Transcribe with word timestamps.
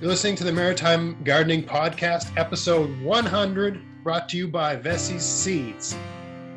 You're 0.00 0.10
listening 0.10 0.36
to 0.36 0.44
the 0.44 0.52
Maritime 0.52 1.20
Gardening 1.24 1.64
Podcast, 1.64 2.30
episode 2.36 3.02
100, 3.02 4.04
brought 4.04 4.28
to 4.28 4.36
you 4.36 4.46
by 4.46 4.76
Vesey's 4.76 5.24
Seeds. 5.24 5.96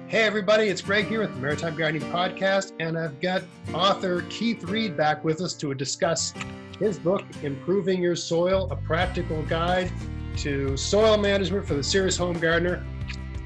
Hey, 0.08 0.21
everybody, 0.21 0.65
it's 0.65 0.79
Greg 0.79 1.08
here 1.08 1.21
with 1.21 1.33
the 1.33 1.40
Maritime 1.40 1.76
Gardening 1.76 2.08
Podcast, 2.12 2.74
and 2.79 2.96
I've 2.96 3.19
got 3.19 3.42
author 3.74 4.24
Keith 4.29 4.63
Reid 4.65 4.96
back 4.96 5.24
with 5.24 5.42
us 5.42 5.56
to 5.56 5.74
discuss 5.74 6.35
his 6.78 6.99
book, 6.99 7.24
Improving 7.42 7.99
Your 7.99 8.15
Soil 8.15 8.67
A 8.69 8.76
Practical 8.76 9.42
Guide 9.47 9.92
to 10.37 10.78
Soil 10.78 11.17
Management 11.17 11.65
for 11.65 11.73
the 11.73 11.83
Serious 11.83 12.17
Home 12.17 12.39
Gardener. 12.39 12.85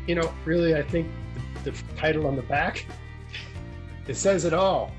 You 0.08 0.16
know, 0.16 0.34
really, 0.44 0.76
I 0.76 0.82
think 0.82 1.10
the, 1.64 1.72
the 1.72 1.78
title 1.96 2.28
on 2.28 2.36
the 2.36 2.44
back 2.44 2.86
it 4.10 4.16
says 4.16 4.44
it 4.44 4.54
all. 4.54 4.92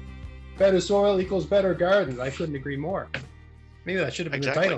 Better 0.57 0.81
soil 0.81 1.21
equals 1.21 1.45
better 1.45 1.75
gardens. 1.75 2.19
I 2.19 2.31
couldn't 2.31 2.57
agree 2.57 2.79
more. 2.79 3.11
Maybe 3.87 3.99
that 4.01 4.13
should 4.13 4.27
have 4.27 4.33
been 4.33 4.41
Exactly. 4.41 4.69
the 4.69 4.75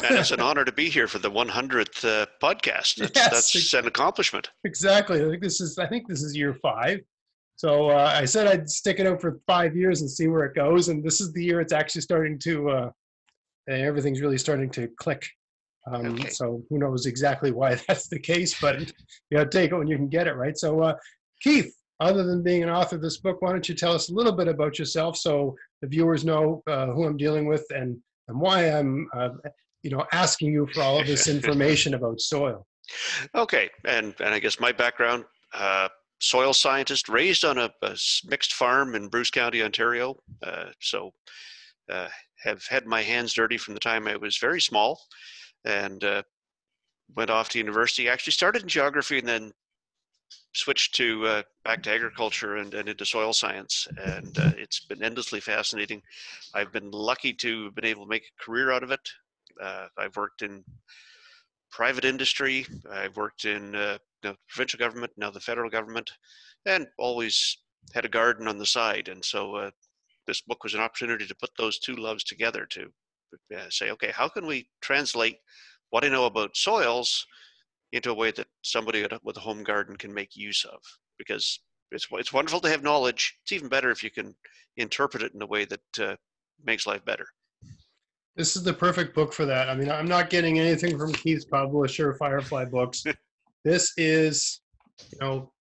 title. 0.00 0.08
and 0.10 0.18
it's 0.18 0.32
an 0.32 0.40
honor 0.40 0.64
to 0.64 0.72
be 0.72 0.88
here 0.90 1.06
for 1.06 1.18
the 1.20 1.30
100th 1.30 2.04
uh, 2.04 2.26
podcast. 2.42 2.96
That's, 2.96 3.12
Yes. 3.16 3.52
that's 3.52 3.74
an 3.74 3.86
accomplishment. 3.86 4.50
Exactly. 4.64 5.24
I 5.24 5.28
think 5.28 5.42
this 5.42 5.60
is. 5.60 5.78
I 5.78 5.86
think 5.86 6.08
this 6.08 6.22
is 6.22 6.36
year 6.36 6.54
five. 6.54 7.00
So 7.56 7.90
uh, 7.90 8.12
I 8.14 8.24
said 8.24 8.46
I'd 8.46 8.68
stick 8.68 8.98
it 9.00 9.06
out 9.06 9.20
for 9.20 9.40
five 9.46 9.76
years 9.76 10.00
and 10.00 10.10
see 10.10 10.28
where 10.28 10.44
it 10.44 10.54
goes, 10.54 10.88
and 10.88 11.02
this 11.02 11.20
is 11.20 11.32
the 11.32 11.42
year 11.44 11.60
it's 11.60 11.72
actually 11.72 12.02
starting 12.02 12.38
to. 12.40 12.68
Uh, 12.70 12.90
and 13.68 13.82
everything's 13.82 14.20
really 14.20 14.38
starting 14.38 14.70
to 14.70 14.88
click. 14.98 15.26
Um, 15.90 16.06
Okay. 16.14 16.28
So 16.30 16.62
who 16.68 16.78
knows 16.78 17.06
exactly 17.06 17.50
why 17.52 17.74
that's 17.88 18.08
the 18.08 18.18
case, 18.18 18.60
but 18.60 18.80
you 18.80 18.86
know, 19.38 19.44
take 19.44 19.70
it 19.72 19.76
when 19.76 19.86
you 19.88 19.96
can 19.96 20.08
get 20.08 20.26
it, 20.26 20.34
right? 20.36 20.56
So 20.58 20.80
uh, 20.82 20.94
Keith, 21.40 21.72
other 22.00 22.24
than 22.24 22.42
being 22.42 22.62
an 22.62 22.70
author 22.70 22.96
of 22.96 23.02
this 23.02 23.18
book, 23.18 23.40
why 23.42 23.52
don't 23.52 23.68
you 23.68 23.74
tell 23.74 23.92
us 23.92 24.08
a 24.10 24.14
little 24.14 24.32
bit 24.32 24.48
about 24.48 24.78
yourself 24.78 25.16
so 25.16 25.54
the 25.82 25.88
viewers 25.88 26.24
know 26.24 26.62
uh, 26.66 26.86
who 26.86 27.04
I'm 27.06 27.16
dealing 27.16 27.46
with 27.46 27.64
and 27.70 27.96
and 28.28 28.40
why 28.40 28.66
I'm, 28.66 29.08
uh, 29.16 29.30
you 29.82 29.90
know, 29.90 30.04
asking 30.12 30.52
you 30.52 30.68
for 30.72 30.82
all 30.82 31.00
of 31.00 31.06
this 31.06 31.28
information 31.36 31.94
about 31.94 32.20
soil. 32.20 32.66
Okay, 33.34 33.68
and 33.84 34.14
and 34.20 34.34
I 34.34 34.38
guess 34.38 34.60
my 34.60 34.72
background: 34.72 35.24
uh, 35.54 35.88
soil 36.20 36.52
scientist, 36.52 37.08
raised 37.08 37.44
on 37.44 37.58
a 37.58 37.70
mixed 38.26 38.54
farm 38.54 38.94
in 38.94 39.08
Bruce 39.08 39.30
County, 39.30 39.62
Ontario. 39.62 40.16
Uh, 40.42 40.66
so 40.80 41.12
uh, 41.90 42.08
have 42.42 42.64
had 42.66 42.86
my 42.86 43.02
hands 43.02 43.34
dirty 43.34 43.58
from 43.58 43.74
the 43.74 43.80
time 43.80 44.06
I 44.06 44.16
was 44.16 44.38
very 44.38 44.60
small, 44.60 45.00
and 45.64 46.02
uh, 46.04 46.22
went 47.16 47.30
off 47.30 47.48
to 47.50 47.58
university. 47.58 48.08
Actually 48.08 48.32
started 48.32 48.62
in 48.62 48.68
geography 48.68 49.18
and 49.18 49.28
then 49.28 49.52
switched 50.54 50.94
to 50.96 51.26
uh, 51.26 51.42
back 51.64 51.82
to 51.82 51.90
agriculture 51.90 52.56
and, 52.56 52.74
and 52.74 52.88
into 52.88 53.04
soil 53.04 53.32
science 53.32 53.86
and 54.04 54.38
uh, 54.38 54.52
it's 54.56 54.80
been 54.80 55.02
endlessly 55.02 55.40
fascinating. 55.40 56.02
I've 56.54 56.72
been 56.72 56.90
lucky 56.90 57.32
to 57.34 57.64
have 57.64 57.74
been 57.74 57.84
able 57.84 58.04
to 58.04 58.10
make 58.10 58.24
a 58.24 58.44
career 58.44 58.72
out 58.72 58.82
of 58.82 58.90
it. 58.90 59.08
Uh, 59.62 59.86
i've 59.98 60.16
worked 60.16 60.42
in 60.42 60.64
private 61.70 62.04
industry. 62.04 62.66
I've 62.90 63.16
worked 63.16 63.44
in 63.44 63.74
uh, 63.74 63.98
the 64.22 64.36
provincial 64.48 64.78
government 64.78 65.12
now 65.16 65.30
the 65.30 65.40
federal 65.40 65.70
government 65.70 66.10
and 66.66 66.86
always 66.98 67.58
had 67.94 68.04
a 68.04 68.08
garden 68.08 68.48
on 68.48 68.58
the 68.58 68.66
side. 68.66 69.08
And 69.08 69.24
so 69.24 69.54
uh, 69.56 69.70
this 70.28 70.42
book 70.42 70.62
was 70.62 70.74
an 70.74 70.80
opportunity 70.80 71.26
to 71.26 71.34
put 71.34 71.50
those 71.58 71.78
two 71.78 71.96
loves 71.96 72.22
together 72.22 72.66
to 72.66 72.92
uh, 73.56 73.68
say 73.70 73.90
okay 73.90 74.10
how 74.12 74.28
can 74.28 74.46
we 74.46 74.68
translate 74.80 75.38
what 75.90 76.04
i 76.04 76.08
know 76.08 76.26
about 76.26 76.56
soils 76.56 77.26
into 77.92 78.10
a 78.10 78.14
way 78.14 78.30
that 78.30 78.46
somebody 78.62 79.06
with 79.22 79.36
a- 79.36 79.40
home 79.40 79.62
garden 79.62 79.96
can 79.96 80.12
make 80.12 80.36
use 80.36 80.64
of 80.64 80.80
because 81.18 81.60
it's 81.90 82.06
it's 82.12 82.32
wonderful 82.32 82.60
to 82.60 82.68
have 82.68 82.82
knowledge 82.82 83.38
it's 83.42 83.52
even 83.52 83.68
better 83.68 83.90
if 83.90 84.02
you 84.02 84.10
can 84.10 84.34
interpret 84.76 85.22
it 85.22 85.32
in 85.34 85.42
a 85.42 85.46
way 85.46 85.64
that 85.64 85.80
uh, 86.00 86.16
makes 86.64 86.86
life 86.86 87.04
better 87.04 87.26
This 88.36 88.56
is 88.56 88.62
the 88.62 88.72
perfect 88.72 89.14
book 89.14 89.32
for 89.32 89.46
that. 89.46 89.68
I 89.68 89.74
mean, 89.74 89.90
I'm 89.90 90.06
not 90.06 90.30
getting 90.30 90.58
anything 90.60 90.96
from 90.96 91.12
Keith's 91.12 91.44
publisher, 91.44 92.14
Firefly 92.14 92.66
Books. 92.66 93.02
this 93.64 93.92
is, 93.96 94.60
you 95.10 95.18
know, 95.20 95.52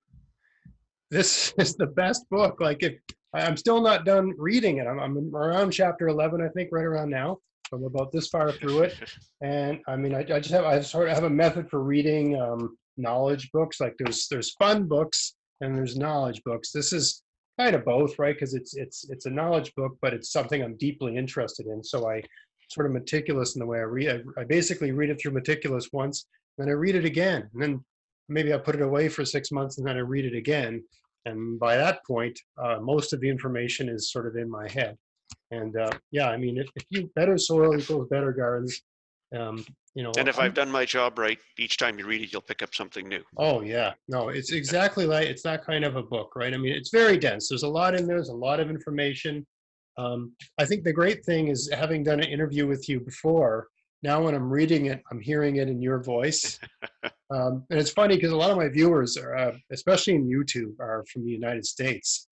this 1.10 1.54
is 1.58 1.76
the 1.76 1.88
best 1.88 2.30
book. 2.30 2.62
Like, 2.62 2.84
if 2.84 2.94
I'm 3.34 3.58
still 3.58 3.82
not 3.82 4.06
done 4.06 4.34
reading 4.38 4.78
it, 4.78 4.86
I'm, 4.88 5.00
I'm 5.00 5.36
around 5.36 5.72
chapter 5.72 6.08
11, 6.08 6.42
I 6.42 6.50
think, 6.50 6.70
right 6.72 6.86
around 6.86 7.10
now. 7.10 7.40
I'm 7.74 7.84
about 7.84 8.12
this 8.12 8.28
far 8.28 8.52
through 8.52 8.84
it, 8.84 8.96
and 9.42 9.80
I 9.88 9.96
mean, 9.96 10.16
I, 10.16 10.20
I 10.20 10.40
just 10.40 10.52
have 10.52 10.66
I 10.66 10.80
sort 10.82 11.10
of 11.10 11.16
have 11.16 11.24
a 11.26 11.30
method 11.30 11.70
for 11.70 11.82
reading 11.84 12.40
um, 12.40 12.78
knowledge 12.98 13.52
books. 13.52 13.80
Like, 13.80 13.96
there's 13.98 14.28
there's 14.28 14.54
fun 14.56 14.88
books 14.88 15.36
and 15.62 15.76
there's 15.76 15.98
knowledge 15.98 16.42
books. 16.44 16.72
This 16.72 16.94
is 16.94 17.24
kind 17.60 17.76
of 17.76 17.86
both, 17.86 18.18
right? 18.20 18.36
Because 18.36 18.54
it's 18.54 18.76
it's 18.76 19.10
it's 19.10 19.26
a 19.26 19.32
knowledge 19.32 19.74
book, 19.76 19.98
but 20.02 20.14
it's 20.14 20.32
something 20.32 20.64
I'm 20.64 20.78
deeply 20.78 21.18
interested 21.18 21.68
in. 21.68 21.84
So 21.84 22.10
I 22.10 22.22
sort 22.70 22.86
of 22.86 22.92
meticulous 22.92 23.56
in 23.56 23.60
the 23.60 23.66
way 23.66 23.80
I 23.80 23.84
read. 23.84 24.24
I, 24.38 24.42
I 24.42 24.44
basically 24.44 24.92
read 24.92 25.10
it 25.10 25.20
through 25.22 25.32
meticulous 25.32 25.90
once, 25.92 26.26
then 26.58 26.70
I 26.70 26.74
read 26.74 26.96
it 26.96 27.06
again, 27.06 27.50
and 27.54 27.62
then 27.62 27.86
maybe 28.30 28.54
I 28.54 28.58
put 28.58 28.76
it 28.76 28.82
away 28.82 29.10
for 29.10 29.26
six 29.26 29.52
months, 29.52 29.78
and 29.78 29.88
then 29.88 29.96
I 29.96 30.02
read 30.02 30.26
it 30.26 30.36
again. 30.36 30.84
And 31.26 31.60
by 31.60 31.78
that 31.78 32.06
point, 32.06 32.40
uh, 32.58 32.80
most 32.82 33.14
of 33.14 33.20
the 33.20 33.30
information 33.30 33.90
is 33.90 34.12
sort 34.12 34.28
of 34.28 34.36
in 34.36 34.50
my 34.50 34.70
head. 34.70 34.98
And 35.52 35.76
uh, 35.78 35.90
yeah, 36.12 36.30
I 36.30 36.38
mean, 36.38 36.58
if, 36.58 36.68
if 36.76 36.84
you 36.90 37.10
better 37.16 37.38
soil 37.38 37.78
equals 37.78 38.08
better 38.10 38.32
gardens, 38.34 38.82
um, 39.36 39.66
you 39.94 40.04
know. 40.04 40.12
and 40.18 40.30
if 40.30 40.38
I'm- 40.38 40.46
i've 40.48 40.54
done 40.54 40.72
my 40.72 40.86
job 40.86 41.18
right 41.20 41.38
each 41.58 41.76
time 41.78 42.00
you 42.00 42.06
read 42.06 42.22
it 42.22 42.32
you'll 42.32 42.42
pick 42.42 42.62
up 42.62 42.74
something 42.74 43.10
new 43.10 43.24
Oh 43.38 43.62
yeah, 43.62 43.94
no, 44.08 44.30
it's 44.30 44.52
exactly 44.52 45.06
like 45.06 45.28
it's 45.28 45.42
that 45.44 45.66
kind 45.66 45.84
of 45.84 45.96
a 45.96 46.04
book, 46.04 46.34
right? 46.36 46.54
I 46.54 46.58
mean, 46.58 46.72
it's 46.74 46.92
very 46.92 47.18
dense. 47.18 47.50
There's 47.50 47.64
a 47.64 47.68
lot 47.68 47.96
in 47.96 48.08
there. 48.08 48.18
There's 48.18 48.30
a 48.30 48.36
lot 48.36 48.60
of 48.60 48.70
information. 48.70 49.46
Um, 49.98 50.34
I 50.60 50.66
think 50.66 50.84
the 50.84 50.94
great 50.94 51.26
thing 51.26 51.48
is 51.48 51.70
having 51.74 52.04
done 52.04 52.20
an 52.20 52.28
interview 52.28 52.68
with 52.68 52.88
you 52.88 53.00
before. 53.00 53.68
Now, 54.04 54.22
when 54.24 54.36
I'm 54.36 54.50
reading 54.50 54.86
it, 54.86 55.02
I'm 55.12 55.20
hearing 55.20 55.56
it 55.56 55.68
in 55.68 55.82
your 55.82 56.04
voice, 56.04 56.60
um, 57.32 57.66
and 57.72 57.80
it's 57.80 57.90
funny 57.90 58.16
because 58.16 58.32
a 58.32 58.36
lot 58.38 58.52
of 58.52 58.58
my 58.58 58.70
viewers, 58.70 59.18
are, 59.18 59.36
uh, 59.36 59.54
especially 59.72 60.14
in 60.14 60.28
YouTube, 60.28 60.80
are 60.80 61.04
from 61.12 61.26
the 61.26 61.32
United 61.32 61.66
States. 61.66 62.28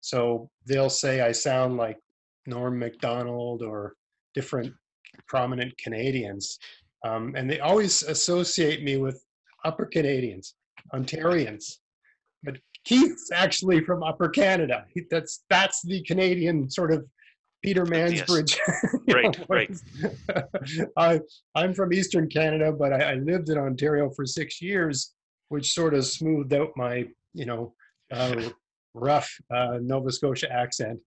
So 0.00 0.50
they'll 0.64 0.88
say 0.88 1.20
I 1.20 1.32
sound 1.32 1.76
like 1.76 1.98
Norm 2.46 2.78
Macdonald 2.78 3.62
or 3.62 3.94
different 4.34 4.72
prominent 5.28 5.76
Canadians, 5.78 6.58
um, 7.04 7.34
and 7.36 7.50
they 7.50 7.60
always 7.60 8.02
associate 8.02 8.82
me 8.82 8.96
with 8.96 9.24
Upper 9.64 9.86
Canadians, 9.86 10.54
Ontarians. 10.94 11.78
But 12.42 12.58
Keith's 12.84 13.30
actually 13.32 13.84
from 13.84 14.02
Upper 14.02 14.28
Canada. 14.28 14.84
He- 14.94 15.04
That's 15.10 15.44
that's 15.50 15.82
the 15.82 16.02
Canadian 16.04 16.70
sort 16.70 16.92
of 16.92 17.04
Peter 17.62 17.84
Mansbridge. 17.84 18.56
you 19.06 19.14
Right, 19.14 19.38
know, 19.38 19.44
right. 19.48 19.70
I 20.96 21.20
I'm 21.54 21.74
from 21.74 21.92
Eastern 21.92 22.28
Canada, 22.28 22.72
but 22.72 22.92
I, 22.92 23.12
I 23.12 23.14
lived 23.14 23.50
in 23.50 23.58
Ontario 23.58 24.10
for 24.10 24.24
six 24.24 24.62
years, 24.62 25.12
which 25.50 25.72
sort 25.74 25.92
of 25.94 26.06
smoothed 26.06 26.54
out 26.54 26.70
my 26.76 27.06
you 27.34 27.44
know 27.44 27.74
uh, 28.12 28.48
rough 28.94 29.30
uh, 29.54 29.78
Nova 29.82 30.10
Scotia 30.10 30.50
accent. 30.50 30.98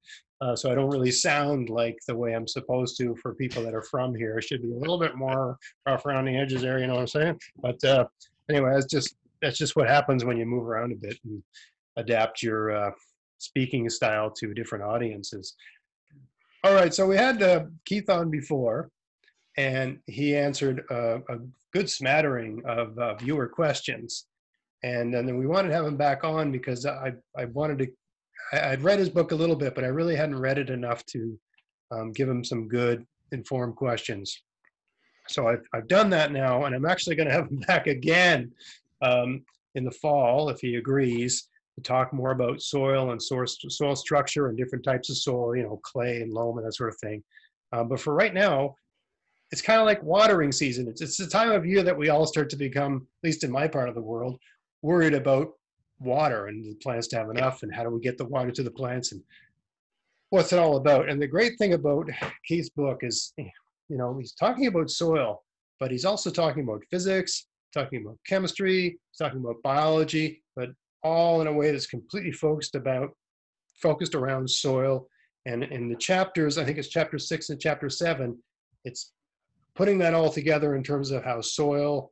Uh, 0.43 0.55
so 0.57 0.69
I 0.69 0.75
don't 0.75 0.89
really 0.89 1.11
sound 1.11 1.69
like 1.69 1.97
the 2.05 2.15
way 2.15 2.33
I'm 2.33 2.47
supposed 2.47 2.97
to 2.97 3.15
for 3.21 3.33
people 3.33 3.63
that 3.63 3.73
are 3.73 3.81
from 3.83 4.13
here. 4.13 4.35
I 4.37 4.41
should 4.41 4.61
be 4.61 4.73
a 4.73 4.77
little 4.77 4.99
bit 4.99 5.15
more 5.15 5.57
rough 5.87 6.05
around 6.05 6.25
the 6.25 6.35
edges 6.35 6.61
there, 6.61 6.79
you 6.79 6.87
know 6.87 6.95
what 6.95 7.01
I'm 7.01 7.07
saying? 7.07 7.39
But 7.61 7.81
uh, 7.85 8.05
anyway, 8.49 8.71
that's 8.73 8.87
just 8.87 9.15
that's 9.41 9.57
just 9.57 9.77
what 9.77 9.87
happens 9.87 10.25
when 10.25 10.37
you 10.37 10.45
move 10.45 10.65
around 10.65 10.91
a 10.91 10.95
bit 10.95 11.17
and 11.23 11.41
adapt 11.95 12.43
your 12.43 12.71
uh, 12.71 12.91
speaking 13.37 13.89
style 13.89 14.29
to 14.31 14.53
different 14.53 14.83
audiences. 14.83 15.55
All 16.65 16.73
right, 16.73 16.93
so 16.93 17.07
we 17.07 17.15
had 17.15 17.41
uh, 17.41 17.65
Keith 17.85 18.09
on 18.09 18.29
before, 18.29 18.89
and 19.57 19.99
he 20.07 20.35
answered 20.35 20.83
uh, 20.91 21.19
a 21.29 21.39
good 21.71 21.89
smattering 21.89 22.61
of 22.65 22.97
uh, 22.99 23.15
viewer 23.15 23.47
questions. 23.47 24.25
And 24.83 25.13
then 25.13 25.37
we 25.37 25.47
wanted 25.47 25.69
to 25.69 25.75
have 25.75 25.85
him 25.85 25.95
back 25.95 26.25
on 26.25 26.51
because 26.51 26.85
I, 26.85 27.13
I 27.37 27.45
wanted 27.45 27.79
to, 27.79 27.87
I, 28.53 28.71
I'd 28.71 28.83
read 28.83 28.99
his 28.99 29.09
book 29.09 29.31
a 29.31 29.35
little 29.35 29.55
bit, 29.55 29.75
but 29.75 29.83
I 29.83 29.87
really 29.87 30.15
hadn't 30.15 30.39
read 30.39 30.57
it 30.57 30.69
enough 30.69 31.05
to 31.07 31.37
um, 31.91 32.11
give 32.13 32.29
him 32.29 32.43
some 32.43 32.67
good 32.67 33.05
informed 33.31 33.75
questions. 33.75 34.43
So 35.27 35.47
I've, 35.47 35.63
I've 35.73 35.87
done 35.87 36.09
that 36.11 36.31
now, 36.31 36.65
and 36.65 36.75
I'm 36.75 36.85
actually 36.85 37.15
going 37.15 37.27
to 37.27 37.33
have 37.33 37.49
him 37.49 37.59
back 37.67 37.87
again 37.87 38.51
um, 39.01 39.43
in 39.75 39.83
the 39.83 39.91
fall, 39.91 40.49
if 40.49 40.59
he 40.59 40.75
agrees, 40.75 41.47
to 41.75 41.81
talk 41.81 42.13
more 42.13 42.31
about 42.31 42.61
soil 42.61 43.11
and 43.11 43.21
source, 43.21 43.57
soil 43.69 43.95
structure 43.95 44.47
and 44.47 44.57
different 44.57 44.85
types 44.85 45.09
of 45.09 45.17
soil, 45.17 45.55
you 45.55 45.63
know, 45.63 45.79
clay 45.83 46.21
and 46.21 46.31
loam 46.31 46.57
and 46.57 46.67
that 46.67 46.75
sort 46.75 46.89
of 46.89 46.97
thing. 46.97 47.23
Um, 47.71 47.89
but 47.89 47.99
for 47.99 48.13
right 48.13 48.33
now, 48.33 48.75
it's 49.51 49.61
kind 49.61 49.79
of 49.79 49.85
like 49.85 50.01
watering 50.03 50.51
season. 50.51 50.87
It's, 50.87 51.01
it's 51.01 51.17
the 51.17 51.27
time 51.27 51.51
of 51.51 51.65
year 51.65 51.83
that 51.83 51.97
we 51.97 52.09
all 52.09 52.27
start 52.27 52.49
to 52.51 52.55
become, 52.55 53.07
at 53.23 53.27
least 53.27 53.43
in 53.43 53.51
my 53.51 53.67
part 53.67 53.89
of 53.89 53.95
the 53.95 54.01
world, 54.01 54.37
worried 54.81 55.13
about 55.13 55.53
water 56.03 56.47
and 56.47 56.63
the 56.63 56.75
plants 56.75 57.07
to 57.07 57.17
have 57.17 57.29
enough 57.29 57.63
and 57.63 57.73
how 57.73 57.83
do 57.83 57.89
we 57.89 57.99
get 57.99 58.17
the 58.17 58.25
water 58.25 58.51
to 58.51 58.63
the 58.63 58.71
plants 58.71 59.11
and 59.11 59.21
what's 60.29 60.53
it 60.53 60.59
all 60.59 60.77
about. 60.77 61.09
And 61.09 61.21
the 61.21 61.27
great 61.27 61.57
thing 61.57 61.73
about 61.73 62.09
Keith's 62.47 62.69
book 62.69 62.99
is, 63.01 63.33
you 63.37 63.97
know, 63.97 64.17
he's 64.17 64.33
talking 64.33 64.67
about 64.67 64.89
soil, 64.89 65.43
but 65.79 65.91
he's 65.91 66.05
also 66.05 66.29
talking 66.29 66.63
about 66.63 66.83
physics, 66.89 67.47
talking 67.73 68.03
about 68.03 68.17
chemistry, 68.27 68.99
talking 69.17 69.39
about 69.39 69.61
biology, 69.63 70.43
but 70.55 70.69
all 71.03 71.41
in 71.41 71.47
a 71.47 71.53
way 71.53 71.71
that's 71.71 71.87
completely 71.87 72.31
focused 72.31 72.75
about 72.75 73.09
focused 73.81 74.15
around 74.15 74.49
soil. 74.49 75.07
And 75.45 75.63
in 75.63 75.89
the 75.89 75.95
chapters, 75.95 76.57
I 76.57 76.63
think 76.63 76.77
it's 76.77 76.87
chapter 76.87 77.19
six 77.19 77.49
and 77.49 77.59
chapter 77.59 77.89
seven, 77.89 78.37
it's 78.85 79.11
putting 79.75 79.97
that 79.99 80.13
all 80.13 80.31
together 80.31 80.75
in 80.75 80.83
terms 80.83 81.11
of 81.11 81.23
how 81.23 81.41
soil 81.41 82.11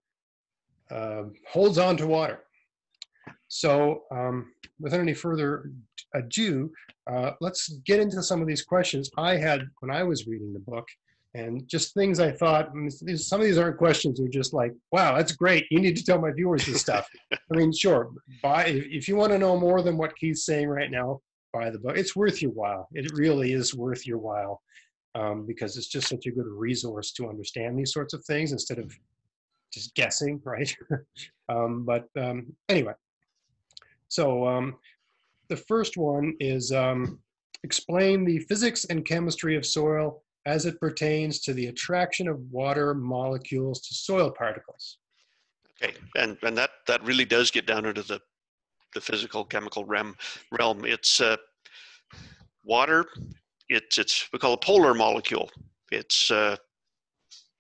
uh, 0.89 1.23
holds 1.47 1.77
on 1.77 1.95
to 1.97 2.07
water. 2.07 2.43
So 3.53 4.03
um, 4.11 4.53
without 4.79 5.01
any 5.01 5.13
further 5.13 5.73
ado, 6.15 6.71
uh, 7.11 7.31
let's 7.41 7.67
get 7.85 7.99
into 7.99 8.23
some 8.23 8.41
of 8.41 8.47
these 8.47 8.63
questions 8.63 9.11
I 9.17 9.35
had 9.35 9.67
when 9.81 9.91
I 9.91 10.03
was 10.03 10.25
reading 10.25 10.53
the 10.53 10.59
book 10.59 10.87
and 11.33 11.67
just 11.67 11.93
things 11.93 12.21
I 12.21 12.31
thought, 12.31 12.71
some 13.15 13.41
of 13.41 13.45
these 13.45 13.57
aren't 13.57 13.77
questions, 13.77 14.19
they're 14.19 14.29
just 14.29 14.53
like, 14.53 14.71
wow, 14.93 15.17
that's 15.17 15.33
great. 15.33 15.65
You 15.69 15.81
need 15.81 15.97
to 15.97 16.03
tell 16.03 16.17
my 16.17 16.31
viewers 16.31 16.65
this 16.65 16.79
stuff. 16.79 17.09
I 17.33 17.37
mean, 17.49 17.73
sure, 17.73 18.11
buy, 18.41 18.67
if 18.67 19.09
you 19.09 19.17
want 19.17 19.33
to 19.33 19.37
know 19.37 19.59
more 19.59 19.81
than 19.81 19.97
what 19.97 20.15
Keith's 20.15 20.45
saying 20.45 20.69
right 20.69 20.89
now, 20.89 21.19
buy 21.51 21.69
the 21.71 21.79
book. 21.79 21.97
It's 21.97 22.15
worth 22.15 22.41
your 22.41 22.51
while. 22.51 22.87
It 22.93 23.11
really 23.13 23.51
is 23.51 23.75
worth 23.75 24.07
your 24.07 24.17
while 24.17 24.61
um, 25.13 25.45
because 25.45 25.75
it's 25.75 25.87
just 25.87 26.07
such 26.07 26.25
a 26.25 26.31
good 26.31 26.47
resource 26.47 27.11
to 27.13 27.27
understand 27.27 27.77
these 27.77 27.91
sorts 27.91 28.13
of 28.13 28.23
things 28.23 28.53
instead 28.53 28.79
of 28.79 28.97
just 29.73 29.93
guessing, 29.95 30.39
right? 30.45 30.73
um, 31.49 31.83
but 31.83 32.05
um, 32.17 32.47
anyway, 32.69 32.93
so 34.11 34.45
um, 34.45 34.75
the 35.47 35.55
first 35.55 35.95
one 35.95 36.33
is 36.41 36.73
um, 36.73 37.19
explain 37.63 38.25
the 38.25 38.39
physics 38.39 38.83
and 38.83 39.05
chemistry 39.05 39.55
of 39.55 39.65
soil 39.65 40.21
as 40.45 40.65
it 40.65 40.81
pertains 40.81 41.39
to 41.39 41.53
the 41.53 41.67
attraction 41.67 42.27
of 42.27 42.37
water 42.51 42.93
molecules 42.93 43.79
to 43.79 43.93
soil 43.93 44.29
particles. 44.29 44.97
Okay, 45.81 45.93
and 46.17 46.37
and 46.43 46.57
that 46.57 46.71
that 46.87 47.01
really 47.05 47.23
does 47.23 47.51
get 47.51 47.65
down 47.65 47.85
into 47.85 48.03
the 48.03 48.19
the 48.93 48.99
physical 48.99 49.45
chemical 49.45 49.85
realm. 49.85 50.17
Realm. 50.51 50.83
It's 50.83 51.21
uh, 51.21 51.37
water. 52.65 53.05
It's 53.69 53.97
it's 53.97 54.27
we 54.33 54.39
call 54.39 54.53
a 54.53 54.57
polar 54.57 54.93
molecule. 54.93 55.49
It's 55.89 56.29
uh, 56.31 56.57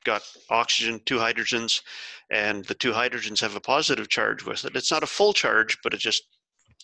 got 0.03 0.23
oxygen, 0.49 0.99
two 1.05 1.17
hydrogens, 1.17 1.81
and 2.29 2.65
the 2.65 2.73
two 2.73 2.91
hydrogens 2.91 3.39
have 3.39 3.55
a 3.55 3.61
positive 3.61 4.09
charge 4.09 4.43
with 4.43 4.65
it. 4.65 4.75
It's 4.75 4.91
not 4.91 5.03
a 5.03 5.07
full 5.07 5.31
charge, 5.31 5.77
but 5.81 5.93
it 5.93 5.99
just 5.99 6.23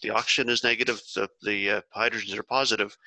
the 0.02 0.10
oxygen 0.12 0.50
is 0.50 0.64
negative, 0.64 1.02
the 1.16 1.30
the 1.44 1.72
uh, 1.72 1.82
hydrogens 1.96 2.38
are 2.38 2.44
positive, 2.44 2.98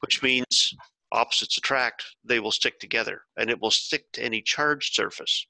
which 0.00 0.22
means 0.22 0.74
opposites 1.12 1.56
attract, 1.58 2.04
they 2.24 2.40
will 2.40 2.50
stick 2.50 2.78
together 2.80 3.22
and 3.36 3.48
it 3.48 3.60
will 3.60 3.70
stick 3.70 4.10
to 4.12 4.22
any 4.22 4.42
charged 4.42 4.94
surface. 4.94 5.46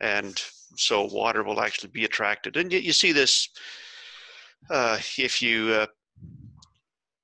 And 0.00 0.42
so 0.76 1.04
water 1.04 1.44
will 1.44 1.60
actually 1.60 1.90
be 1.90 2.04
attracted. 2.04 2.56
And 2.56 2.72
you, 2.72 2.80
you 2.80 2.92
see 2.92 3.12
this 3.12 3.48
uh, 4.70 4.98
if 5.18 5.40
you 5.42 5.72
uh, 5.72 5.86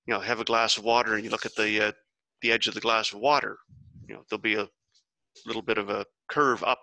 you 0.07 0.15
know 0.15 0.21
have 0.21 0.41
a 0.41 0.45
glass 0.45 0.77
of 0.77 0.85
water 0.85 1.15
and 1.15 1.25
you 1.25 1.31
look 1.31 1.47
at 1.47 1.55
the 1.55 1.89
uh, 1.89 1.93
the 2.41 2.53
edge 2.53 2.69
of 2.69 2.75
the 2.75 2.81
glass 2.81 3.13
of 3.13 3.21
water, 3.21 3.59
you 4.07 4.15
know 4.15 4.23
there'll 4.29 4.41
be 4.41 4.55
a 4.55 4.69
little 5.47 5.63
bit 5.63 5.79
of 5.79 5.91
a 5.91 6.07
curve 6.29 6.63
up 6.65 6.81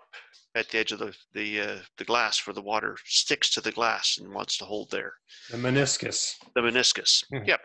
at 0.56 0.68
the 0.70 0.78
edge 0.78 0.92
of 0.92 0.98
the 0.98 1.14
the 1.34 1.60
uh, 1.60 1.78
the 1.98 2.04
glass 2.04 2.44
where 2.46 2.54
the 2.54 2.62
water 2.62 2.96
sticks 3.04 3.50
to 3.50 3.60
the 3.60 3.72
glass 3.72 4.18
and 4.18 4.32
wants 4.32 4.56
to 4.58 4.64
hold 4.64 4.90
there. 4.90 5.12
The 5.50 5.58
meniscus. 5.58 6.34
The 6.54 6.62
meniscus. 6.62 7.24
Mm-hmm. 7.32 7.44
Yep. 7.46 7.60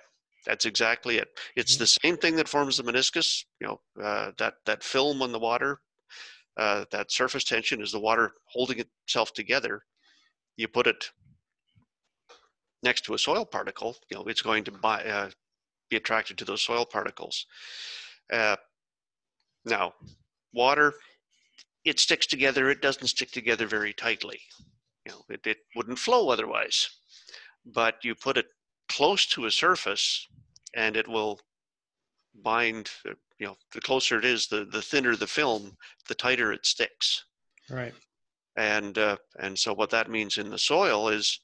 That's 0.46 0.66
exactly 0.66 1.18
it. 1.18 1.30
It's 1.56 1.74
mm-hmm. 1.74 1.84
the 1.84 1.88
same 1.88 2.18
thing 2.18 2.36
that 2.36 2.48
forms 2.48 2.78
the 2.78 2.84
meniscus. 2.84 3.44
You 3.60 3.68
know, 3.68 4.04
uh, 4.04 4.32
that 4.38 4.56
that 4.66 4.84
film 4.84 5.22
on 5.22 5.32
the 5.32 5.40
water, 5.40 5.80
uh, 6.58 6.86
that 6.92 7.12
surface 7.12 7.44
tension 7.44 7.82
is 7.82 7.92
the 7.92 8.00
water 8.00 8.34
holding 8.46 8.80
itself 8.80 9.34
together. 9.34 9.82
You 10.58 10.68
put 10.68 10.88
it 10.88 11.10
next 12.84 13.06
to 13.06 13.14
a 13.14 13.18
soil 13.18 13.46
particle, 13.46 13.96
you 14.10 14.18
know, 14.18 14.24
it's 14.26 14.42
going 14.42 14.64
to 14.66 14.72
buy, 14.72 15.04
uh, 15.04 15.30
be 15.90 15.98
attracted 15.98 16.38
to 16.38 16.46
those 16.46 16.62
soil 16.62 16.86
particles. 16.86 17.46
Uh, 18.32 18.56
now, 19.66 19.94
water, 20.54 20.94
it 21.86 22.00
sticks 22.00 22.28
together. 22.28 22.70
It 22.70 22.82
doesn't 22.82 23.08
stick 23.08 23.32
together 23.32 23.68
very 23.68 23.94
tightly. 23.94 24.40
You 25.06 25.14
know, 25.14 25.22
it, 25.30 25.46
it 25.46 25.58
wouldn't 25.76 26.00
flow 26.00 26.30
otherwise. 26.30 26.90
But 27.66 27.96
you 28.04 28.16
put 28.16 28.38
it 28.38 28.48
close 28.90 29.26
to 29.28 29.46
a 29.46 29.52
surface 29.52 30.28
and 30.76 30.96
it 30.96 31.08
will 31.08 31.40
bind 32.44 32.90
you 33.40 33.48
know 33.48 33.56
the 33.74 33.82
closer 33.82 34.18
it 34.20 34.26
is 34.26 34.48
the 34.48 34.66
the 34.66 34.82
thinner 34.82 35.16
the 35.16 35.28
film 35.28 35.76
the 36.08 36.16
tighter 36.16 36.54
it 36.54 36.66
sticks 36.66 37.26
right 37.70 37.94
and 38.58 38.98
uh, 38.98 39.18
and 39.40 39.58
so 39.58 39.74
what 39.74 39.90
that 39.90 40.10
means 40.10 40.38
in 40.38 40.50
the 40.50 40.58
soil 40.58 41.10
is 41.10 41.40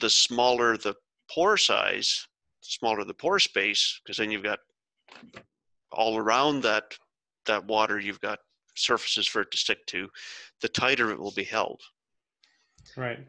the 0.00 0.10
smaller 0.10 0.76
the 0.76 0.94
pore 1.30 1.56
size 1.56 2.26
the 2.62 2.68
smaller 2.68 3.04
the 3.04 3.14
pore 3.14 3.38
space 3.38 4.00
because 4.02 4.16
then 4.16 4.30
you've 4.30 4.42
got 4.42 4.58
all 5.92 6.16
around 6.18 6.62
that 6.62 6.84
that 7.46 7.64
water 7.66 7.98
you've 7.98 8.20
got 8.20 8.38
surfaces 8.78 9.26
for 9.26 9.42
it 9.42 9.50
to 9.50 9.58
stick 9.58 9.84
to 9.86 10.08
the 10.60 10.68
tighter 10.68 11.10
it 11.10 11.18
will 11.18 11.32
be 11.32 11.44
held 11.44 11.80
right 12.96 13.26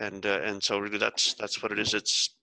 and 0.00 0.26
uh, 0.26 0.40
and 0.42 0.62
so 0.62 0.78
really 0.78 0.98
that's 0.98 1.34
that's 1.34 1.62
what 1.62 1.72
it 1.72 1.78
is 1.78 1.94
it's 1.94 2.34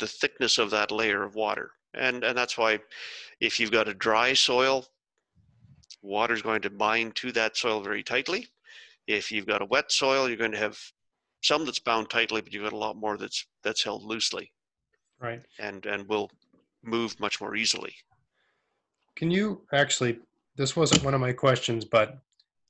the 0.00 0.06
thickness 0.06 0.58
of 0.58 0.70
that 0.70 0.90
layer 0.90 1.22
of 1.22 1.36
water. 1.36 1.70
And, 1.94 2.24
and 2.24 2.36
that's 2.36 2.58
why 2.58 2.80
if 3.40 3.60
you've 3.60 3.70
got 3.70 3.86
a 3.86 3.94
dry 3.94 4.32
soil, 4.32 4.86
water 6.02 6.34
is 6.34 6.42
going 6.42 6.62
to 6.62 6.70
bind 6.70 7.14
to 7.16 7.30
that 7.32 7.56
soil 7.56 7.80
very 7.80 8.02
tightly. 8.02 8.48
If 9.06 9.30
you've 9.30 9.46
got 9.46 9.62
a 9.62 9.66
wet 9.66 9.92
soil, 9.92 10.28
you're 10.28 10.36
going 10.36 10.52
to 10.52 10.58
have 10.58 10.78
some 11.42 11.64
that's 11.64 11.78
bound 11.78 12.10
tightly, 12.10 12.40
but 12.40 12.52
you've 12.52 12.64
got 12.64 12.72
a 12.72 12.78
lot 12.78 12.96
more 12.96 13.16
that's 13.16 13.46
that's 13.62 13.82
held 13.82 14.04
loosely. 14.04 14.52
Right. 15.20 15.42
And 15.58 15.84
and 15.86 16.08
will 16.08 16.30
move 16.82 17.18
much 17.18 17.40
more 17.40 17.56
easily. 17.56 17.94
Can 19.16 19.30
you 19.30 19.62
actually? 19.72 20.18
This 20.60 20.76
wasn't 20.76 21.02
one 21.04 21.14
of 21.14 21.22
my 21.22 21.32
questions, 21.32 21.86
but 21.86 22.18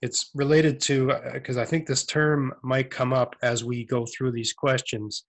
it's 0.00 0.30
related 0.36 0.80
to 0.82 1.12
because 1.32 1.56
uh, 1.56 1.62
I 1.62 1.64
think 1.64 1.86
this 1.86 2.06
term 2.06 2.54
might 2.62 2.88
come 2.88 3.12
up 3.12 3.34
as 3.42 3.64
we 3.64 3.84
go 3.84 4.06
through 4.06 4.30
these 4.30 4.52
questions. 4.52 5.24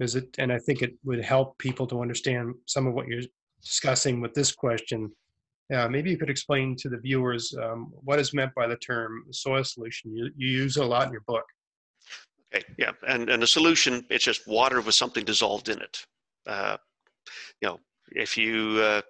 Is 0.00 0.16
it 0.16 0.34
and 0.38 0.52
i 0.52 0.58
think 0.58 0.82
it 0.82 0.94
would 1.04 1.22
help 1.22 1.56
people 1.58 1.86
to 1.86 2.00
understand 2.00 2.54
some 2.66 2.88
of 2.88 2.94
what 2.94 3.06
you're 3.06 3.22
discussing 3.62 4.20
with 4.20 4.34
this 4.34 4.50
question. 4.50 5.12
Uh, 5.72 5.86
maybe 5.88 6.10
you 6.10 6.18
could 6.18 6.30
explain 6.30 6.74
to 6.80 6.88
the 6.88 6.98
viewers 6.98 7.54
um, 7.62 7.92
what 7.92 8.18
is 8.18 8.34
meant 8.34 8.52
by 8.56 8.66
the 8.66 8.78
term 8.78 9.22
soil 9.30 9.62
solution? 9.62 10.16
You, 10.16 10.30
you 10.36 10.48
use 10.48 10.76
it 10.78 10.82
a 10.82 10.86
lot 10.86 11.06
in 11.06 11.12
your 11.12 11.26
book. 11.28 11.44
Okay 12.52 12.64
yeah 12.76 12.92
and 13.06 13.30
and 13.30 13.44
a 13.44 13.46
solution 13.46 14.04
it's 14.10 14.24
just 14.24 14.48
water 14.48 14.80
with 14.80 14.96
something 14.96 15.24
dissolved 15.24 15.68
in 15.68 15.80
it. 15.80 16.04
Uh, 16.44 16.76
you 17.60 17.68
know 17.68 17.78
if 18.26 18.36
you 18.36 18.80
uh, 18.82 19.02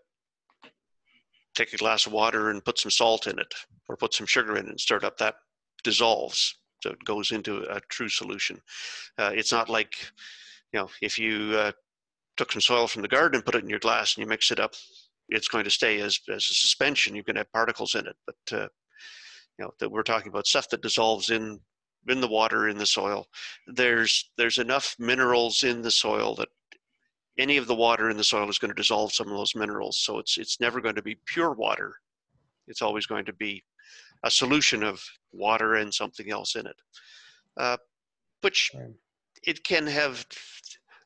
take 1.54 1.73
a 1.73 1.78
glass 1.78 2.07
of 2.07 2.12
water 2.12 2.50
and 2.50 2.64
put 2.64 2.78
some 2.78 2.90
salt 2.90 3.26
in 3.26 3.38
it 3.38 3.52
or 3.88 3.97
put 3.97 4.14
some 4.14 4.26
sugar 4.26 4.57
in 4.57 4.66
it 4.66 4.71
and 4.71 4.80
stir 4.80 4.97
it 4.97 5.04
up 5.04 5.16
that 5.19 5.35
dissolves 5.83 6.57
so 6.83 6.90
it 6.90 7.04
goes 7.04 7.33
into 7.33 7.62
a 7.71 7.80
true 7.88 8.09
solution 8.09 8.61
uh, 9.19 9.30
it's 9.35 9.52
not 9.52 9.69
like 9.69 9.95
you 10.73 10.80
know, 10.80 10.88
if 11.02 11.19
you 11.19 11.54
uh, 11.57 11.73
took 12.37 12.52
some 12.52 12.61
soil 12.61 12.87
from 12.87 13.02
the 13.02 13.09
garden 13.09 13.37
and 13.37 13.45
put 13.45 13.54
it 13.54 13.64
in 13.64 13.71
your 13.71 13.78
glass 13.78 14.16
and 14.16 14.23
you 14.23 14.28
mix 14.28 14.50
it 14.50 14.61
up, 14.61 14.75
it's 15.28 15.49
going 15.49 15.64
to 15.64 15.71
stay 15.71 16.00
as, 16.00 16.21
as 16.28 16.45
a 16.50 16.54
suspension. 16.54 17.14
You 17.14 17.25
can 17.25 17.37
have 17.37 17.52
particles 17.52 17.95
in 17.95 18.07
it, 18.07 18.16
but 18.26 18.59
uh, 18.59 18.69
you 19.59 19.64
know 19.64 19.71
that 19.78 19.90
we're 19.90 20.02
talking 20.02 20.28
about 20.28 20.47
stuff 20.47 20.69
that 20.71 20.83
dissolves 20.83 21.30
in 21.30 21.61
in 22.09 22.21
the 22.21 22.28
water 22.28 22.69
in 22.69 22.78
the 22.78 22.87
soil. 22.87 23.26
There's 23.66 24.30
there's 24.37 24.59
enough 24.59 24.97
minerals 24.99 25.62
in 25.62 25.83
the 25.83 25.90
soil 25.90 26.35
that 26.37 26.49
any 27.40 27.56
of 27.56 27.66
the 27.66 27.75
water 27.75 28.11
in 28.11 28.16
the 28.16 28.25
soil 28.25 28.49
is 28.50 28.59
going 28.59 28.70
to 28.70 28.75
dissolve 28.75 29.12
some 29.12 29.28
of 29.28 29.37
those 29.37 29.54
minerals. 29.56 29.99
So 29.99 30.18
it's 30.18 30.37
it's 30.38 30.61
never 30.61 30.80
going 30.80 30.94
to 30.94 31.02
be 31.02 31.18
pure 31.26 31.52
water. 31.52 31.94
It's 32.68 32.82
always 32.82 33.06
going 33.06 33.25
to 33.25 33.32
be 33.32 33.64
a 34.25 34.30
solution 34.30 34.82
of 34.82 35.02
water 35.32 35.76
and 35.76 35.92
something 35.92 36.30
else 36.30 36.54
in 36.54 36.66
it, 36.66 36.76
uh, 37.56 37.78
which 38.42 38.70
it 39.42 39.64
can 39.64 39.87
have 39.87 40.26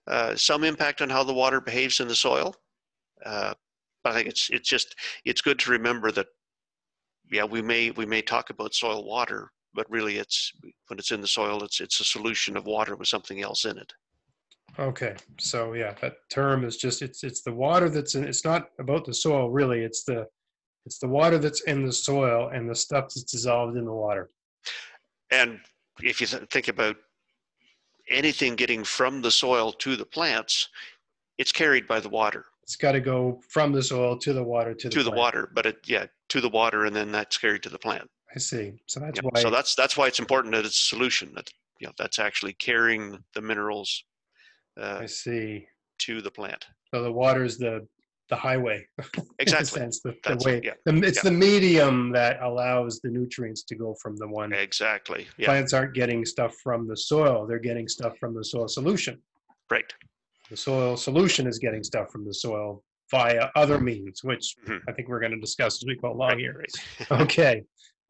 uh, 0.08 0.34
some 0.34 0.64
impact 0.64 1.00
on 1.00 1.08
how 1.08 1.22
the 1.22 1.32
water 1.32 1.60
behaves 1.60 2.00
in 2.00 2.08
the 2.08 2.16
soil. 2.16 2.54
Uh, 3.24 3.54
but 4.02 4.12
I 4.12 4.16
think 4.16 4.28
it's 4.28 4.50
it's 4.50 4.68
just 4.68 4.96
it's 5.24 5.40
good 5.40 5.58
to 5.60 5.70
remember 5.70 6.10
that 6.12 6.26
yeah 7.30 7.44
we 7.44 7.62
may 7.62 7.92
we 7.92 8.06
may 8.06 8.22
talk 8.22 8.50
about 8.50 8.74
soil 8.74 9.04
water, 9.06 9.52
but 9.72 9.88
really 9.88 10.18
it's 10.18 10.52
when 10.88 10.98
it's 10.98 11.12
in 11.12 11.20
the 11.20 11.28
soil 11.28 11.62
it's 11.62 11.80
it's 11.80 12.00
a 12.00 12.04
solution 12.04 12.56
of 12.56 12.66
water 12.66 12.96
with 12.96 13.08
something 13.08 13.40
else 13.40 13.64
in 13.64 13.78
it. 13.78 13.92
Okay, 14.78 15.14
so 15.38 15.74
yeah, 15.74 15.94
that 16.00 16.16
term 16.30 16.64
is 16.64 16.76
just 16.76 17.02
it's 17.02 17.22
it's 17.22 17.42
the 17.42 17.52
water 17.52 17.88
that's 17.88 18.14
in. 18.14 18.24
It's 18.24 18.44
not 18.44 18.70
about 18.78 19.04
the 19.04 19.14
soil 19.14 19.50
really. 19.50 19.82
It's 19.82 20.04
the 20.04 20.26
it's 20.86 20.98
the 20.98 21.08
water 21.08 21.38
that's 21.38 21.62
in 21.62 21.86
the 21.86 21.92
soil 21.92 22.50
and 22.52 22.68
the 22.68 22.74
stuff 22.74 23.04
that's 23.04 23.22
dissolved 23.22 23.76
in 23.76 23.84
the 23.84 23.92
water. 23.92 24.30
And 25.30 25.60
if 26.02 26.20
you 26.20 26.26
th- 26.26 26.48
think 26.50 26.68
about 26.68 26.96
anything 28.10 28.54
getting 28.54 28.84
from 28.84 29.22
the 29.22 29.30
soil 29.30 29.72
to 29.72 29.96
the 29.96 30.04
plants, 30.04 30.68
it's 31.38 31.52
carried 31.52 31.86
by 31.86 32.00
the 32.00 32.08
water. 32.08 32.44
It's 32.62 32.76
got 32.76 32.92
to 32.92 33.00
go 33.00 33.40
from 33.48 33.72
the 33.72 33.82
soil 33.82 34.18
to 34.18 34.32
the 34.32 34.42
water 34.42 34.74
to 34.74 34.88
the 34.88 34.94
to 34.94 35.02
the 35.02 35.10
water, 35.10 35.50
but 35.54 35.66
it 35.66 35.76
yeah 35.86 36.06
to 36.30 36.40
the 36.40 36.48
water 36.48 36.86
and 36.86 36.96
then 36.96 37.12
that's 37.12 37.38
carried 37.38 37.62
to 37.62 37.68
the 37.68 37.78
plant. 37.78 38.08
I 38.34 38.38
see. 38.38 38.74
So 38.86 39.00
that's 39.00 39.20
yeah. 39.22 39.28
why. 39.30 39.40
So 39.40 39.50
that's 39.50 39.74
that's 39.74 39.96
why 39.96 40.06
it's 40.08 40.18
important 40.18 40.54
that 40.54 40.64
it's 40.64 40.80
a 40.80 40.94
solution 40.94 41.32
that 41.34 41.48
you 41.78 41.86
know 41.86 41.92
that's 41.98 42.18
actually 42.18 42.54
carrying 42.54 43.22
the 43.34 43.40
minerals. 43.40 44.04
Uh, 44.80 44.98
I 45.02 45.06
see. 45.06 45.66
To 46.00 46.20
the 46.20 46.30
plant. 46.30 46.66
So 46.92 47.02
the 47.02 47.12
water 47.12 47.44
is 47.44 47.56
the 47.58 47.86
the 48.30 48.36
highway. 48.36 48.86
in 48.98 49.04
a 49.18 49.24
Exactly. 49.38 49.80
sense, 49.80 50.00
the, 50.00 50.14
the 50.24 50.42
way, 50.46 50.60
yeah, 50.64 50.72
the, 50.86 50.96
it's 51.06 51.20
the 51.22 51.30
medium 51.30 52.10
that 52.12 52.40
allows 52.42 52.98
the 53.00 53.10
nutrients 53.10 53.62
to 53.64 53.74
go 53.74 53.94
from 54.02 54.16
the 54.16 54.26
one. 54.26 54.50
exactly. 54.54 55.26
Yeah, 55.36 55.48
Plants 55.48 55.74
aren't 55.74 55.94
getting 55.94 56.24
stuff 56.24 56.54
from 56.62 56.88
the 56.88 56.96
soil; 56.96 57.46
they're 57.46 57.58
getting 57.58 57.86
stuff 57.86 58.14
from 58.18 58.34
the 58.34 58.42
soil 58.44 58.66
solution. 58.68 59.20
right. 59.70 59.92
The 60.50 60.56
soil 60.56 60.96
solution 60.96 61.46
is 61.46 61.58
getting 61.58 61.82
stuff 61.82 62.10
from 62.10 62.24
the 62.26 62.34
soil 62.34 62.82
via 63.10 63.50
other 63.56 63.78
means, 63.78 64.24
which 64.24 64.56
Mhm. 64.66 64.80
I 64.88 64.92
think 64.92 65.08
we're 65.08 65.20
going 65.20 65.32
to 65.32 65.40
discuss 65.40 65.76
as 65.82 65.86
we 65.86 65.94
go 65.96 66.10
along 66.12 66.30
Right, 66.30 66.38
here. 66.38 66.58
right. 66.58 67.20
Okay. 67.22 67.62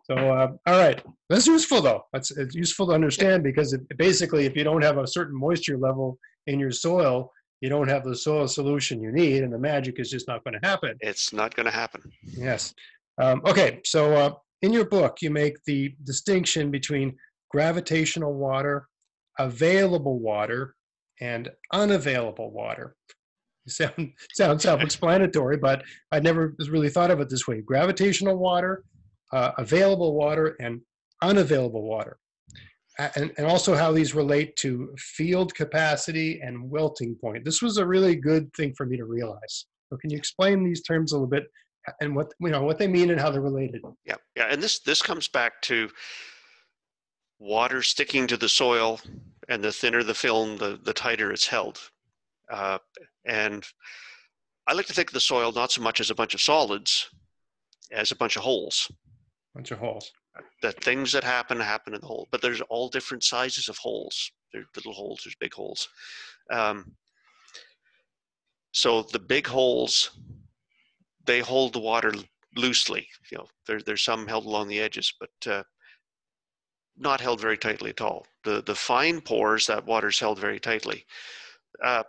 So, 0.04 0.14
uh, 0.16 0.48
all 0.66 0.78
right. 0.78 1.02
That's 1.30 1.46
useful 1.46 1.80
though. 1.80 2.04
That's 2.12 2.30
it's 2.30 2.54
useful 2.54 2.86
to 2.88 2.92
understand 2.92 3.42
because 3.42 3.72
it, 3.72 3.80
basically, 3.96 4.44
if 4.44 4.54
you 4.54 4.62
don't 4.62 4.82
have 4.82 4.98
a 4.98 5.06
certain 5.06 5.38
moisture 5.38 5.78
level 5.78 6.18
in 6.46 6.60
your 6.60 6.70
soil, 6.70 7.32
you 7.62 7.70
don't 7.70 7.88
have 7.88 8.04
the 8.04 8.14
soil 8.14 8.46
solution 8.46 9.00
you 9.00 9.10
need, 9.10 9.42
and 9.42 9.52
the 9.52 9.58
magic 9.58 9.98
is 9.98 10.10
just 10.10 10.28
not 10.28 10.44
going 10.44 10.58
to 10.60 10.66
happen. 10.66 10.96
It's 11.00 11.32
not 11.32 11.56
going 11.56 11.64
to 11.64 11.72
happen. 11.72 12.02
Yes. 12.22 12.74
Um, 13.18 13.40
okay. 13.46 13.80
So, 13.84 14.12
uh, 14.14 14.34
in 14.60 14.72
your 14.72 14.84
book, 14.84 15.18
you 15.22 15.30
make 15.30 15.56
the 15.66 15.94
distinction 16.04 16.70
between 16.70 17.16
gravitational 17.50 18.34
water, 18.34 18.88
available 19.38 20.18
water, 20.18 20.74
and 21.20 21.50
unavailable 21.72 22.50
water. 22.50 22.94
Sound, 23.68 24.12
sounds 24.34 24.62
self-explanatory, 24.62 25.56
but 25.56 25.82
I 26.12 26.20
never 26.20 26.54
really 26.68 26.90
thought 26.90 27.10
of 27.10 27.20
it 27.20 27.30
this 27.30 27.48
way. 27.48 27.62
Gravitational 27.62 28.36
water, 28.36 28.84
uh, 29.34 29.50
available 29.58 30.14
water, 30.14 30.56
and 30.60 30.80
unavailable 31.20 31.82
water. 31.82 32.16
And, 33.16 33.32
and 33.36 33.46
also 33.46 33.74
how 33.74 33.90
these 33.90 34.14
relate 34.14 34.54
to 34.56 34.94
field 34.98 35.52
capacity 35.54 36.40
and 36.40 36.70
wilting 36.70 37.16
point. 37.16 37.44
This 37.44 37.60
was 37.60 37.76
a 37.78 37.86
really 37.94 38.14
good 38.14 38.44
thing 38.54 38.72
for 38.76 38.86
me 38.86 38.96
to 38.96 39.04
realize. 39.04 39.66
So 39.88 39.96
can 39.96 40.10
you 40.10 40.16
explain 40.16 40.62
these 40.62 40.82
terms 40.82 41.10
a 41.10 41.16
little 41.16 41.28
bit 41.28 41.46
and 42.00 42.14
what, 42.14 42.32
you 42.38 42.50
know, 42.50 42.62
what 42.62 42.78
they 42.78 42.86
mean 42.86 43.10
and 43.10 43.20
how 43.20 43.30
they're 43.30 43.40
related? 43.40 43.82
Yeah, 44.04 44.14
yeah, 44.36 44.46
and 44.50 44.62
this 44.62 44.80
this 44.80 45.02
comes 45.02 45.26
back 45.28 45.60
to 45.62 45.90
water 47.40 47.82
sticking 47.82 48.28
to 48.28 48.36
the 48.36 48.48
soil, 48.48 49.00
and 49.48 49.62
the 49.62 49.72
thinner 49.72 50.02
the 50.04 50.14
film, 50.14 50.56
the 50.56 50.78
the 50.82 50.94
tighter 50.94 51.32
it's 51.32 51.48
held. 51.48 51.78
Uh, 52.50 52.78
and 53.24 53.66
I 54.68 54.72
like 54.72 54.86
to 54.86 54.94
think 54.94 55.10
of 55.10 55.14
the 55.14 55.20
soil 55.20 55.52
not 55.52 55.72
so 55.72 55.82
much 55.82 56.00
as 56.00 56.10
a 56.10 56.14
bunch 56.14 56.34
of 56.34 56.40
solids, 56.40 57.10
as 57.90 58.12
a 58.12 58.16
bunch 58.16 58.36
of 58.36 58.42
holes. 58.42 58.88
Bunch 59.54 59.70
of 59.70 59.78
holes. 59.78 60.12
The 60.62 60.72
things 60.72 61.12
that 61.12 61.22
happen 61.22 61.60
happen 61.60 61.94
in 61.94 62.00
the 62.00 62.06
hole, 62.06 62.26
but 62.32 62.42
there's 62.42 62.60
all 62.62 62.88
different 62.88 63.22
sizes 63.22 63.68
of 63.68 63.78
holes. 63.78 64.32
There's 64.52 64.66
little 64.74 64.92
holes, 64.92 65.22
there's 65.24 65.36
big 65.36 65.54
holes. 65.54 65.88
Um, 66.50 66.96
so 68.72 69.02
the 69.02 69.20
big 69.20 69.46
holes, 69.46 70.10
they 71.24 71.38
hold 71.38 71.72
the 71.72 71.78
water 71.78 72.12
loosely. 72.56 73.06
You 73.30 73.38
know, 73.38 73.46
there, 73.66 73.80
there's 73.80 74.02
some 74.02 74.26
held 74.26 74.44
along 74.44 74.68
the 74.68 74.80
edges, 74.80 75.12
but 75.20 75.52
uh, 75.52 75.62
not 76.96 77.20
held 77.20 77.40
very 77.40 77.56
tightly 77.56 77.90
at 77.90 78.00
all. 78.00 78.26
The 78.42 78.60
the 78.62 78.74
fine 78.74 79.20
pores, 79.20 79.68
that 79.68 79.86
water's 79.86 80.18
held 80.18 80.40
very 80.40 80.58
tightly. 80.58 81.04
Uh, 81.82 82.02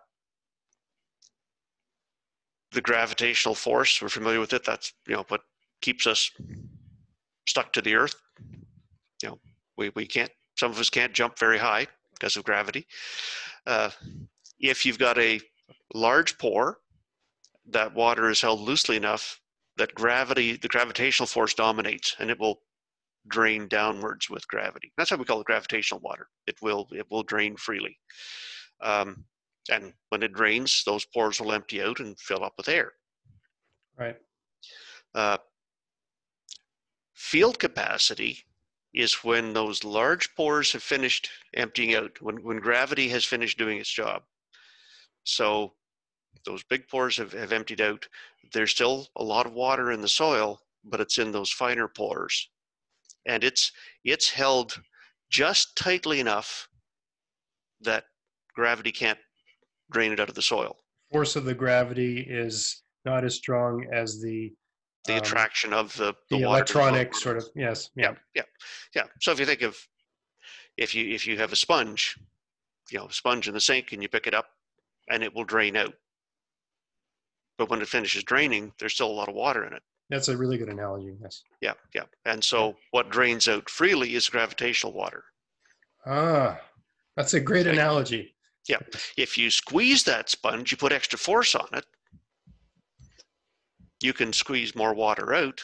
the 2.72 2.82
gravitational 2.82 3.56
force, 3.56 4.02
we're 4.02 4.10
familiar 4.10 4.40
with 4.40 4.54
it. 4.54 4.64
That's 4.66 4.94
you 5.08 5.16
know 5.16 5.26
what 5.28 5.42
keeps 5.82 6.08
us 6.08 6.32
stuck 7.48 7.74
to 7.74 7.82
the 7.82 7.96
earth. 7.96 8.16
You 9.22 9.30
know, 9.30 9.40
we, 9.78 9.92
we 9.96 10.06
can't, 10.06 10.32
some 10.58 10.72
of 10.72 10.80
us 10.80 10.90
can't 10.90 11.14
jump 11.14 11.38
very 11.38 11.58
high 11.58 11.88
because 12.14 12.36
of 12.38 12.44
gravity. 12.44 12.86
Uh, 13.66 13.90
if 14.60 14.86
you've 14.86 15.00
got 15.00 15.18
a 15.18 15.40
large 15.94 16.38
pore, 16.38 16.80
that 17.68 17.94
water 17.94 18.30
is 18.30 18.42
held 18.42 18.62
loosely 18.62 18.96
enough 18.96 19.40
that 19.78 19.94
gravity, 19.96 20.56
the 20.58 20.68
gravitational 20.68 21.28
force 21.28 21.54
dominates 21.54 22.16
and 22.20 22.30
it 22.30 22.40
will 22.40 22.62
drain 23.28 23.68
downwards 23.68 24.30
with 24.30 24.48
gravity. 24.48 24.92
That's 24.98 25.12
why 25.12 25.18
we 25.18 25.26
call 25.26 25.42
it 25.42 25.48
gravitational 25.48 26.00
water. 26.02 26.28
It 26.48 26.56
will, 26.62 26.88
it 26.92 27.08
will 27.10 27.24
drain 27.24 27.58
freely. 27.58 27.98
Um, 28.82 29.26
and 29.72 29.94
when 30.10 30.22
it 30.22 30.34
drains, 30.34 30.84
those 30.86 31.06
pores 31.06 31.42
will 31.42 31.52
empty 31.52 31.82
out 31.82 32.00
and 32.00 32.18
fill 32.20 32.44
up 32.44 32.54
with 32.58 32.70
air. 32.70 32.94
Right. 33.98 34.18
Uh, 35.14 35.38
field 37.16 37.58
capacity 37.58 38.44
is 38.94 39.24
when 39.24 39.54
those 39.54 39.84
large 39.84 40.34
pores 40.36 40.72
have 40.72 40.84
finished 40.84 41.30
emptying 41.54 41.96
out, 41.96 42.22
when, 42.22 42.38
when 42.44 42.58
gravity 42.58 43.10
has 43.10 43.26
finished 43.26 43.58
doing 43.58 43.78
its 43.78 43.90
job. 43.90 44.24
So 45.24 45.74
those 46.46 46.64
big 46.64 46.88
pores 46.88 47.18
have, 47.18 47.34
have 47.34 47.52
emptied 47.52 47.82
out. 47.82 48.08
There's 48.54 48.72
still 48.72 49.08
a 49.16 49.24
lot 49.24 49.46
of 49.46 49.54
water 49.54 49.92
in 49.92 50.02
the 50.02 50.08
soil, 50.08 50.62
but 50.84 51.02
it's 51.02 51.18
in 51.18 51.32
those 51.32 51.52
finer 51.52 51.88
pores. 51.88 52.50
And 53.26 53.44
it's 53.44 53.72
it's 54.04 54.30
held 54.30 54.80
just 55.32 55.76
tightly 55.76 56.20
enough 56.20 56.70
that 57.82 58.06
gravity 58.54 58.92
can't 58.92 59.18
drain 59.92 60.12
it 60.12 60.20
out 60.20 60.30
of 60.30 60.36
the 60.36 60.42
soil. 60.42 60.78
Force 61.12 61.36
of 61.36 61.46
the 61.46 61.56
gravity 61.56 62.20
is 62.20 62.84
not 63.04 63.26
as 63.26 63.36
strong 63.36 63.86
as 63.92 64.22
the 64.22 64.54
The 65.06 65.14
um, 65.14 65.20
attraction 65.20 65.74
of 65.74 65.96
the, 65.98 66.16
the 66.30 66.38
the 66.38 66.44
electronic 66.44 67.12
bottom. 67.12 67.22
sort 67.22 67.38
of 67.38 67.50
yes 67.56 67.92
yeah. 67.96 68.12
Yeah 68.12 68.16
yeah 68.36 68.44
yeah. 68.96 69.04
So 69.22 69.32
if 69.32 69.40
you 69.40 69.46
think 69.46 69.62
of 69.62 69.78
if 70.78 70.96
you 70.96 71.14
if 71.14 71.28
you 71.28 71.38
have 71.38 71.54
a 71.54 71.56
sponge 71.56 72.18
you 72.92 73.00
know 73.00 73.08
sponge 73.10 73.48
in 73.48 73.54
the 73.54 73.62
sink 73.62 73.92
and 73.92 74.02
you 74.02 74.10
pick 74.10 74.28
it 74.28 74.34
up 74.34 74.48
and 75.10 75.24
it 75.24 75.34
will 75.34 75.44
drain 75.44 75.76
out. 75.78 75.94
But 77.58 77.70
when 77.70 77.82
it 77.82 77.88
finishes 77.88 78.24
draining 78.24 78.74
there's 78.80 78.94
still 78.94 79.10
a 79.10 79.14
lot 79.14 79.30
of 79.30 79.36
water 79.36 79.66
in 79.66 79.74
it. 79.74 79.84
That's 80.10 80.28
a 80.28 80.38
really 80.38 80.58
good 80.58 80.70
analogy 80.70 81.16
yes. 81.22 81.44
Yeah 81.62 81.74
yeah. 81.94 82.04
And 82.26 82.44
so 82.44 82.76
what 82.92 83.10
drains 83.12 83.48
out 83.48 83.70
freely 83.70 84.16
is 84.16 84.28
gravitational 84.30 84.94
water. 84.94 85.24
Ah 86.06 86.60
that's 87.16 87.34
a 87.36 87.40
great 87.40 87.68
analogy. 87.68 88.36
If 89.18 89.38
you 89.38 89.52
squeeze 89.52 90.04
that 90.06 90.30
sponge 90.30 90.72
you 90.72 90.78
put 90.78 90.92
extra 90.92 91.20
force 91.20 91.54
on 91.54 91.68
it 91.74 91.86
you 94.06 94.14
can 94.14 94.32
squeeze 94.32 94.76
more 94.76 94.94
water 94.94 95.34
out 95.34 95.60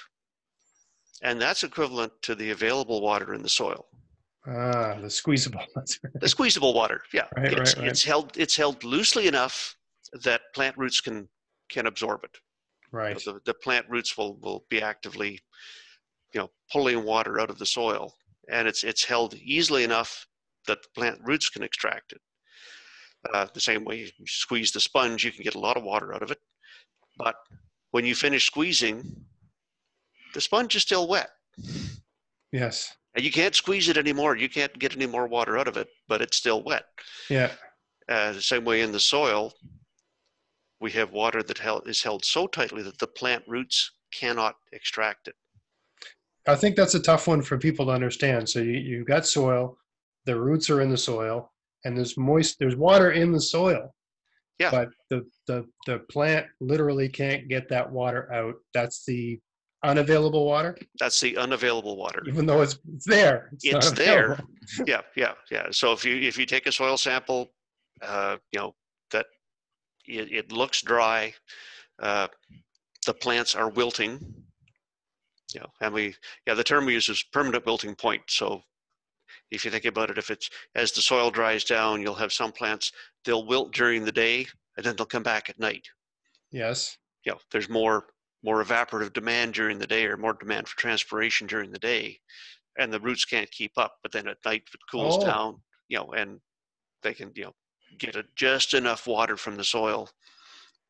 and 1.22 1.40
that's 1.40 1.64
equivalent 1.64 2.12
to 2.24 2.34
the 2.34 2.50
available 2.50 3.00
water 3.02 3.34
in 3.36 3.44
the 3.44 3.50
soil. 3.50 3.86
Ah 4.48 4.98
the 5.00 5.10
squeezable. 5.10 5.62
That's 5.76 6.00
right. 6.04 6.14
the 6.20 6.28
squeezable 6.28 6.74
water 6.74 7.04
yeah. 7.14 7.28
Right, 7.38 7.54
it's, 7.54 7.78
right, 7.78 7.88
it's 7.88 8.04
held 8.04 8.36
it's 8.38 8.56
held 8.56 8.84
loosely 8.84 9.28
enough 9.28 9.76
that 10.24 10.42
plant 10.56 10.76
roots 10.78 11.00
can 11.00 11.30
can 11.70 11.86
absorb 11.86 12.24
it. 12.24 12.36
Right. 12.92 13.16
The, 13.24 13.40
the 13.46 13.54
plant 13.54 13.86
roots 13.88 14.18
will 14.18 14.38
will 14.40 14.66
be 14.68 14.82
actively 14.82 15.40
you 16.34 16.42
know 16.42 16.50
pulling 16.72 17.04
water 17.04 17.40
out 17.40 17.52
of 17.52 17.60
the 17.60 17.68
soil 17.68 18.16
and 18.52 18.68
it's 18.68 18.84
it's 18.84 19.04
held 19.04 19.36
easily 19.36 19.84
enough 19.84 20.26
that 20.68 20.82
the 20.82 20.90
plant 20.96 21.20
roots 21.24 21.50
can 21.50 21.62
extract 21.62 22.12
it. 22.14 22.22
Uh, 23.32 23.46
the 23.54 23.60
same 23.60 23.84
way 23.86 23.98
you 23.98 24.26
squeeze 24.26 24.72
the 24.72 24.80
sponge 24.80 25.24
you 25.24 25.32
can 25.32 25.44
get 25.44 25.54
a 25.54 25.60
lot 25.60 25.78
of 25.78 25.84
water 25.84 26.16
out 26.16 26.24
of 26.24 26.32
it 26.32 26.40
but 27.18 27.36
when 27.92 28.06
you 28.06 28.16
finish 28.16 28.46
squeezing 28.46 29.26
the 30.34 30.42
sponge 30.42 30.76
is 30.76 30.82
still 30.82 31.08
wet. 31.08 31.30
Yes. 32.52 32.96
And 33.16 33.26
you 33.26 33.32
can't 33.32 33.54
squeeze 33.54 33.90
it 33.90 33.98
anymore. 33.98 34.38
You 34.38 34.48
can't 34.48 34.78
get 34.80 34.96
any 34.96 35.06
more 35.06 35.28
water 35.28 35.58
out 35.58 35.68
of 35.68 35.78
it 35.78 35.90
but 36.08 36.22
it's 36.22 36.38
still 36.38 36.64
wet. 36.64 36.86
Yeah. 37.30 37.52
Uh, 38.10 38.34
the 38.34 38.42
same 38.42 38.66
way 38.66 38.82
in 38.82 38.92
the 38.92 39.00
soil, 39.00 39.54
we 40.80 40.92
have 40.92 41.12
water 41.12 41.44
that 41.44 41.58
held, 41.58 41.88
is 41.88 42.02
held 42.02 42.26
so 42.26 42.48
tightly 42.48 42.82
that 42.84 42.98
the 42.98 43.08
plant 43.08 43.44
roots 43.48 43.92
cannot 44.14 44.56
extract 44.74 45.30
it. 45.30 45.36
i 46.48 46.56
think 46.56 46.76
that's 46.76 46.96
a 46.96 47.00
tough 47.00 47.28
one 47.28 47.42
for 47.42 47.58
people 47.58 47.86
to 47.86 47.92
understand. 47.92 48.50
So 48.50 48.60
you, 48.60 48.74
you've 48.74 49.08
got 49.08 49.26
soil 49.26 49.78
the 50.26 50.40
roots 50.40 50.70
are 50.70 50.82
in 50.82 50.90
the 50.90 50.98
soil 50.98 51.52
and 51.86 51.98
there's 51.98 52.18
moist 52.18 52.58
there's 52.60 52.76
water 52.76 53.12
in 53.12 53.32
the 53.32 53.42
soil 53.42 53.94
Yeah. 54.60 54.72
but 54.72 54.90
the 55.10 55.26
the 55.48 55.66
the 55.88 56.00
plant 56.12 56.46
literally 56.60 57.10
can't 57.10 57.48
get 57.48 57.68
that 57.70 57.92
water 57.92 58.32
out 58.32 58.56
that's 58.74 59.04
the 59.06 59.40
unavailable 59.84 60.46
water 60.46 60.78
That's 61.00 61.20
the 61.20 61.36
unavailable 61.38 61.98
water. 61.98 62.24
even 62.28 62.46
though 62.46 62.62
it's, 62.62 62.78
it's 62.94 63.06
there 63.08 63.50
not 63.52 63.60
It's 63.64 63.92
there. 63.94 64.34
available. 64.34 64.50
Yeah, 64.86 65.02
yeah, 65.16 65.34
yeah. 65.50 65.66
So 65.72 65.92
if 65.92 66.06
you 66.06 66.16
if 66.18 66.38
you 66.38 66.46
take 66.46 66.68
a 66.68 66.72
soil 66.72 66.98
sample, 66.98 67.52
uh, 68.04 68.38
you 68.52 68.60
know 68.60 68.76
that 69.10 69.26
it, 70.06 70.32
it 70.32 70.52
looks 70.52 70.82
dry, 70.84 71.34
uh, 72.02 72.28
the 73.08 73.14
plants 73.16 73.56
are 73.56 73.70
wilting. 73.70 74.20
You 75.54 75.62
know, 75.62 75.72
and 75.82 75.94
we 75.94 76.16
yeah 76.46 76.54
the 76.54 76.64
term 76.64 76.86
we 76.86 76.94
use 76.94 77.10
is 77.10 77.24
permanent 77.34 77.66
wilting 77.66 77.96
point. 77.96 78.22
So 78.30 78.62
if 79.52 79.66
you 79.66 79.72
think 79.72 79.86
about 79.86 80.10
it, 80.10 80.18
if 80.18 80.32
it's 80.32 80.50
as 80.76 80.92
the 80.94 81.02
soil 81.02 81.32
dries 81.32 81.64
down, 81.64 82.02
you'll 82.02 82.16
have 82.16 82.34
some 82.34 82.52
plants 82.52 82.92
they'll 83.26 83.46
wilt 83.46 83.74
during 83.74 84.06
the 84.06 84.12
day 84.12 84.48
and 84.78 84.86
then 84.86 84.96
they'll 84.96 85.06
come 85.06 85.24
back 85.24 85.50
at 85.50 85.60
night. 85.60 85.88
yes 86.52 86.98
you 87.26 87.32
know, 87.32 87.40
there's 87.52 87.70
more 87.70 88.08
more 88.44 88.64
evaporative 88.64 89.14
demand 89.14 89.54
during 89.54 89.78
the 89.78 89.86
day 89.88 90.06
or 90.06 90.18
more 90.18 90.34
demand 90.34 90.68
for 90.68 90.78
transpiration 90.80 91.46
during 91.46 91.72
the 91.72 91.78
day, 91.80 92.20
and 92.80 92.92
the 92.92 93.00
roots 93.00 93.26
can't 93.26 93.52
keep 93.52 93.74
up. 93.78 93.98
But 94.04 94.12
then 94.12 94.28
at 94.28 94.38
night 94.46 94.64
it 94.74 94.80
cools 94.90 95.18
Oh. 95.18 95.26
down, 95.26 95.62
you 95.90 95.98
know, 96.00 96.12
and 96.14 96.40
they 97.04 97.14
can 97.14 97.32
you 97.36 97.46
know 97.46 97.56
get 98.00 98.16
a, 98.16 98.26
just 98.36 98.74
enough 98.76 99.08
water 99.08 99.38
from 99.38 99.58
the 99.58 99.64
soil 99.66 100.10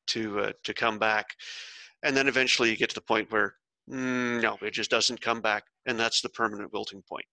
to 0.07 0.39
uh, 0.41 0.53
to 0.63 0.73
come 0.73 0.99
back, 0.99 1.27
and 2.03 2.15
then 2.15 2.27
eventually 2.27 2.69
you 2.69 2.77
get 2.77 2.89
to 2.89 2.95
the 2.95 3.01
point 3.01 3.31
where 3.31 3.55
mm, 3.89 4.41
no, 4.41 4.57
it 4.61 4.71
just 4.71 4.91
doesn't 4.91 5.21
come 5.21 5.41
back, 5.41 5.65
and 5.87 5.99
that's 5.99 6.21
the 6.21 6.29
permanent 6.29 6.73
wilting 6.73 7.03
point. 7.03 7.25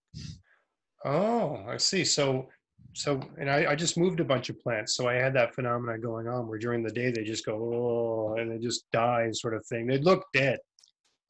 Oh, 1.05 1.64
I 1.69 1.76
see. 1.76 2.05
So, 2.05 2.49
so, 2.95 3.21
and 3.38 3.50
I, 3.50 3.73
I 3.73 3.75
just 3.75 3.99
moved 3.99 4.21
a 4.21 4.25
bunch 4.25 4.49
of 4.49 4.59
plants, 4.61 4.97
so 4.97 5.09
I 5.09 5.14
had 5.14 5.35
that 5.35 5.55
phenomena 5.55 5.99
going 5.99 6.26
on 6.26 6.49
where 6.49 6.59
during 6.59 6.83
the 6.83 6.90
day 6.90 7.11
they 7.11 7.25
just 7.25 7.47
go, 7.47 7.55
oh, 7.55 8.37
and 8.40 8.50
they 8.50 8.59
just 8.59 8.90
die, 8.93 9.28
sort 9.33 9.55
of 9.55 9.64
thing. 9.67 9.87
They 9.87 9.99
look 9.99 10.25
dead, 10.33 10.59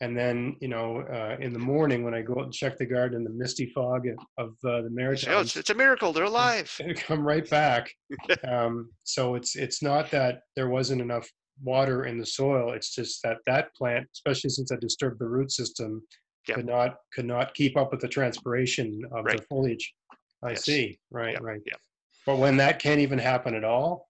and 0.01 0.17
then 0.17 0.57
you 0.61 0.69
know, 0.69 1.01
uh, 1.01 1.37
in 1.41 1.53
the 1.53 1.59
morning 1.59 2.05
when 2.05 2.15
I 2.15 2.23
go 2.23 2.35
out 2.35 2.45
and 2.45 2.53
check 2.53 2.79
the 2.79 2.87
garden, 2.87 3.25
the 3.25 3.31
misty 3.31 3.71
fog 3.75 4.07
of 4.39 4.51
uh, 4.65 4.83
the 4.83 5.17
say, 5.17 5.33
Oh, 5.33 5.41
it's, 5.41 5.57
it's 5.57 5.71
a 5.71 5.75
miracle 5.75 6.13
they're 6.13 6.25
alive. 6.37 6.75
they 6.79 6.95
come 6.95 7.23
right 7.23 7.49
back. 7.51 7.91
um, 8.49 8.91
so 9.05 9.35
it's 9.35 9.57
it's 9.57 9.83
not 9.83 10.11
that 10.13 10.41
there 10.57 10.69
wasn't 10.69 11.03
enough 11.03 11.29
water 11.63 12.05
in 12.07 12.19
the 12.19 12.27
soil. 12.27 12.73
It's 12.73 12.95
just 12.95 13.23
that 13.25 13.39
that 13.47 13.75
plant, 13.75 14.07
especially 14.15 14.51
since 14.51 14.71
I 14.73 14.77
disturbed 14.77 15.19
the 15.19 15.29
root 15.29 15.51
system, 15.51 16.03
Yep. 16.49 16.57
could 16.57 16.67
not 16.67 16.97
could 17.13 17.27
not 17.27 17.55
keep 17.55 17.77
up 17.77 17.91
with 17.93 18.01
the 18.01 18.09
transpiration 18.09 19.03
of 19.13 19.25
the 19.27 19.43
foliage. 19.49 19.95
I 20.43 20.51
Yes. 20.51 20.65
see. 20.65 20.99
Right, 21.11 21.33
Yep, 21.35 21.43
right. 21.43 21.61
yep. 21.67 21.81
But 22.25 22.39
when 22.39 22.57
that 22.59 22.79
can't 22.79 23.01
even 23.01 23.19
happen 23.19 23.55
at 23.55 23.65
all, 23.65 24.09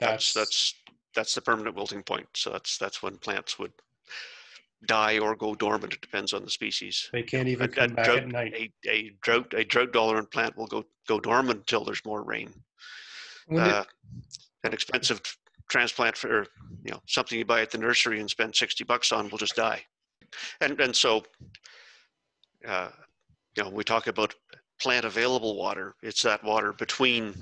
That's 0.00 0.32
that's 0.32 0.74
that's 0.82 0.82
that's 1.14 1.34
the 1.34 1.42
permanent 1.42 1.76
wilting 1.76 2.02
point. 2.02 2.28
So 2.36 2.50
that's 2.50 2.78
that's 2.78 3.02
when 3.02 3.18
plants 3.18 3.58
would 3.58 3.72
die 4.86 5.18
or 5.18 5.36
go 5.36 5.54
dormant. 5.54 5.92
It 5.94 6.00
depends 6.00 6.32
on 6.32 6.44
the 6.44 6.50
species. 6.50 7.08
they 7.12 7.22
can't 7.22 7.48
even 7.48 7.68
a- 7.68 7.72
a 7.72 7.74
come 7.74 7.94
back 7.94 8.04
drought- 8.06 8.18
at 8.18 8.28
night. 8.28 8.54
A, 8.54 8.88
a 8.88 9.10
drought 9.20 9.52
a 9.54 9.64
drought 9.64 9.92
tolerant 9.92 10.30
plant 10.30 10.56
will 10.56 10.66
go 10.66 10.84
go 11.08 11.18
dormant 11.20 11.60
until 11.60 11.84
there's 11.84 12.04
more 12.04 12.22
rain. 12.22 12.52
When 13.46 13.62
did- 13.64 13.72
Uh, 13.74 13.84
an 14.64 14.72
expensive 14.72 15.20
transplant 15.68 16.16
for 16.16 16.46
you 16.84 16.90
know 16.92 17.02
something 17.06 17.38
you 17.38 17.44
buy 17.44 17.60
at 17.62 17.70
the 17.70 17.78
nursery 17.78 18.20
and 18.20 18.28
spend 18.30 18.54
60 18.54 18.84
bucks 18.84 19.10
on 19.12 19.28
will 19.30 19.38
just 19.38 19.56
die 19.56 19.84
and 20.60 20.80
and 20.80 20.94
so 20.94 21.22
uh, 22.66 22.90
you 23.56 23.62
know 23.62 23.70
we 23.70 23.84
talk 23.84 24.06
about 24.06 24.34
plant 24.80 25.04
available 25.04 25.56
water 25.56 25.94
it's 26.02 26.22
that 26.22 26.42
water 26.44 26.72
between 26.72 27.34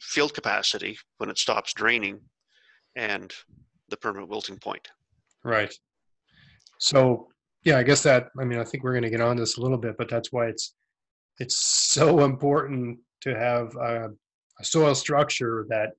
field 0.00 0.34
capacity 0.34 0.98
when 1.18 1.30
it 1.30 1.38
stops 1.38 1.72
draining 1.72 2.20
and 2.96 3.32
the 3.88 3.96
permanent 3.96 4.30
wilting 4.30 4.58
point 4.58 4.88
Right. 5.44 5.72
So, 6.78 7.28
yeah, 7.64 7.78
I 7.78 7.82
guess 7.82 8.02
that, 8.02 8.28
I 8.38 8.44
mean, 8.44 8.58
I 8.58 8.64
think 8.64 8.84
we're 8.84 8.92
going 8.92 9.02
to 9.02 9.10
get 9.10 9.20
on 9.20 9.36
this 9.36 9.56
a 9.56 9.60
little 9.60 9.78
bit, 9.78 9.96
but 9.98 10.08
that's 10.08 10.32
why 10.32 10.46
it's, 10.46 10.74
it's 11.38 11.56
so 11.56 12.24
important 12.24 12.98
to 13.22 13.34
have 13.34 13.74
a, 13.76 14.10
a 14.58 14.64
soil 14.64 14.94
structure 14.94 15.66
that 15.68 15.90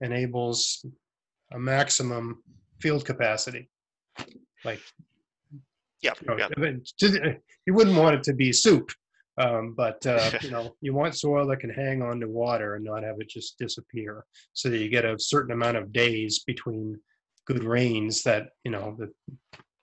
enables 0.00 0.84
a 1.52 1.58
maximum 1.58 2.42
field 2.80 3.04
capacity. 3.04 3.68
Like, 4.64 4.80
yeah 6.02 6.12
you 6.20 6.26
know, 6.28 6.36
yeah 6.38 6.48
I 6.56 6.60
mean, 6.60 6.82
to- 6.98 7.36
you 7.66 7.74
wouldn't 7.74 7.96
want 7.96 8.16
it 8.16 8.22
to 8.24 8.32
be 8.34 8.52
soup, 8.52 8.90
um, 9.38 9.74
but, 9.76 10.04
uh, 10.06 10.30
you 10.42 10.50
know, 10.50 10.74
you 10.80 10.94
want 10.94 11.14
soil 11.16 11.46
that 11.48 11.60
can 11.60 11.70
hang 11.70 12.02
on 12.02 12.20
to 12.20 12.28
water 12.28 12.74
and 12.74 12.84
not 12.84 13.02
have 13.02 13.16
it 13.20 13.28
just 13.28 13.58
disappear. 13.58 14.24
So 14.52 14.68
that 14.70 14.78
you 14.78 14.88
get 14.88 15.04
a 15.04 15.18
certain 15.18 15.52
amount 15.52 15.76
of 15.76 15.92
days 15.92 16.40
between 16.40 16.98
good 17.46 17.64
rains 17.64 18.22
that, 18.22 18.50
you 18.64 18.70
know, 18.70 18.96
that 18.98 19.10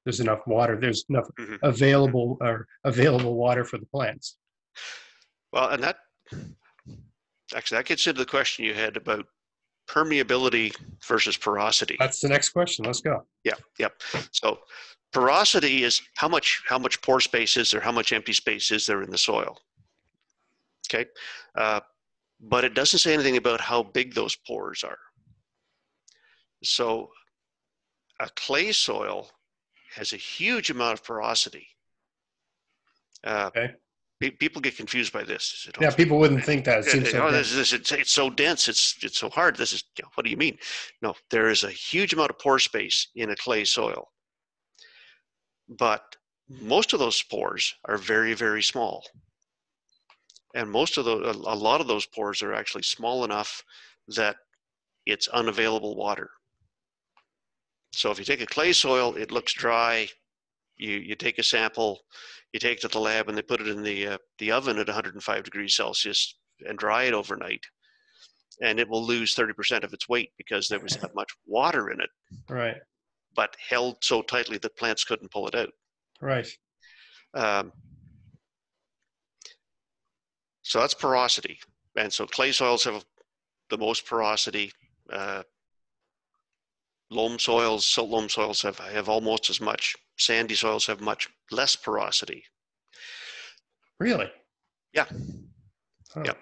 there's 0.05 0.19
enough 0.21 0.39
water, 0.47 0.77
there's 0.79 1.05
enough 1.09 1.27
Mhm. 1.37 1.59
available 1.63 2.37
or 2.41 2.67
available 2.83 3.35
water 3.35 3.63
for 3.63 3.77
the 3.77 3.85
plants. 3.87 4.37
well 5.51 5.69
and 5.69 5.81
that 5.83 5.97
actually 7.55 7.77
that 7.77 7.85
gets 7.85 8.05
into 8.05 8.19
the 8.19 8.25
question 8.25 8.63
you 8.63 8.73
had 8.73 8.95
about 8.95 9.25
permeability 9.89 10.73
versus 11.07 11.35
porosity 11.35 11.95
That's 11.99 12.19
the 12.21 12.29
next 12.29 12.49
question. 12.49 12.85
Let's 12.85 13.01
go. 13.01 13.25
Yeah, 13.43 13.55
yep. 13.79 13.93
So 14.31 14.59
porosity 15.11 15.83
is 15.83 16.01
how 16.15 16.27
much 16.27 16.61
how 16.67 16.77
much 16.77 17.01
pore 17.01 17.19
space 17.21 17.57
is 17.57 17.71
there, 17.71 17.81
how 17.81 17.91
much 17.91 18.13
empty 18.13 18.33
space 18.33 18.71
is 18.71 18.85
there 18.85 19.01
in 19.01 19.09
the 19.09 19.17
soil. 19.17 19.57
Okay, 20.87 21.05
uh, 21.55 21.79
but 22.39 22.63
it 22.63 22.73
doesn't 22.73 22.99
say 22.99 23.13
anything 23.13 23.37
about 23.37 23.61
how 23.61 23.83
big 23.83 24.13
those 24.13 24.35
pores 24.35 24.83
are. 24.83 24.97
So 26.63 27.09
a 28.19 28.29
clay 28.35 28.71
soil 28.71 29.29
has 29.95 30.13
a 30.13 30.17
huge 30.17 30.69
amount 30.69 30.93
of 30.93 31.03
porosity. 31.03 31.67
Uh, 33.23 33.49
Okay. 33.55 33.73
Pe- 34.19 34.31
People 34.31 34.61
get 34.61 34.77
confused 34.77 35.13
by 35.13 35.23
this. 35.23 35.69
Yeah, 35.79 35.91
people 35.91 36.19
wouldn't 36.19 36.43
think 36.43 36.65
that. 36.65 36.79
It 36.79 36.85
seems 36.85 37.11
so 37.11 37.27
oh, 37.27 37.31
this, 37.31 37.53
this, 37.53 37.73
it's, 37.73 37.91
it's 37.91 38.11
so 38.11 38.29
dense. 38.29 38.67
It's 38.67 38.97
it's 39.01 39.17
so 39.17 39.29
hard. 39.29 39.55
This 39.55 39.73
is 39.73 39.83
what 40.15 40.23
do 40.23 40.29
you 40.29 40.37
mean? 40.37 40.57
No, 41.01 41.13
there 41.29 41.49
is 41.49 41.63
a 41.63 41.71
huge 41.71 42.13
amount 42.13 42.29
of 42.29 42.39
pore 42.39 42.59
space 42.59 43.07
in 43.15 43.29
a 43.29 43.35
clay 43.35 43.65
soil, 43.65 44.09
but 45.67 46.03
most 46.61 46.93
of 46.93 46.99
those 46.99 47.21
pores 47.21 47.73
are 47.85 47.97
very 47.97 48.33
very 48.33 48.63
small, 48.63 49.03
and 50.55 50.69
most 50.69 50.97
of 50.97 51.05
those 51.05 51.35
a, 51.35 51.39
a 51.39 51.55
lot 51.55 51.81
of 51.81 51.87
those 51.87 52.05
pores 52.05 52.41
are 52.41 52.53
actually 52.53 52.83
small 52.83 53.23
enough 53.23 53.63
that 54.07 54.35
it's 55.05 55.27
unavailable 55.29 55.95
water. 55.95 56.29
So 57.91 58.11
if 58.11 58.19
you 58.19 58.25
take 58.25 58.41
a 58.41 58.45
clay 58.45 58.73
soil, 58.73 59.15
it 59.15 59.31
looks 59.31 59.53
dry. 59.53 60.07
You 60.79 60.97
you 60.97 61.15
take 61.15 61.37
a 61.37 61.43
sample, 61.43 61.99
you 62.53 62.59
take 62.59 62.77
it 62.77 62.81
to 62.81 62.87
the 62.87 62.99
lab, 62.99 63.27
and 63.27 63.37
they 63.37 63.41
put 63.41 63.61
it 63.61 63.67
in 63.67 63.83
the 63.83 64.07
uh, 64.07 64.17
the 64.39 64.51
oven 64.51 64.79
at 64.79 64.87
105 64.87 65.43
degrees 65.43 65.75
Celsius 65.75 66.35
and 66.65 66.77
dry 66.77 67.03
it 67.03 67.13
overnight, 67.13 67.61
and 68.61 68.79
it 68.79 68.87
will 68.89 69.05
lose 69.05 69.35
30% 69.35 69.83
of 69.83 69.93
its 69.93 70.09
weight 70.09 70.31
because 70.37 70.67
there 70.67 70.79
was 70.79 70.93
that 70.93 71.13
much 71.15 71.29
water 71.45 71.91
in 71.91 71.99
it, 72.01 72.09
Right, 72.49 72.77
but 73.35 73.55
held 73.69 73.97
so 74.03 74.21
tightly 74.21 74.57
that 74.57 74.77
plants 74.77 75.03
couldn't 75.03 75.31
pull 75.31 75.47
it 75.47 75.55
out. 75.55 75.69
right. 76.21 76.47
Um, 77.33 77.71
so 80.61 80.79
that's 80.79 80.93
porosity, 80.93 81.59
and 81.97 82.11
so 82.11 82.25
clay 82.25 82.51
soils 82.53 82.85
have 82.85 83.03
the 83.69 83.77
most 83.77 84.05
porosity. 84.05 84.71
Uh, 85.11 85.43
loam 87.11 87.37
soils, 87.37 87.85
silt 87.85 88.09
loam 88.09 88.29
soils 88.29 88.61
have 88.61 88.79
have 88.79 89.09
almost 89.09 89.49
as 89.49 89.59
much. 89.59 89.95
Sandy 90.19 90.53
soils 90.55 90.85
have 90.87 90.99
much 91.01 91.29
less 91.49 91.75
porosity. 91.75 92.43
Really? 93.99 94.29
Yeah. 94.93 95.05
Huh. 96.13 96.23
Yep. 96.25 96.37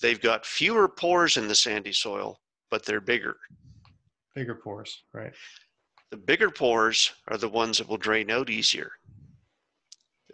They've 0.00 0.20
got 0.20 0.44
fewer 0.44 0.88
pores 0.88 1.36
in 1.36 1.48
the 1.48 1.54
sandy 1.54 1.92
soil, 1.92 2.40
but 2.70 2.84
they're 2.84 3.00
bigger. 3.00 3.36
Bigger 4.34 4.54
pores, 4.54 5.04
right? 5.12 5.32
The 6.10 6.16
bigger 6.16 6.50
pores 6.50 7.12
are 7.28 7.38
the 7.38 7.48
ones 7.48 7.78
that 7.78 7.88
will 7.88 7.96
drain 7.96 8.30
out 8.30 8.50
easier. 8.50 8.92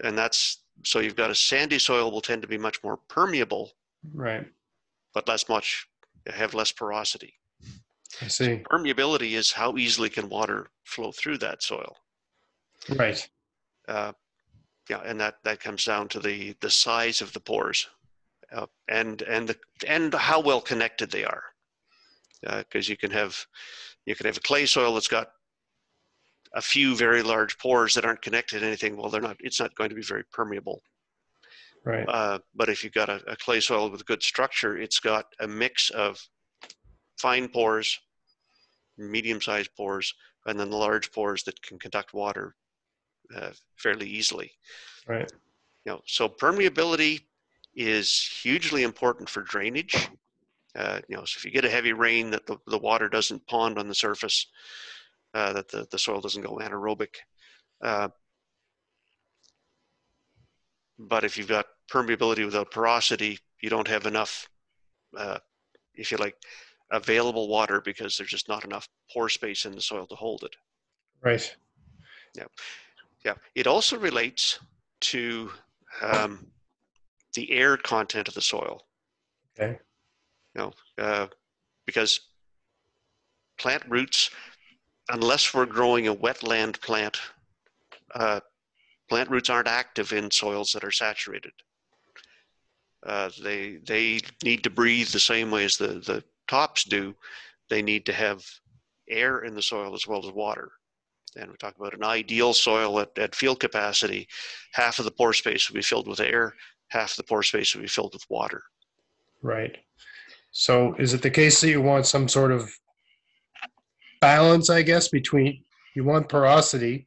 And 0.02 0.16
that's 0.16 0.62
so 0.84 1.00
you've 1.00 1.16
got 1.16 1.30
a 1.30 1.34
sandy 1.34 1.78
soil 1.78 2.10
will 2.10 2.20
tend 2.20 2.42
to 2.42 2.48
be 2.48 2.58
much 2.58 2.82
more 2.82 2.96
permeable, 3.08 3.72
Right. 4.14 4.46
but 5.12 5.28
less 5.28 5.48
much 5.48 5.86
have 6.26 6.54
less 6.54 6.72
porosity. 6.72 7.37
I 8.22 8.28
see. 8.28 8.62
Permeability 8.70 9.32
is 9.32 9.52
how 9.52 9.76
easily 9.76 10.08
can 10.08 10.28
water 10.28 10.70
flow 10.84 11.12
through 11.12 11.38
that 11.38 11.62
soil. 11.62 11.96
Right. 12.96 13.28
Uh, 13.86 14.12
yeah, 14.88 15.00
and 15.04 15.20
that 15.20 15.36
that 15.44 15.60
comes 15.60 15.84
down 15.84 16.08
to 16.08 16.20
the 16.20 16.54
the 16.60 16.70
size 16.70 17.20
of 17.20 17.32
the 17.32 17.40
pores, 17.40 17.88
uh, 18.52 18.66
and 18.88 19.22
and 19.22 19.48
the 19.48 19.56
and 19.86 20.14
how 20.14 20.40
well 20.40 20.60
connected 20.60 21.10
they 21.10 21.24
are, 21.24 21.42
because 22.42 22.88
you 22.88 22.96
can 22.96 23.10
have 23.10 23.36
you 24.06 24.14
can 24.14 24.26
have 24.26 24.38
a 24.38 24.40
clay 24.40 24.64
soil 24.64 24.94
that's 24.94 25.08
got 25.08 25.28
a 26.54 26.62
few 26.62 26.96
very 26.96 27.22
large 27.22 27.58
pores 27.58 27.94
that 27.94 28.06
aren't 28.06 28.22
connected 28.22 28.60
to 28.60 28.66
anything. 28.66 28.96
Well, 28.96 29.10
they're 29.10 29.20
not. 29.20 29.36
It's 29.40 29.60
not 29.60 29.74
going 29.74 29.90
to 29.90 29.96
be 29.96 30.02
very 30.02 30.24
permeable. 30.32 30.80
Right. 31.84 32.08
Uh, 32.08 32.38
but 32.54 32.68
if 32.68 32.82
you've 32.82 32.94
got 32.94 33.08
a, 33.08 33.20
a 33.26 33.36
clay 33.36 33.60
soil 33.60 33.90
with 33.90 34.06
good 34.06 34.22
structure, 34.22 34.78
it's 34.78 35.00
got 35.00 35.26
a 35.40 35.46
mix 35.46 35.90
of 35.90 36.18
fine 37.18 37.48
pores, 37.48 37.98
medium-sized 38.96 39.70
pores, 39.76 40.14
and 40.46 40.58
then 40.58 40.70
the 40.70 40.76
large 40.76 41.12
pores 41.12 41.42
that 41.44 41.60
can 41.62 41.78
conduct 41.78 42.14
water 42.14 42.54
uh, 43.36 43.50
fairly 43.76 44.08
easily. 44.08 44.52
Right. 45.06 45.30
You 45.84 45.92
know, 45.92 46.00
so 46.06 46.28
permeability 46.28 47.20
is 47.74 48.26
hugely 48.42 48.82
important 48.82 49.28
for 49.28 49.42
drainage. 49.42 50.08
Uh, 50.76 51.00
you 51.08 51.16
know, 51.16 51.24
so 51.24 51.38
if 51.38 51.44
you 51.44 51.50
get 51.50 51.64
a 51.64 51.70
heavy 51.70 51.92
rain, 51.92 52.30
that 52.30 52.46
the, 52.46 52.56
the 52.66 52.78
water 52.78 53.08
doesn't 53.08 53.46
pond 53.46 53.78
on 53.78 53.88
the 53.88 53.94
surface, 53.94 54.46
uh, 55.34 55.52
that 55.52 55.68
the, 55.68 55.86
the 55.90 55.98
soil 55.98 56.20
doesn't 56.20 56.42
go 56.42 56.56
anaerobic. 56.56 57.16
Uh, 57.82 58.08
but 60.98 61.24
if 61.24 61.36
you've 61.38 61.48
got 61.48 61.66
permeability 61.90 62.44
without 62.44 62.70
porosity, 62.70 63.38
you 63.60 63.70
don't 63.70 63.88
have 63.88 64.06
enough, 64.06 64.48
uh, 65.16 65.38
if 65.94 66.10
you 66.10 66.18
like, 66.18 66.36
available 66.90 67.48
water 67.48 67.80
because 67.80 68.16
there's 68.16 68.30
just 68.30 68.48
not 68.48 68.64
enough 68.64 68.88
pore 69.12 69.28
space 69.28 69.64
in 69.64 69.72
the 69.74 69.80
soil 69.80 70.06
to 70.06 70.14
hold 70.14 70.44
it. 70.44 70.56
Right. 71.22 71.56
Yeah, 72.34 72.44
Yeah. 73.24 73.34
it 73.54 73.66
also 73.66 73.98
relates 73.98 74.58
to 75.00 75.50
um, 76.02 76.46
the 77.34 77.50
air 77.50 77.76
content 77.76 78.28
of 78.28 78.34
the 78.34 78.42
soil. 78.42 78.86
Okay. 79.58 79.78
You 80.54 80.60
know, 80.60 80.72
uh, 80.98 81.26
because 81.86 82.20
plant 83.58 83.82
roots, 83.88 84.30
unless 85.08 85.52
we're 85.52 85.66
growing 85.66 86.08
a 86.08 86.14
wetland 86.14 86.80
plant, 86.80 87.20
uh, 88.14 88.40
plant 89.08 89.30
roots 89.30 89.50
aren't 89.50 89.68
active 89.68 90.12
in 90.12 90.30
soils 90.30 90.72
that 90.72 90.84
are 90.84 90.92
saturated. 90.92 91.52
Uh, 93.04 93.30
they 93.42 93.76
they 93.86 94.20
need 94.42 94.64
to 94.64 94.70
breathe 94.70 95.08
the 95.08 95.20
same 95.20 95.50
way 95.50 95.64
as 95.64 95.76
the 95.76 95.86
the 95.86 96.22
tops 96.48 96.84
do. 96.84 97.14
They 97.70 97.82
need 97.82 98.06
to 98.06 98.12
have 98.12 98.44
air 99.08 99.40
in 99.40 99.54
the 99.54 99.62
soil 99.62 99.94
as 99.94 100.06
well 100.06 100.26
as 100.26 100.32
water. 100.32 100.72
And 101.36 101.50
we 101.50 101.56
talk 101.56 101.76
about 101.76 101.94
an 101.94 102.04
ideal 102.04 102.52
soil 102.54 102.98
at, 103.00 103.16
at 103.18 103.34
field 103.34 103.60
capacity. 103.60 104.26
Half 104.72 104.98
of 104.98 105.04
the 105.04 105.10
pore 105.10 105.34
space 105.34 105.68
will 105.68 105.74
be 105.74 105.82
filled 105.82 106.08
with 106.08 106.20
air, 106.20 106.54
half 106.88 107.16
the 107.16 107.22
pore 107.22 107.42
space 107.42 107.74
will 107.74 107.82
be 107.82 107.88
filled 107.88 108.14
with 108.14 108.24
water. 108.28 108.62
Right. 109.42 109.76
So 110.50 110.94
is 110.98 111.14
it 111.14 111.22
the 111.22 111.30
case 111.30 111.60
that 111.60 111.68
you 111.68 111.82
want 111.82 112.06
some 112.06 112.28
sort 112.28 112.50
of 112.50 112.70
balance, 114.20 114.70
I 114.70 114.82
guess, 114.82 115.08
between 115.08 115.62
you 115.94 116.04
want 116.04 116.28
porosity, 116.28 117.06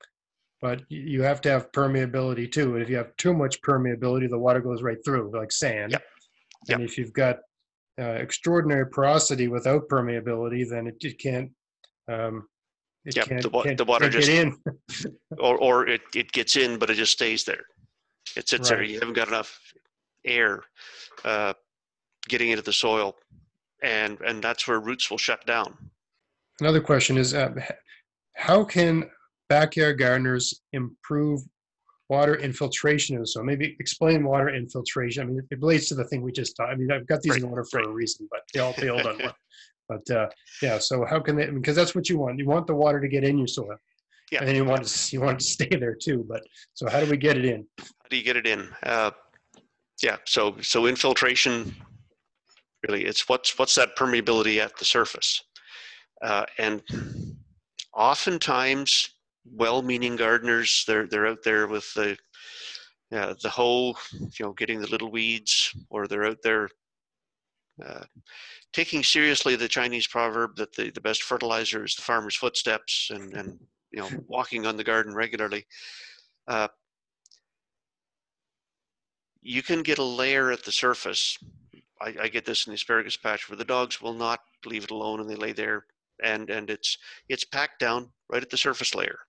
but 0.61 0.83
you 0.89 1.23
have 1.23 1.41
to 1.41 1.49
have 1.49 1.71
permeability 1.71 2.51
too. 2.51 2.75
And 2.75 2.83
if 2.83 2.89
you 2.89 2.97
have 2.97 3.15
too 3.17 3.33
much 3.33 3.61
permeability, 3.61 4.29
the 4.29 4.37
water 4.37 4.61
goes 4.61 4.83
right 4.83 5.03
through, 5.03 5.31
like 5.35 5.51
sand. 5.51 5.93
Yep. 5.93 6.03
And 6.69 6.81
if 6.83 6.97
you've 6.97 7.13
got 7.13 7.39
uh, 7.99 8.03
extraordinary 8.03 8.87
porosity 8.87 9.47
without 9.47 9.87
permeability, 9.89 10.67
then 10.69 10.87
it, 10.87 10.95
it 11.01 11.19
can't. 11.19 11.49
Um, 12.07 12.47
it 13.05 13.15
Yep, 13.15 13.25
can't, 13.27 13.41
the 13.41 13.49
wa- 13.49 13.63
can't- 13.63 13.77
the 13.77 13.85
water 13.85 14.09
just- 14.09 14.29
in. 14.29 14.57
Or, 15.39 15.57
or 15.57 15.87
it, 15.87 16.01
it 16.13 16.31
gets 16.33 16.55
in, 16.57 16.77
but 16.77 16.89
it 16.89 16.95
just 16.95 17.13
stays 17.13 17.45
there. 17.45 17.63
It 18.35 18.47
sits 18.49 18.69
there. 18.69 18.83
You 18.83 18.99
haven't 18.99 19.15
got 19.15 19.29
enough 19.29 19.57
air 20.25 20.61
uh, 21.23 21.53
getting 22.27 22.49
into 22.49 22.61
the 22.61 22.73
soil. 22.73 23.15
And, 23.81 24.19
and 24.21 24.43
that's 24.43 24.67
where 24.67 24.79
roots 24.79 25.09
will 25.09 25.17
shut 25.17 25.43
down. 25.47 25.75
Another 26.59 26.81
question 26.81 27.17
is, 27.17 27.33
uh, 27.33 27.49
how 28.35 28.63
can 28.65 29.09
backyard 29.49 29.97
gardeners 29.97 30.61
improve 30.73 31.41
water 32.11 32.35
infiltration 32.35 33.15
in 33.15 33.21
the 33.21 33.27
soil? 33.27 33.45
Maybe 33.45 33.77
explain 33.79 34.25
water 34.25 34.49
infiltration. 34.49 35.23
I 35.23 35.25
mean, 35.27 35.47
it 35.49 35.59
relates 35.61 35.87
to 35.89 35.95
the 35.95 36.03
thing 36.03 36.21
we 36.21 36.33
just 36.33 36.57
talked. 36.57 36.73
I 36.73 36.75
mean, 36.75 36.91
I've 36.91 37.07
got 37.07 37.21
these 37.21 37.37
in 37.37 37.45
order 37.45 37.63
for 37.63 37.79
right. 37.79 37.87
a 37.87 37.91
reason, 37.91 38.27
but 38.29 38.41
they 38.53 38.59
all 38.59 38.75
build 38.77 39.01
on 39.07 39.17
one. 39.17 39.33
But 39.89 40.09
uh, 40.09 40.29
yeah, 40.61 40.77
so 40.77 41.03
how 41.03 41.19
can 41.19 41.35
they? 41.35 41.47
Because 41.47 41.75
that's 41.75 41.93
what 41.93 42.07
you 42.07 42.17
want. 42.17 42.39
You 42.39 42.45
want 42.45 42.65
the 42.65 42.73
water 42.73 43.01
to 43.01 43.09
get 43.09 43.25
in 43.25 43.37
your 43.37 43.47
soil, 43.47 43.75
Yeah. 44.31 44.39
and 44.39 44.47
then 44.47 44.55
you 44.55 44.63
want 44.63 44.85
to, 44.85 45.15
you 45.15 45.19
want 45.19 45.37
to 45.41 45.45
stay 45.57 45.67
there 45.67 45.95
too. 45.95 46.25
But 46.29 46.43
so 46.75 46.89
how 46.89 47.01
do 47.01 47.07
we 47.11 47.17
get 47.17 47.35
it 47.37 47.43
in? 47.43 47.65
How 47.77 48.07
do 48.09 48.15
you 48.15 48.23
get 48.23 48.37
it 48.37 48.47
in? 48.47 48.69
Uh, 48.83 49.11
yeah, 50.01 50.15
so 50.25 50.55
so 50.61 50.85
infiltration, 50.85 51.75
really, 52.87 53.03
it's 53.03 53.27
what's 53.27 53.59
what's 53.59 53.75
that 53.75 53.97
permeability 53.97 54.59
at 54.65 54.77
the 54.77 54.85
surface, 54.85 55.43
uh, 56.21 56.45
and 56.57 56.81
oftentimes, 57.93 59.15
well-meaning 59.45 60.15
gardeners 60.15 60.83
they're 60.87 61.07
they're 61.07 61.27
out 61.27 61.43
there 61.43 61.67
with 61.67 61.91
the 61.93 62.17
uh, 63.11 63.33
the 63.41 63.49
hoe, 63.49 63.93
you 64.13 64.45
know, 64.45 64.53
getting 64.53 64.79
the 64.79 64.87
little 64.87 65.11
weeds, 65.11 65.75
or 65.89 66.07
they're 66.07 66.25
out 66.25 66.37
there. 66.43 66.69
Uh, 67.85 68.03
taking 68.73 69.03
seriously 69.03 69.55
the 69.55 69.67
Chinese 69.67 70.07
proverb 70.07 70.55
that 70.55 70.73
the, 70.75 70.91
the 70.91 71.01
best 71.01 71.23
fertilizer 71.23 71.83
is 71.83 71.95
the 71.95 72.01
farmer's 72.01 72.35
footsteps 72.35 73.09
and, 73.13 73.33
and 73.33 73.59
you 73.91 73.99
know 73.99 74.09
walking 74.27 74.65
on 74.65 74.77
the 74.77 74.83
garden 74.83 75.13
regularly. 75.13 75.65
Uh, 76.47 76.67
you 79.41 79.63
can 79.63 79.81
get 79.81 79.97
a 79.97 80.03
layer 80.03 80.51
at 80.51 80.63
the 80.63 80.71
surface. 80.71 81.37
I, 81.99 82.15
I 82.23 82.27
get 82.27 82.45
this 82.45 82.67
in 82.67 82.71
the 82.71 82.75
asparagus 82.75 83.17
patch 83.17 83.49
where 83.49 83.57
the 83.57 83.65
dogs 83.65 84.01
will 84.01 84.13
not 84.13 84.39
leave 84.65 84.83
it 84.83 84.91
alone 84.91 85.19
and 85.19 85.29
they 85.29 85.35
lay 85.35 85.51
there 85.51 85.85
and 86.23 86.49
and 86.49 86.69
it's 86.69 86.97
it's 87.29 87.43
packed 87.43 87.79
down 87.79 88.09
right 88.29 88.41
at 88.41 88.49
the 88.49 88.57
surface 88.57 88.95
layer. 88.95 89.19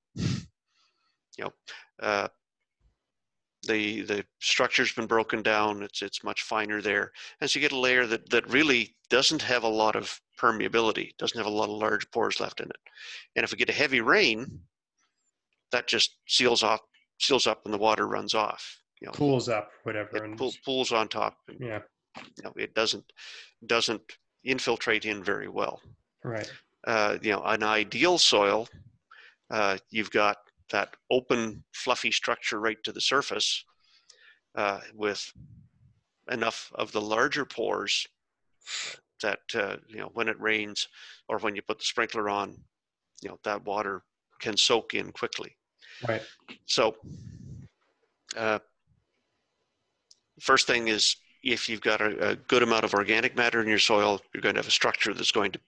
You 1.39 1.45
know, 1.45 1.53
uh, 2.01 2.29
the 3.67 4.03
the 4.03 4.25
structure's 4.41 4.93
been 4.93 5.07
broken 5.07 5.43
down. 5.43 5.83
It's 5.83 6.03
it's 6.03 6.25
much 6.25 6.43
finer 6.43 6.81
there, 6.83 7.13
and 7.41 7.49
so 7.49 7.59
you 7.59 7.63
get 7.63 7.73
a 7.77 7.79
layer 7.79 8.07
that 8.07 8.29
that 8.31 8.49
really 8.51 8.97
doesn't 9.09 9.43
have 9.43 9.63
a 9.63 9.69
lot 9.69 9.95
of 9.97 10.21
permeability, 10.41 11.17
doesn't 11.19 11.39
have 11.39 11.47
a 11.47 11.51
lot 11.51 11.69
of 11.69 11.77
large 11.77 12.11
pores 12.11 12.41
left 12.41 12.61
in 12.61 12.67
it. 12.69 12.77
And 13.37 13.45
if 13.45 13.53
we 13.53 13.59
get 13.59 13.71
a 13.71 13.73
heavy 13.73 14.01
rain, 14.01 14.61
that 15.71 15.87
just 15.87 16.19
seals 16.27 16.63
off, 16.63 16.81
seals 17.21 17.47
up, 17.47 17.63
and 17.65 17.73
the 17.73 17.79
water 17.79 18.09
runs 18.09 18.35
off. 18.35 18.79
You 19.01 19.07
know, 19.07 19.13
Pools 19.13 19.49
up, 19.49 19.71
whatever. 19.85 20.25
And 20.25 20.37
pool, 20.39 20.53
pools 20.65 20.93
on 20.93 21.09
top. 21.09 21.37
And, 21.49 21.59
yeah, 21.61 21.81
you 22.37 22.45
know, 22.45 22.53
it 22.57 22.75
doesn't 22.75 23.05
doesn't 23.67 24.03
infiltrate 24.45 25.05
in 25.05 25.23
very 25.23 25.49
well. 25.49 25.81
right. 26.25 26.51
Uh, 26.85 27.17
you 27.23 27.31
know, 27.31 27.43
an 27.45 27.63
ideal 27.63 28.19
soil, 28.19 28.69
uh, 29.51 29.79
you've 29.91 30.11
got 30.11 30.39
that 30.73 30.95
open, 31.11 31.63
fluffy 31.73 32.11
structure 32.11 32.59
right 32.59 32.83
to 32.83 32.93
the 32.93 33.01
surface 33.01 33.65
uh, 34.57 34.81
with 34.95 35.33
enough 36.31 36.71
of 36.75 36.93
the 36.93 37.01
larger 37.01 37.45
pores 37.45 38.07
that 39.23 39.41
uh, 39.55 39.77
you 39.89 39.99
know 39.99 40.11
when 40.15 40.29
it 40.29 40.41
rains 40.41 40.89
or 41.29 41.39
when 41.39 41.55
you 41.55 41.63
put 41.63 41.79
the 41.79 41.85
sprinkler 41.85 42.29
on, 42.29 42.57
you 43.23 43.29
know 43.29 43.39
that 43.45 43.65
water 43.65 44.03
can 44.41 44.57
soak 44.57 44.95
in 44.95 45.13
quickly. 45.13 45.57
Right. 46.07 46.23
So, 46.67 46.97
uh, 48.37 48.59
first 50.41 50.67
thing 50.67 50.89
is 50.89 51.17
if 51.43 51.69
you've 51.69 51.81
got 51.81 52.01
a, 52.01 52.31
a 52.31 52.37
good 52.37 52.63
amount 52.63 52.85
of 52.85 52.95
organic 52.95 53.37
matter 53.37 53.61
in 53.61 53.69
your 53.69 53.79
soil, 53.79 54.21
you're 54.33 54.43
going 54.43 54.55
to 54.55 54.61
have 54.61 54.69
a 54.69 54.73
structure 54.73 55.15
that's 55.15 55.33
going 55.33 55.53
to 55.53 55.61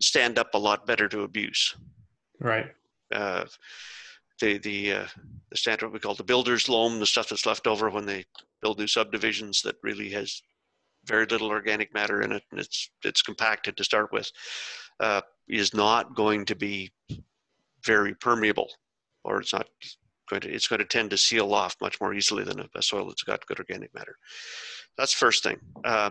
stand 0.00 0.38
up 0.38 0.54
a 0.54 0.58
lot 0.58 0.86
better 0.86 1.08
to 1.08 1.22
abuse. 1.22 1.76
Right. 2.40 2.66
Uh, 3.12 3.44
the 4.40 4.58
the 4.58 4.92
uh, 4.92 5.06
the 5.50 5.56
standard 5.56 5.90
we 5.90 6.00
call 6.00 6.14
the 6.14 6.24
builder's 6.24 6.68
loam, 6.68 6.98
the 6.98 7.06
stuff 7.06 7.28
that's 7.28 7.46
left 7.46 7.66
over 7.66 7.90
when 7.90 8.06
they 8.06 8.24
build 8.60 8.78
new 8.78 8.86
subdivisions 8.86 9.62
that 9.62 9.76
really 9.82 10.10
has 10.10 10.42
very 11.06 11.26
little 11.26 11.48
organic 11.48 11.92
matter 11.94 12.22
in 12.22 12.32
it, 12.32 12.42
and 12.50 12.60
it's 12.60 12.90
it's 13.04 13.22
compacted 13.22 13.76
to 13.76 13.84
start 13.84 14.12
with, 14.12 14.30
uh, 15.00 15.20
is 15.48 15.74
not 15.74 16.14
going 16.14 16.44
to 16.46 16.54
be 16.54 16.90
very 17.84 18.14
permeable, 18.14 18.70
or 19.24 19.40
it's 19.40 19.52
not 19.52 19.68
going 20.28 20.40
to 20.40 20.50
it's 20.50 20.68
going 20.68 20.80
to 20.80 20.84
tend 20.84 21.10
to 21.10 21.18
seal 21.18 21.52
off 21.54 21.76
much 21.80 22.00
more 22.00 22.14
easily 22.14 22.44
than 22.44 22.60
a, 22.60 22.68
a 22.74 22.82
soil 22.82 23.06
that's 23.06 23.22
got 23.22 23.46
good 23.46 23.58
organic 23.58 23.94
matter. 23.94 24.16
That's 24.96 25.12
first 25.12 25.42
thing. 25.42 25.58
Uh, 25.84 26.10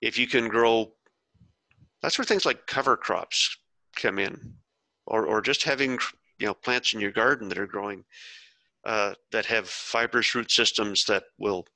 if 0.00 0.18
you 0.18 0.26
can 0.26 0.48
grow, 0.48 0.92
that's 2.02 2.16
where 2.16 2.24
things 2.24 2.46
like 2.46 2.66
cover 2.66 2.96
crops 2.96 3.56
come 3.96 4.18
in, 4.18 4.54
or 5.06 5.26
or 5.26 5.40
just 5.40 5.64
having 5.64 5.98
you 6.40 6.46
know 6.46 6.54
plants 6.54 6.94
in 6.94 7.00
your 7.00 7.12
garden 7.12 7.48
that 7.48 7.58
are 7.58 7.66
growing 7.66 8.04
uh, 8.84 9.12
that 9.30 9.46
have 9.46 9.68
fibrous 9.68 10.34
root 10.34 10.50
systems 10.50 11.04
that 11.04 11.24
will 11.38 11.66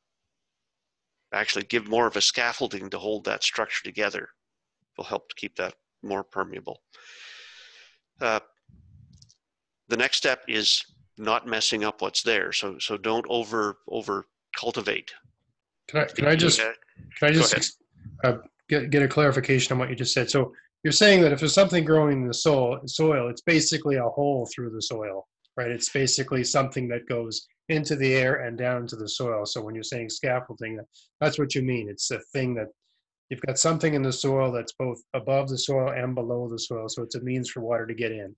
actually 1.32 1.64
give 1.64 1.86
more 1.86 2.06
of 2.06 2.16
a 2.16 2.20
scaffolding 2.20 2.88
to 2.88 2.98
hold 2.98 3.24
that 3.24 3.44
structure 3.44 3.84
together 3.84 4.28
will 4.96 5.04
help 5.04 5.28
to 5.28 5.34
keep 5.34 5.56
that 5.56 5.74
more 6.02 6.24
permeable. 6.24 6.80
Uh, 8.20 8.40
the 9.88 9.96
next 9.96 10.16
step 10.16 10.42
is 10.48 10.82
not 11.18 11.46
messing 11.46 11.84
up 11.84 12.00
what's 12.00 12.22
there. 12.22 12.52
So 12.52 12.78
so 12.78 12.96
don't 12.96 13.26
over 13.28 13.78
over 13.88 14.26
cultivate. 14.56 15.12
Can 15.88 16.00
I 16.00 16.04
can 16.06 16.26
I 16.26 16.36
just 16.36 16.58
Can 16.58 17.28
I 17.28 17.32
just 17.32 17.78
uh, 18.22 18.38
get, 18.68 18.90
get 18.90 19.02
a 19.02 19.08
clarification 19.08 19.72
on 19.72 19.78
what 19.78 19.90
you 19.90 19.96
just 19.96 20.14
said? 20.14 20.30
So 20.30 20.52
you're 20.84 20.92
saying 20.92 21.22
that 21.22 21.32
if 21.32 21.40
there's 21.40 21.54
something 21.54 21.82
growing 21.84 22.22
in 22.22 22.28
the 22.28 22.34
soil, 22.34 22.78
soil, 22.86 23.28
it's 23.28 23.40
basically 23.40 23.96
a 23.96 24.04
hole 24.04 24.48
through 24.54 24.70
the 24.70 24.82
soil, 24.82 25.26
right? 25.56 25.70
It's 25.70 25.90
basically 25.90 26.44
something 26.44 26.86
that 26.88 27.08
goes 27.08 27.48
into 27.70 27.96
the 27.96 28.14
air 28.14 28.46
and 28.46 28.58
down 28.58 28.86
to 28.88 28.96
the 28.96 29.08
soil. 29.08 29.46
So 29.46 29.62
when 29.62 29.74
you're 29.74 29.82
saying 29.82 30.10
scaffolding, 30.10 30.78
that's 31.20 31.38
what 31.38 31.54
you 31.54 31.62
mean. 31.62 31.88
It's 31.88 32.10
a 32.10 32.20
thing 32.34 32.54
that 32.56 32.68
you've 33.30 33.40
got 33.40 33.58
something 33.58 33.94
in 33.94 34.02
the 34.02 34.12
soil 34.12 34.52
that's 34.52 34.74
both 34.78 35.00
above 35.14 35.48
the 35.48 35.56
soil 35.56 35.90
and 35.90 36.14
below 36.14 36.48
the 36.50 36.58
soil. 36.58 36.88
So 36.90 37.02
it's 37.02 37.14
a 37.14 37.20
means 37.22 37.48
for 37.48 37.60
water 37.60 37.86
to 37.86 37.94
get 37.94 38.12
in. 38.12 38.36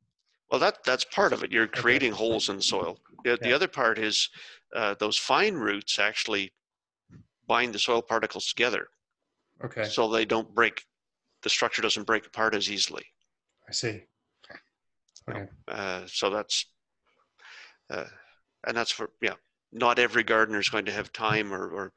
Well, 0.49 0.61
that 0.61 0.85
that's 0.85 1.05
part 1.07 1.33
of 1.33 1.43
it. 1.43 1.51
You're 1.51 1.67
creating 1.67 2.13
holes 2.13 2.49
in 2.49 2.57
the 2.57 2.63
soil. 2.63 3.01
The, 3.25 3.37
the 3.43 3.53
other 3.53 3.67
part 3.67 3.99
is 3.99 4.29
uh, 4.73 4.95
those 5.01 5.19
fine 5.19 5.55
roots 5.55 5.99
actually 5.99 6.53
bind 7.49 7.75
the 7.75 7.81
soil 7.81 8.01
particles 8.01 8.47
together, 8.47 8.87
Okay, 9.65 9.85
so 9.85 10.09
they 10.09 10.25
don't 10.25 10.55
break. 10.55 10.85
The 11.47 11.51
structure 11.51 11.81
doesn't 11.81 12.09
break 12.09 12.27
apart 12.27 12.57
as 12.57 12.69
easily. 12.69 13.05
I 13.69 13.71
see. 13.71 14.03
Okay, 15.29 15.47
Uh, 15.69 16.03
so 16.09 16.29
that's, 16.29 16.67
uh, 17.89 18.07
and 18.67 18.77
that's 18.77 18.91
for 18.91 19.11
yeah. 19.23 19.35
Not 19.71 20.01
every 20.01 20.25
gardener 20.25 20.59
is 20.59 20.69
going 20.69 20.87
to 20.87 20.93
have 20.93 21.13
time 21.13 21.55
or, 21.55 21.69
or 21.69 21.93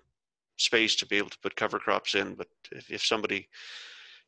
space 0.58 0.96
to 0.98 1.08
be 1.08 1.18
able 1.18 1.32
to 1.32 1.40
put 1.40 1.56
cover 1.56 1.80
crops 1.80 2.14
in. 2.14 2.36
But 2.36 2.48
if, 2.72 2.92
if 2.92 3.04
somebody 3.04 3.50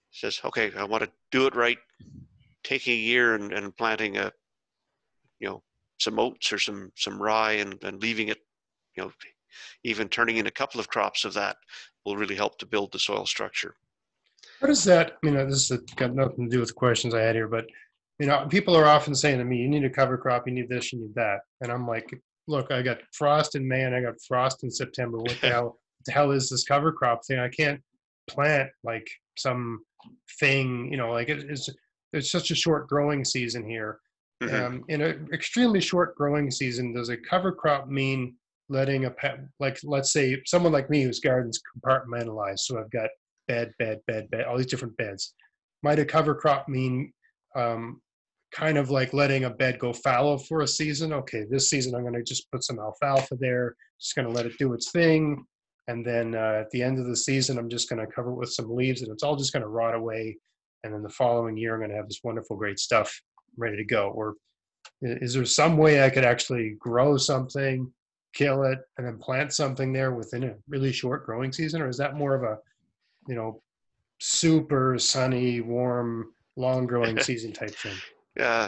says, 0.09 0.41
"Okay, 0.43 0.71
I 0.75 0.85
want 0.85 1.03
to 1.03 1.11
do 1.29 1.45
it 1.45 1.53
right," 1.53 1.77
taking 2.63 2.93
a 2.93 2.97
year 2.97 3.35
and, 3.35 3.53
and 3.53 3.77
planting 3.77 4.17
a, 4.17 4.33
you 5.39 5.49
know, 5.49 5.63
some 5.99 6.17
oats 6.17 6.51
or 6.51 6.57
some 6.57 6.91
some 6.95 7.21
rye 7.21 7.53
and, 7.53 7.83
and 7.83 8.01
leaving 8.01 8.29
it, 8.29 8.39
you 8.95 9.03
know, 9.03 9.11
even 9.83 10.09
turning 10.09 10.37
in 10.37 10.47
a 10.47 10.51
couple 10.51 10.79
of 10.79 10.87
crops 10.87 11.25
of 11.25 11.35
that 11.35 11.57
will 12.05 12.17
really 12.17 12.35
help 12.35 12.57
to 12.57 12.65
build 12.65 12.91
the 12.91 12.97
soil 12.99 13.27
structure. 13.27 13.75
What 14.61 14.69
is 14.69 14.83
that? 14.83 15.17
Mean, 15.23 15.37
uh, 15.37 15.45
this 15.45 15.69
has 15.69 15.79
got 15.95 16.13
nothing 16.13 16.45
to 16.45 16.51
do 16.51 16.59
with 16.59 16.69
the 16.69 16.75
questions 16.75 17.15
I 17.15 17.21
had 17.21 17.33
here, 17.33 17.47
but 17.47 17.65
you 18.19 18.27
know, 18.27 18.45
people 18.47 18.75
are 18.77 18.85
often 18.85 19.15
saying 19.15 19.39
to 19.39 19.43
me, 19.43 19.57
"You 19.57 19.67
need 19.67 19.83
a 19.83 19.89
cover 19.89 20.19
crop. 20.19 20.47
You 20.47 20.53
need 20.53 20.69
this. 20.69 20.93
You 20.93 20.99
need 20.99 21.15
that." 21.15 21.39
And 21.61 21.71
I'm 21.71 21.87
like, 21.87 22.07
"Look, 22.47 22.69
I 22.69 22.83
got 22.83 22.99
frost 23.11 23.55
in 23.55 23.67
May 23.67 23.83
and 23.83 23.95
I 23.95 24.01
got 24.01 24.21
frost 24.21 24.63
in 24.63 24.69
September. 24.69 25.17
What 25.17 25.35
the 25.41 25.49
hell? 25.49 25.79
The 26.05 26.11
hell 26.11 26.29
is 26.29 26.47
this 26.47 26.63
cover 26.63 26.91
crop 26.91 27.25
thing? 27.25 27.39
I 27.39 27.49
can't 27.49 27.81
plant 28.29 28.69
like 28.83 29.09
some 29.35 29.83
thing. 30.39 30.91
You 30.91 30.97
know, 30.97 31.11
like 31.11 31.29
it, 31.29 31.49
it's 31.49 31.67
it's 32.13 32.29
such 32.29 32.51
a 32.51 32.55
short 32.55 32.87
growing 32.87 33.25
season 33.25 33.67
here. 33.67 33.99
Mhm. 34.43 34.53
Um, 34.53 34.85
in 34.89 35.01
an 35.01 35.27
extremely 35.33 35.81
short 35.81 36.15
growing 36.15 36.51
season, 36.51 36.93
does 36.93 37.09
a 37.09 37.17
cover 37.17 37.51
crop 37.51 37.87
mean 37.87 38.35
letting 38.69 39.05
a 39.05 39.11
pet, 39.11 39.39
like 39.59 39.79
let's 39.83 40.13
say 40.13 40.39
someone 40.45 40.71
like 40.71 40.91
me 40.91 41.01
whose 41.01 41.19
garden's 41.19 41.59
compartmentalized, 41.75 42.59
so 42.59 42.79
I've 42.79 42.91
got 42.91 43.09
bed, 43.51 43.73
bed, 43.77 43.99
bed, 44.07 44.29
bed, 44.31 44.45
all 44.45 44.57
these 44.57 44.65
different 44.73 44.95
beds. 44.95 45.33
Might 45.83 45.99
a 45.99 46.05
cover 46.05 46.33
crop 46.33 46.69
mean 46.69 47.11
um, 47.55 48.01
kind 48.53 48.77
of 48.77 48.89
like 48.89 49.13
letting 49.13 49.43
a 49.43 49.49
bed 49.49 49.77
go 49.77 49.91
fallow 49.91 50.37
for 50.37 50.61
a 50.61 50.67
season? 50.67 51.11
Okay, 51.11 51.43
this 51.49 51.69
season 51.69 51.93
I'm 51.93 52.03
going 52.03 52.13
to 52.13 52.23
just 52.23 52.49
put 52.51 52.63
some 52.63 52.79
alfalfa 52.79 53.35
there, 53.39 53.75
just 53.99 54.15
going 54.15 54.27
to 54.27 54.33
let 54.33 54.45
it 54.45 54.57
do 54.57 54.73
its 54.73 54.91
thing. 54.91 55.43
And 55.87 56.05
then 56.05 56.35
uh, 56.35 56.61
at 56.61 56.69
the 56.69 56.81
end 56.81 56.99
of 56.99 57.07
the 57.07 57.15
season, 57.15 57.57
I'm 57.57 57.69
just 57.69 57.89
going 57.89 57.99
to 57.99 58.11
cover 58.11 58.31
it 58.31 58.37
with 58.37 58.53
some 58.53 58.73
leaves 58.73 59.01
and 59.01 59.11
it's 59.11 59.23
all 59.23 59.35
just 59.35 59.51
going 59.51 59.63
to 59.63 59.69
rot 59.69 59.95
away. 59.95 60.37
And 60.83 60.93
then 60.93 61.03
the 61.03 61.09
following 61.09 61.57
year, 61.57 61.73
I'm 61.73 61.81
going 61.81 61.89
to 61.89 61.97
have 61.97 62.07
this 62.07 62.21
wonderful, 62.23 62.55
great 62.55 62.79
stuff 62.79 63.21
ready 63.57 63.75
to 63.77 63.83
go. 63.83 64.09
Or 64.09 64.35
is 65.01 65.33
there 65.33 65.45
some 65.45 65.77
way 65.77 66.03
I 66.03 66.09
could 66.09 66.23
actually 66.23 66.75
grow 66.79 67.17
something, 67.17 67.91
kill 68.33 68.63
it, 68.63 68.79
and 68.97 69.05
then 69.05 69.17
plant 69.17 69.51
something 69.51 69.91
there 69.91 70.13
within 70.13 70.43
a 70.45 70.55
really 70.69 70.93
short 70.93 71.25
growing 71.25 71.51
season? 71.51 71.81
Or 71.81 71.89
is 71.89 71.97
that 71.97 72.15
more 72.15 72.35
of 72.35 72.43
a, 72.43 72.57
you 73.31 73.37
know, 73.37 73.61
super 74.19 74.99
sunny, 74.99 75.61
warm, 75.61 76.33
long 76.57 76.85
growing 76.85 77.17
season 77.23 77.53
type 77.53 77.73
thing? 77.73 77.95
Uh, 78.37 78.67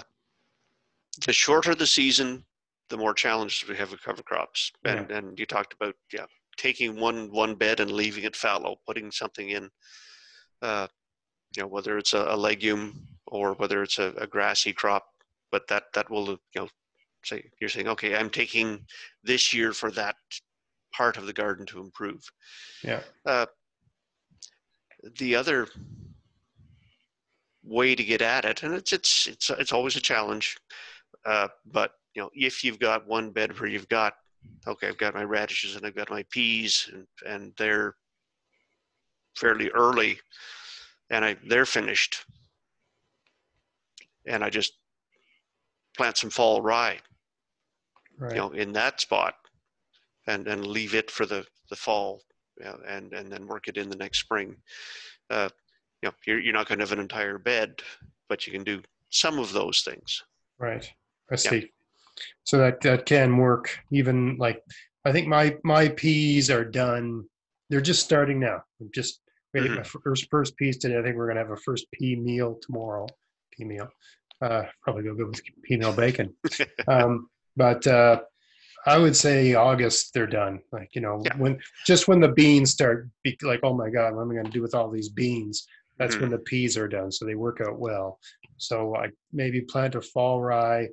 the 1.27 1.33
shorter 1.33 1.75
the 1.75 1.85
season, 1.85 2.45
the 2.89 2.95
more 2.95 3.13
challenges 3.13 3.67
we 3.67 3.75
have 3.75 3.91
with 3.91 4.01
cover 4.01 4.23
crops. 4.23 4.71
And 4.85 5.11
and 5.11 5.37
you 5.37 5.45
talked 5.45 5.73
about 5.73 5.95
yeah, 6.13 6.25
taking 6.55 6.97
one 6.97 7.29
one 7.29 7.55
bed 7.55 7.81
and 7.81 7.91
leaving 7.91 8.23
it 8.23 8.37
fallow, 8.37 8.77
putting 8.87 9.11
something 9.11 9.49
in. 9.49 9.69
Uh, 10.61 10.87
you 11.57 11.61
know, 11.61 11.67
whether 11.67 11.97
it's 11.97 12.13
a, 12.13 12.25
a 12.29 12.37
legume 12.37 13.05
or 13.27 13.53
whether 13.55 13.83
it's 13.83 13.99
a, 13.99 14.13
a 14.17 14.25
grassy 14.25 14.71
crop, 14.71 15.03
but 15.51 15.67
that 15.67 15.83
that 15.93 16.09
will 16.09 16.29
you 16.29 16.39
know 16.55 16.69
say 17.25 17.43
you're 17.59 17.69
saying 17.69 17.89
okay, 17.89 18.15
I'm 18.15 18.29
taking 18.29 18.85
this 19.25 19.53
year 19.53 19.73
for 19.73 19.91
that 19.91 20.15
part 20.95 21.17
of 21.17 21.25
the 21.25 21.33
garden 21.33 21.65
to 21.65 21.81
improve. 21.81 22.23
Yeah. 22.81 23.01
Uh, 23.25 23.47
the 25.17 25.35
other 25.35 25.67
way 27.63 27.95
to 27.95 28.03
get 28.03 28.21
at 28.21 28.45
it, 28.45 28.63
and 28.63 28.73
it's 28.73 28.93
it's 28.93 29.27
it's 29.27 29.49
it's 29.49 29.73
always 29.73 29.95
a 29.95 30.01
challenge. 30.01 30.57
Uh, 31.25 31.47
but 31.65 31.91
you 32.15 32.21
know, 32.21 32.29
if 32.33 32.63
you've 32.63 32.79
got 32.79 33.07
one 33.07 33.31
bed 33.31 33.57
where 33.59 33.69
you've 33.69 33.89
got 33.89 34.13
okay, 34.67 34.87
I've 34.87 34.97
got 34.97 35.13
my 35.13 35.23
radishes 35.23 35.75
and 35.75 35.85
I've 35.85 35.95
got 35.95 36.09
my 36.09 36.23
peas, 36.29 36.89
and 36.93 37.07
and 37.25 37.53
they're 37.57 37.95
fairly 39.35 39.69
early, 39.69 40.19
and 41.09 41.25
I 41.25 41.35
they're 41.45 41.65
finished, 41.65 42.25
and 44.25 44.43
I 44.43 44.49
just 44.49 44.73
plant 45.95 46.17
some 46.17 46.29
fall 46.29 46.61
rye, 46.61 46.99
Right. 48.17 48.31
you 48.35 48.37
know, 48.41 48.51
in 48.51 48.73
that 48.73 49.01
spot, 49.01 49.35
and 50.27 50.47
and 50.47 50.65
leave 50.67 50.95
it 50.95 51.11
for 51.11 51.25
the 51.25 51.45
the 51.69 51.75
fall, 51.75 52.21
and 52.87 53.13
and 53.13 53.31
then 53.31 53.47
work 53.47 53.67
it 53.67 53.77
in 53.77 53.89
the 53.89 53.95
next 53.97 54.19
spring. 54.19 54.55
Uh, 55.29 55.49
you 56.01 56.09
know, 56.09 56.13
you're 56.25 56.39
you're 56.39 56.53
not 56.53 56.67
going 56.67 56.79
to 56.79 56.83
have 56.83 56.91
an 56.91 56.99
entire 56.99 57.37
bed, 57.37 57.81
but 58.29 58.45
you 58.45 58.53
can 58.53 58.63
do 58.63 58.81
some 59.09 59.39
of 59.39 59.53
those 59.53 59.81
things. 59.81 60.23
Right. 60.59 60.85
I 61.31 61.33
Yeah. 61.35 61.37
see. 61.37 61.71
So 62.43 62.57
that 62.57 62.81
that 62.81 63.05
can 63.05 63.37
work. 63.37 63.79
Even 63.91 64.37
like 64.37 64.61
I 65.05 65.11
think 65.11 65.27
my 65.27 65.55
my 65.63 65.89
peas 65.89 66.49
are 66.49 66.65
done. 66.65 67.23
They're 67.69 67.81
just 67.81 68.03
starting 68.03 68.39
now. 68.39 68.63
I'm 68.79 68.89
just 68.93 69.21
we 69.53 69.61
ate 69.61 69.71
my 69.71 69.83
first 69.83 70.29
first 70.29 70.55
peas 70.57 70.77
today. 70.77 70.97
I 70.97 71.01
think 71.03 71.15
we're 71.15 71.27
gonna 71.27 71.39
have 71.39 71.51
a 71.51 71.57
first 71.57 71.89
pea 71.91 72.15
meal 72.15 72.59
tomorrow. 72.61 73.07
Pea 73.51 73.65
meal. 73.65 73.87
Uh, 74.41 74.63
probably 74.81 75.03
go 75.03 75.15
good 75.15 75.27
with 75.27 75.41
pea 75.63 75.77
meal 75.77 75.93
bacon. 75.93 76.33
um, 76.87 77.29
but 77.55 77.85
uh, 77.87 78.21
I 78.85 78.97
would 78.97 79.15
say 79.15 79.53
August 79.55 80.13
they're 80.13 80.27
done. 80.27 80.61
Like 80.71 80.89
you 80.93 81.01
know 81.01 81.21
Yeah. 81.25 81.37
when 81.37 81.59
just 81.85 82.07
when 82.07 82.19
the 82.19 82.29
beans 82.29 82.71
start 82.71 83.07
be 83.23 83.37
like 83.41 83.61
oh 83.63 83.73
my 83.73 83.89
god 83.89 84.15
what 84.15 84.23
am 84.23 84.31
I 84.31 84.33
going 84.35 84.45
to 84.45 84.51
do 84.51 84.61
with 84.61 84.75
all 84.75 84.89
these 84.89 85.09
beans? 85.09 85.67
That's 85.97 86.15
Mhm. 86.15 86.21
when 86.21 86.29
the 86.31 86.39
peas 86.39 86.75
are 86.77 86.87
done. 86.87 87.11
So 87.11 87.23
they 87.25 87.35
work 87.35 87.61
out 87.61 87.77
well. 87.77 88.19
So 88.57 88.95
I 88.95 89.09
maybe 89.31 89.61
plant 89.61 89.95
a 89.95 90.01
fall 90.01 90.41
rye. 90.41 90.89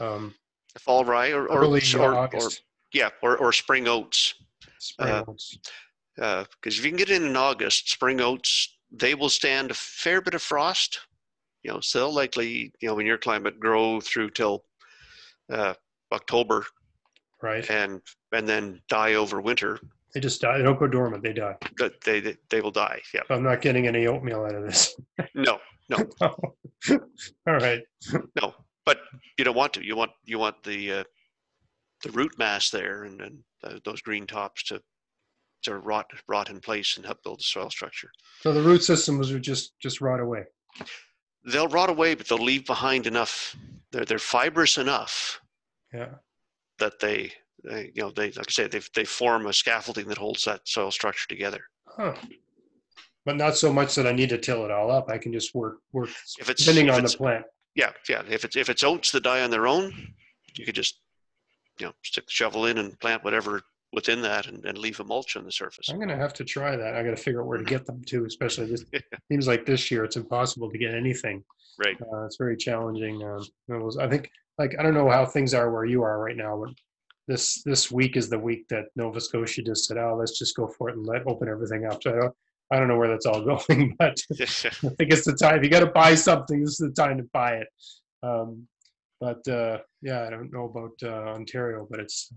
Um, 0.00 0.34
Fall 0.78 1.04
rye 1.04 1.30
or 1.32 1.46
or, 1.48 1.60
early 1.60 1.82
or, 1.94 2.00
or 2.00 2.14
August, 2.16 2.62
yeah, 2.92 3.10
or, 3.22 3.36
or 3.36 3.52
spring 3.52 3.86
oats. 3.86 4.34
spring 4.78 5.10
uh, 5.10 5.24
oats. 5.28 5.58
Because 6.16 6.78
if 6.78 6.84
you 6.84 6.90
can 6.90 6.96
get 6.96 7.10
in 7.10 7.24
in 7.24 7.36
August, 7.36 7.90
spring 7.90 8.20
oats, 8.20 8.76
they 8.90 9.14
will 9.14 9.28
stand 9.28 9.70
a 9.70 9.74
fair 9.74 10.20
bit 10.22 10.34
of 10.34 10.42
frost. 10.42 11.00
You 11.62 11.72
know, 11.72 11.80
so 11.80 11.98
they'll 12.00 12.14
likely, 12.14 12.72
you 12.80 12.88
know, 12.88 12.98
in 12.98 13.06
your 13.06 13.18
climate, 13.18 13.60
grow 13.60 14.00
through 14.00 14.30
till 14.30 14.64
uh, 15.50 15.74
October 16.10 16.66
right? 17.42 17.68
and 17.70 18.00
and 18.32 18.48
then 18.48 18.80
die 18.88 19.14
over 19.14 19.40
winter. 19.40 19.78
They 20.14 20.20
just 20.20 20.40
die. 20.42 20.58
They 20.58 20.64
don't 20.64 20.78
go 20.78 20.86
dormant. 20.86 21.22
They 21.22 21.32
die. 21.32 21.56
That 21.78 22.00
they 22.04 22.20
they, 22.20 22.36
they 22.50 22.60
will 22.60 22.70
die. 22.70 23.00
Yeah. 23.14 23.22
I'm 23.30 23.42
not 23.42 23.60
getting 23.62 23.86
any 23.86 24.06
oatmeal 24.06 24.44
out 24.44 24.54
of 24.54 24.62
this. 24.64 24.94
No, 25.34 25.58
no, 25.88 26.06
All 26.90 26.98
right. 27.46 27.80
no. 28.40 28.54
But 28.84 28.98
you 29.38 29.44
don't 29.44 29.56
want 29.56 29.72
to. 29.74 29.84
You 29.84 29.96
want 29.96 30.10
you 30.24 30.38
want 30.38 30.62
the 30.64 30.92
uh, 30.92 31.04
the 32.02 32.10
root 32.10 32.32
mass 32.38 32.70
there 32.70 33.04
and 33.04 33.20
and 33.20 33.38
those 33.84 34.00
green 34.02 34.26
tops 34.26 34.62
to 34.64 34.80
to 35.62 35.78
rot 35.78 36.06
rot 36.28 36.50
in 36.50 36.60
place 36.60 36.96
and 36.96 37.06
help 37.06 37.22
build 37.22 37.38
the 37.38 37.44
soil 37.44 37.70
structure. 37.70 38.10
So 38.40 38.52
the 38.52 38.62
root 38.62 38.82
systems 38.82 39.32
would 39.32 39.42
just 39.42 39.72
just 39.80 40.00
rot 40.00 40.20
away. 40.20 40.44
They'll 41.44 41.68
rot 41.68 41.90
away, 41.90 42.14
but 42.14 42.26
they'll 42.28 42.38
leave 42.38 42.66
behind 42.66 43.06
enough. 43.06 43.56
They're 43.92 44.04
they're 44.04 44.18
fibrous 44.18 44.78
enough 44.78 45.40
Yeah. 45.94 46.14
That 46.82 46.98
they, 47.00 47.32
they 47.64 47.92
you 47.94 48.02
know 48.02 48.10
they 48.10 48.26
like 48.32 48.48
I 48.48 48.50
say 48.50 48.66
they 48.66 48.80
they 48.94 49.04
form 49.04 49.46
a 49.46 49.52
scaffolding 49.52 50.08
that 50.08 50.18
holds 50.18 50.44
that 50.44 50.60
soil 50.64 50.90
structure 50.90 51.28
together. 51.28 51.60
Huh. 51.86 52.14
But 53.24 53.36
not 53.36 53.56
so 53.56 53.72
much 53.72 53.94
that 53.94 54.06
I 54.06 54.12
need 54.12 54.30
to 54.30 54.38
till 54.38 54.64
it 54.64 54.70
all 54.72 54.90
up. 54.90 55.08
I 55.08 55.18
can 55.18 55.32
just 55.32 55.54
work 55.54 55.78
work 55.92 56.10
If 56.40 56.50
it's 56.50 56.64
depending 56.64 56.88
if 56.88 56.94
on 56.94 57.02
the 57.04 57.16
plant. 57.16 57.44
yeah 57.76 57.92
yeah 58.08 58.22
if 58.28 58.44
it's 58.44 58.56
if 58.56 58.68
it's 58.68 58.82
oats 58.82 59.12
that 59.12 59.22
die 59.22 59.42
on 59.42 59.50
their 59.50 59.66
own, 59.66 59.92
you 60.56 60.64
could 60.66 60.74
just 60.74 61.00
you 61.78 61.86
know 61.86 61.92
stick 62.04 62.26
the 62.26 62.32
shovel 62.32 62.66
in 62.66 62.78
and 62.78 62.98
plant 62.98 63.22
whatever 63.24 63.62
within 63.92 64.22
that 64.22 64.46
and, 64.46 64.64
and 64.64 64.78
leave 64.78 64.98
a 65.00 65.04
mulch 65.04 65.36
on 65.36 65.44
the 65.44 65.52
surface. 65.52 65.88
I'm 65.88 66.00
gonna 66.00 66.16
have 66.16 66.32
to 66.34 66.44
try 66.44 66.74
that. 66.76 66.96
I 66.96 67.02
got 67.02 67.10
to 67.10 67.16
figure 67.16 67.42
out 67.42 67.46
where 67.46 67.58
to 67.58 67.64
get 67.64 67.86
them 67.86 68.02
to. 68.06 68.24
Especially 68.24 68.66
this 68.66 68.84
seems 69.30 69.46
like 69.46 69.64
this 69.66 69.90
year 69.90 70.02
it's 70.04 70.16
impossible 70.16 70.70
to 70.70 70.78
get 70.78 70.94
anything. 70.94 71.44
Right. 71.78 71.96
Uh, 72.00 72.24
it's 72.26 72.36
very 72.36 72.56
challenging. 72.56 73.22
Um, 73.22 73.90
I 73.98 74.06
think, 74.06 74.30
like 74.58 74.74
I 74.78 74.82
don't 74.82 74.94
know 74.94 75.10
how 75.10 75.26
things 75.26 75.54
are 75.54 75.70
where 75.70 75.84
you 75.84 76.02
are 76.02 76.18
right 76.18 76.36
now, 76.36 76.62
but 76.64 76.74
this 77.28 77.62
this 77.64 77.90
week 77.90 78.16
is 78.16 78.28
the 78.28 78.38
week 78.38 78.68
that 78.68 78.86
Nova 78.96 79.20
Scotia 79.20 79.62
just 79.62 79.86
said, 79.86 79.98
"Oh, 79.98 80.16
let's 80.18 80.38
just 80.38 80.56
go 80.56 80.66
for 80.66 80.88
it 80.88 80.96
and 80.96 81.06
let 81.06 81.26
open 81.26 81.48
everything 81.48 81.86
up." 81.86 82.02
So 82.02 82.10
I 82.10 82.16
don't, 82.16 82.34
I 82.72 82.78
don't 82.78 82.88
know 82.88 82.98
where 82.98 83.08
that's 83.08 83.26
all 83.26 83.44
going, 83.44 83.96
but 83.98 84.18
I 84.32 84.44
think 84.44 85.12
it's 85.12 85.24
the 85.24 85.36
time. 85.40 85.58
If 85.58 85.64
you 85.64 85.70
got 85.70 85.80
to 85.80 85.86
buy 85.86 86.14
something, 86.14 86.60
this 86.60 86.80
is 86.80 86.88
the 86.94 87.02
time 87.02 87.18
to 87.18 87.24
buy 87.32 87.56
it. 87.56 87.68
Um, 88.22 88.66
but 89.20 89.46
uh, 89.48 89.78
yeah, 90.02 90.24
I 90.26 90.30
don't 90.30 90.52
know 90.52 90.64
about 90.64 90.92
uh, 91.02 91.30
Ontario, 91.32 91.86
but 91.88 92.00
it's 92.00 92.32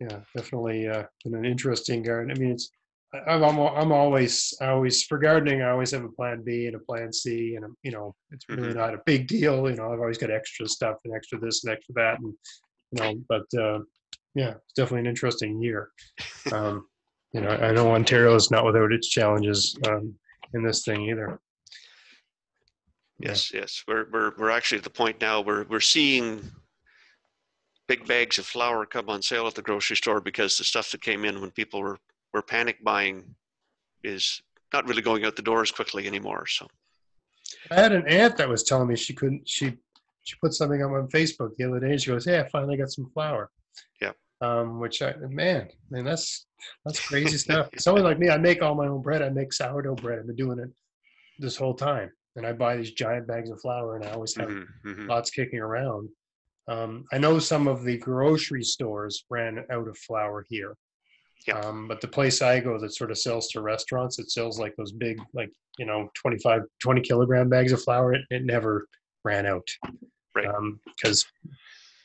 yeah, 0.00 0.20
definitely 0.36 0.88
uh, 0.88 1.04
been 1.24 1.34
an 1.34 1.44
interesting 1.44 2.02
garden. 2.02 2.34
I 2.34 2.38
mean, 2.38 2.50
it's 2.50 2.70
I'm 3.14 3.44
I'm, 3.44 3.58
I'm 3.58 3.92
always 3.92 4.54
I 4.60 4.68
always 4.68 5.02
for 5.04 5.18
gardening. 5.18 5.62
I 5.62 5.70
always 5.70 5.90
have 5.90 6.04
a 6.04 6.08
plan 6.08 6.42
B 6.42 6.66
and 6.66 6.76
a 6.76 6.78
plan 6.78 7.12
C, 7.12 7.56
and 7.56 7.64
you 7.82 7.90
know, 7.90 8.14
it's 8.30 8.48
really 8.48 8.72
not 8.72 8.94
a 8.94 9.02
big 9.04 9.28
deal. 9.28 9.68
You 9.68 9.76
know, 9.76 9.92
I've 9.92 10.00
always 10.00 10.18
got 10.18 10.30
extra 10.30 10.66
stuff 10.66 10.96
and 11.04 11.14
extra 11.14 11.38
this 11.38 11.64
and 11.64 11.72
extra 11.72 11.94
that, 11.94 12.20
and 12.20 12.32
you 12.92 13.02
know, 13.02 13.14
but 13.28 13.60
uh, 13.60 13.80
yeah, 14.34 14.52
it's 14.52 14.74
definitely 14.74 15.00
an 15.00 15.06
interesting 15.06 15.60
year. 15.62 15.90
Um, 16.52 16.86
you 17.32 17.40
know, 17.40 17.48
I 17.48 17.70
know 17.72 17.92
Ontario 17.92 18.34
is 18.34 18.50
not 18.50 18.66
without 18.66 18.92
its 18.92 19.08
challenges 19.08 19.78
um, 19.86 20.12
in 20.54 20.62
this 20.62 20.84
thing 20.84 21.02
either. 21.02 21.40
Yeah. 23.20 23.28
Yes, 23.30 23.54
yes. 23.54 23.84
We're 23.86 24.06
we're 24.12 24.32
we're 24.36 24.50
actually 24.50 24.78
at 24.78 24.84
the 24.84 24.90
point 24.90 25.20
now 25.20 25.40
where 25.40 25.64
we're 25.64 25.80
seeing 25.80 26.42
big 27.86 28.06
bags 28.06 28.38
of 28.38 28.44
flour 28.44 28.84
come 28.84 29.08
on 29.08 29.22
sale 29.22 29.46
at 29.46 29.54
the 29.54 29.62
grocery 29.62 29.96
store 29.96 30.20
because 30.20 30.58
the 30.58 30.64
stuff 30.64 30.90
that 30.90 31.00
came 31.00 31.24
in 31.24 31.40
when 31.40 31.50
people 31.52 31.80
were 31.80 31.98
were 32.32 32.42
panic 32.42 32.82
buying 32.82 33.34
is 34.04 34.42
not 34.72 34.86
really 34.88 35.02
going 35.02 35.24
out 35.24 35.36
the 35.36 35.42
door 35.42 35.62
as 35.62 35.70
quickly 35.70 36.06
anymore. 36.06 36.46
So 36.46 36.66
I 37.70 37.74
had 37.80 37.92
an 37.92 38.06
aunt 38.08 38.36
that 38.38 38.48
was 38.48 38.62
telling 38.62 38.88
me 38.88 38.96
she 38.96 39.14
couldn't. 39.14 39.48
She 39.48 39.76
she 40.24 40.36
put 40.40 40.54
something 40.54 40.82
up 40.82 40.92
on 40.92 41.08
Facebook 41.08 41.56
the 41.56 41.64
other 41.64 41.80
day. 41.80 41.96
She 41.96 42.10
goes, 42.10 42.24
"Hey, 42.24 42.40
I 42.40 42.48
finally 42.48 42.76
got 42.76 42.90
some 42.90 43.10
flour." 43.12 43.50
Yeah. 44.00 44.12
Um, 44.40 44.80
which 44.80 45.02
I 45.02 45.14
man, 45.16 45.68
man, 45.90 46.04
that's 46.04 46.46
that's 46.84 47.00
crazy 47.06 47.36
stuff. 47.46 47.68
Someone 47.78 48.04
like 48.04 48.18
me, 48.18 48.30
I 48.30 48.38
make 48.38 48.62
all 48.62 48.74
my 48.74 48.86
own 48.86 49.02
bread. 49.02 49.22
I 49.22 49.28
make 49.28 49.52
sourdough 49.52 49.96
bread. 49.96 50.18
I've 50.20 50.26
been 50.26 50.36
doing 50.36 50.58
it 50.58 50.70
this 51.38 51.56
whole 51.56 51.74
time. 51.74 52.10
And 52.34 52.46
I 52.46 52.54
buy 52.54 52.76
these 52.78 52.92
giant 52.92 53.26
bags 53.26 53.50
of 53.50 53.60
flour, 53.60 53.96
and 53.96 54.06
I 54.06 54.12
always 54.12 54.34
have 54.36 54.48
Mhm, 54.48 54.66
mhm. 54.86 55.06
lots 55.06 55.28
kicking 55.30 55.58
around. 55.58 56.08
Um, 56.66 57.04
I 57.12 57.18
know 57.18 57.38
some 57.38 57.68
of 57.68 57.84
the 57.84 57.98
grocery 57.98 58.62
stores 58.64 59.26
ran 59.28 59.66
out 59.70 59.86
of 59.86 59.98
flour 59.98 60.46
here. 60.48 60.74
Yeah. 61.46 61.58
Um, 61.58 61.88
but 61.88 62.00
the 62.00 62.08
place 62.08 62.42
I 62.42 62.60
go 62.60 62.78
that 62.78 62.94
sort 62.94 63.10
of 63.10 63.18
sells 63.18 63.48
to 63.48 63.60
restaurants, 63.60 64.18
it 64.18 64.30
sells 64.30 64.58
like 64.58 64.74
those 64.76 64.92
big, 64.92 65.20
like, 65.34 65.50
you 65.78 65.86
know, 65.86 66.08
25, 66.14 66.62
20 66.80 67.00
kilogram 67.00 67.48
bags 67.48 67.72
of 67.72 67.82
flour. 67.82 68.14
It, 68.14 68.22
it 68.30 68.44
never 68.44 68.86
ran 69.24 69.46
out. 69.46 69.66
Right. 70.34 70.48
Because 70.96 71.24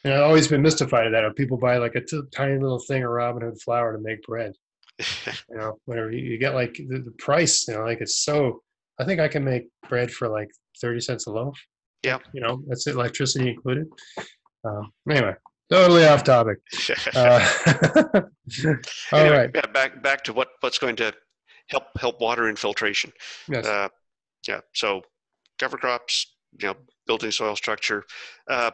you 0.03 0.11
know, 0.11 0.17
I've 0.17 0.27
always 0.27 0.47
been 0.47 0.61
mystified 0.61 1.07
at 1.07 1.11
that. 1.11 1.35
People 1.35 1.57
buy 1.57 1.77
like 1.77 1.95
a 1.95 2.01
t- 2.01 2.21
tiny 2.33 2.57
little 2.57 2.79
thing 2.79 3.03
of 3.03 3.09
Robin 3.09 3.41
Hood 3.41 3.61
flour 3.61 3.93
to 3.93 3.99
make 3.99 4.21
bread, 4.23 4.53
you 4.99 5.57
know, 5.57 5.79
whatever 5.85 6.11
you, 6.11 6.23
you 6.23 6.37
get 6.37 6.53
like 6.53 6.75
the, 6.75 6.99
the 6.99 7.13
price, 7.19 7.67
you 7.67 7.73
know, 7.73 7.81
like 7.81 8.01
it's 8.01 8.23
so, 8.23 8.61
I 8.99 9.05
think 9.05 9.19
I 9.19 9.27
can 9.27 9.43
make 9.43 9.67
bread 9.89 10.11
for 10.11 10.27
like 10.27 10.49
30 10.81 11.01
cents 11.01 11.27
a 11.27 11.31
loaf. 11.31 11.57
Yeah. 12.03 12.19
You 12.33 12.41
know, 12.41 12.61
that's 12.67 12.87
electricity 12.87 13.49
included. 13.49 13.87
Um, 14.63 14.91
anyway, 15.09 15.35
totally 15.69 16.05
off 16.05 16.23
topic. 16.23 16.59
Uh, 17.15 17.45
all 19.11 19.19
Anyway, 19.19 19.37
right. 19.37 19.49
Yeah, 19.53 19.65
back 19.73 20.01
back 20.03 20.23
to 20.25 20.33
what 20.33 20.49
what's 20.61 20.77
going 20.77 20.95
to 20.97 21.13
help 21.69 21.83
help 21.99 22.21
water 22.21 22.47
infiltration. 22.49 23.11
Yes. 23.47 23.65
Uh, 23.65 23.89
yeah. 24.47 24.61
So 24.73 25.01
cover 25.59 25.77
crops, 25.77 26.35
you 26.61 26.67
know, 26.69 26.75
building 27.07 27.31
soil 27.31 27.55
structure, 27.55 28.03
uh, 28.49 28.71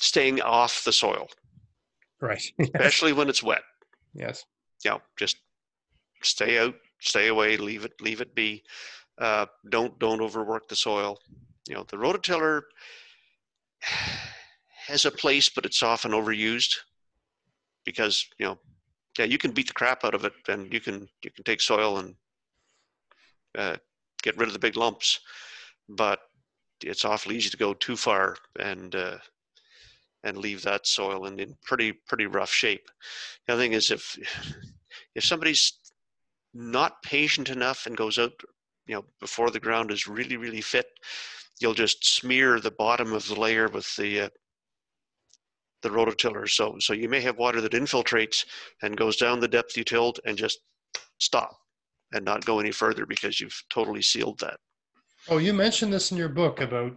staying 0.00 0.40
off 0.40 0.84
the 0.84 0.92
soil, 0.92 1.28
right. 2.20 2.42
especially 2.58 3.12
when 3.12 3.28
it's 3.28 3.42
wet. 3.42 3.62
yes. 4.14 4.44
You 4.84 4.92
know, 4.92 5.00
just 5.16 5.36
stay 6.22 6.58
out, 6.58 6.74
stay 7.00 7.28
away, 7.28 7.56
leave 7.56 7.84
it 7.84 7.92
leave 8.00 8.20
it 8.20 8.34
be. 8.34 8.62
Uh, 9.18 9.46
don't 9.70 9.98
don't 9.98 10.20
overwork 10.20 10.68
the 10.68 10.76
soil. 10.76 11.18
You 11.68 11.76
know, 11.76 11.84
the 11.88 11.96
rototiller 11.96 12.62
has 14.86 15.04
a 15.04 15.10
place, 15.10 15.48
but 15.48 15.64
it's 15.64 15.82
often 15.82 16.12
overused 16.12 16.76
because 17.84 18.26
you 18.38 18.46
know, 18.46 18.58
yeah, 19.18 19.24
you 19.24 19.38
can 19.38 19.52
beat 19.52 19.68
the 19.68 19.74
crap 19.74 20.04
out 20.04 20.14
of 20.14 20.24
it, 20.24 20.32
and 20.48 20.72
you 20.72 20.80
can 20.80 21.08
you 21.22 21.30
can 21.30 21.44
take 21.44 21.60
soil 21.60 21.98
and 21.98 22.14
uh, 23.56 23.76
get 24.22 24.36
rid 24.36 24.48
of 24.48 24.52
the 24.52 24.58
big 24.58 24.76
lumps, 24.76 25.20
but 25.88 26.20
it's 26.82 27.04
awfully 27.04 27.36
easy 27.36 27.50
to 27.50 27.56
go 27.56 27.74
too 27.74 27.96
far 27.96 28.36
and 28.58 28.94
uh, 28.94 29.18
and 30.24 30.38
leave 30.38 30.62
that 30.62 30.86
soil 30.86 31.26
in, 31.26 31.38
in 31.38 31.56
pretty 31.62 31.92
pretty 31.92 32.26
rough 32.26 32.50
shape. 32.50 32.88
The 33.46 33.54
other 33.54 33.62
thing 33.62 33.72
is 33.72 33.90
if 33.90 34.18
if 35.14 35.24
somebody's 35.24 35.72
not 36.52 37.02
patient 37.02 37.50
enough 37.50 37.86
and 37.86 37.96
goes 37.96 38.18
out, 38.18 38.32
you 38.86 38.94
know, 38.94 39.04
before 39.20 39.50
the 39.50 39.60
ground 39.60 39.90
is 39.90 40.08
really 40.08 40.36
really 40.36 40.60
fit, 40.60 40.86
you'll 41.60 41.74
just 41.74 42.04
smear 42.04 42.58
the 42.58 42.70
bottom 42.70 43.12
of 43.12 43.26
the 43.28 43.38
layer 43.38 43.68
with 43.68 43.94
the 43.96 44.22
uh, 44.22 44.28
the 45.84 45.90
rototiller. 45.90 46.48
So 46.48 46.76
so 46.80 46.92
you 46.92 47.08
may 47.08 47.20
have 47.20 47.38
water 47.38 47.60
that 47.60 47.72
infiltrates 47.72 48.44
and 48.82 48.96
goes 48.96 49.16
down 49.16 49.38
the 49.38 49.46
depth 49.46 49.76
you 49.76 49.84
tilled 49.84 50.18
and 50.26 50.36
just 50.36 50.58
stop 51.18 51.56
and 52.12 52.24
not 52.24 52.44
go 52.44 52.58
any 52.58 52.72
further 52.72 53.06
because 53.06 53.40
you've 53.40 53.62
totally 53.70 54.02
sealed 54.02 54.40
that. 54.40 54.56
Oh, 55.28 55.38
you 55.38 55.54
mentioned 55.54 55.92
this 55.92 56.10
in 56.10 56.18
your 56.18 56.28
book 56.28 56.60
about 56.60 56.92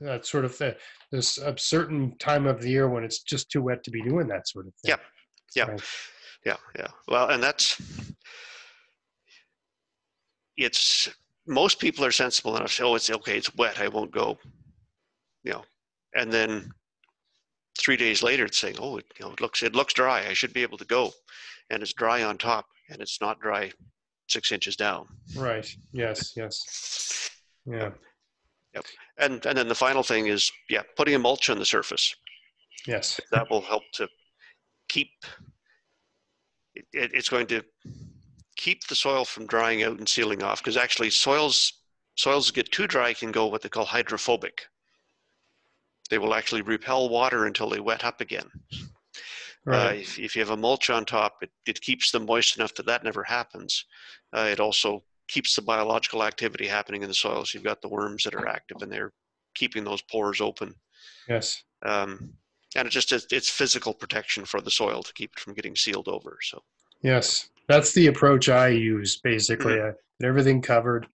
that 0.00 0.26
sort 0.26 0.44
of 0.44 0.54
thing. 0.54 0.74
This 1.12 1.38
a 1.38 1.56
certain 1.56 2.16
time 2.18 2.46
of 2.46 2.60
the 2.60 2.68
year 2.68 2.88
when 2.88 3.04
it's 3.04 3.22
just 3.22 3.50
too 3.50 3.62
wet 3.62 3.84
to 3.84 3.90
be 3.90 4.02
doing 4.02 4.26
that 4.28 4.48
sort 4.48 4.66
of 4.66 4.74
thing. 4.82 4.90
Yep. 4.90 5.00
Yep. 5.54 5.68
Right. 5.68 5.82
Yeah, 6.44 6.56
yeah. 6.76 6.88
Well, 7.06 7.28
and 7.28 7.42
that's 7.42 7.80
it's 10.56 11.08
most 11.46 11.78
people 11.78 12.04
are 12.04 12.12
sensible 12.12 12.56
enough 12.56 12.68
to 12.68 12.74
say, 12.74 12.84
oh, 12.84 12.94
it's 12.94 13.10
okay, 13.10 13.36
it's 13.36 13.54
wet, 13.56 13.80
I 13.80 13.88
won't 13.88 14.12
go. 14.12 14.38
You 15.44 15.52
know, 15.52 15.62
and 16.14 16.32
then 16.32 16.72
three 17.78 17.96
days 17.96 18.22
later, 18.22 18.44
it's 18.44 18.58
saying, 18.58 18.76
oh, 18.78 18.98
it, 18.98 19.06
you 19.18 19.26
know, 19.26 19.32
it 19.32 19.40
looks 19.40 19.62
it 19.62 19.74
looks 19.74 19.94
dry. 19.94 20.26
I 20.26 20.32
should 20.32 20.52
be 20.52 20.62
able 20.62 20.78
to 20.78 20.84
go, 20.84 21.12
and 21.70 21.82
it's 21.82 21.92
dry 21.92 22.22
on 22.22 22.38
top, 22.38 22.66
and 22.90 23.00
it's 23.00 23.20
not 23.20 23.40
dry 23.40 23.72
six 24.28 24.52
inches 24.52 24.76
down. 24.76 25.06
Right. 25.36 25.68
Yes. 25.92 26.32
Yes. 26.36 27.30
Yeah. 27.66 27.90
Yep. 28.74 28.84
And 29.18 29.46
and 29.46 29.56
then 29.58 29.68
the 29.68 29.74
final 29.74 30.02
thing 30.02 30.26
is, 30.26 30.50
yeah, 30.68 30.82
putting 30.96 31.14
a 31.14 31.18
mulch 31.18 31.50
on 31.50 31.58
the 31.58 31.66
surface. 31.66 32.14
Yes. 32.86 33.20
that 33.30 33.48
will 33.48 33.60
help 33.60 33.84
to 33.92 34.08
keep 34.88 35.10
it, 36.74 36.84
it, 36.92 37.10
it's 37.14 37.28
going 37.28 37.46
to 37.46 37.62
keep 38.56 38.86
the 38.86 38.94
soil 38.94 39.24
from 39.24 39.46
drying 39.46 39.82
out 39.82 39.98
and 39.98 40.08
sealing 40.08 40.42
off 40.42 40.58
because 40.58 40.76
actually 40.76 41.10
soils 41.10 41.72
soils 42.16 42.50
get 42.50 42.70
too 42.72 42.86
dry 42.86 43.12
can 43.12 43.32
go 43.32 43.46
what 43.46 43.62
they 43.62 43.68
call 43.68 43.84
hydrophobic 43.84 44.66
they 46.12 46.18
will 46.18 46.34
actually 46.34 46.62
repel 46.62 47.08
water 47.08 47.46
until 47.46 47.70
they 47.70 47.80
wet 47.80 48.04
up 48.04 48.20
again 48.20 48.48
uh, 48.74 48.78
Right. 49.64 50.00
if, 50.00 50.18
if 50.18 50.34
you 50.34 50.42
have 50.42 50.50
a 50.50 50.56
mulch 50.56 50.90
on 50.90 51.04
top 51.04 51.36
it, 51.40 51.50
it 51.66 51.80
keeps 51.80 52.10
them 52.10 52.26
moist 52.26 52.56
enough 52.56 52.74
that 52.74 52.86
that 52.86 53.04
never 53.04 53.22
happens 53.24 53.84
uh, 54.36 54.48
it 54.50 54.60
also 54.60 55.02
keeps 55.28 55.54
the 55.54 55.62
biological 55.62 56.22
activity 56.24 56.66
happening 56.66 57.02
in 57.02 57.08
the 57.08 57.14
soil 57.14 57.44
so 57.44 57.56
you've 57.56 57.64
got 57.64 57.80
the 57.80 57.88
worms 57.88 58.24
that 58.24 58.34
are 58.34 58.48
active 58.48 58.82
and 58.82 58.90
they're 58.90 59.12
keeping 59.54 59.84
those 59.84 60.02
pores 60.02 60.40
open 60.40 60.74
yes. 61.28 61.62
um, 61.84 62.34
and 62.76 62.86
it 62.86 62.90
just 62.90 63.12
it's, 63.12 63.26
it's 63.30 63.50
physical 63.50 63.94
protection 63.94 64.44
for 64.44 64.60
the 64.60 64.70
soil 64.70 65.02
to 65.02 65.12
keep 65.14 65.32
it 65.32 65.40
from 65.40 65.54
getting 65.54 65.76
sealed 65.76 66.08
over. 66.08 66.38
So 66.42 66.62
Yes. 67.02 67.48
That's 67.68 67.92
the 67.92 68.06
approach 68.08 68.48
I 68.48 68.68
use 68.68 69.20
basically. 69.20 69.74
Mm-hmm. 69.74 69.88
I 69.88 70.20
get 70.20 70.28
everything 70.28 70.62
covered. 70.62 71.06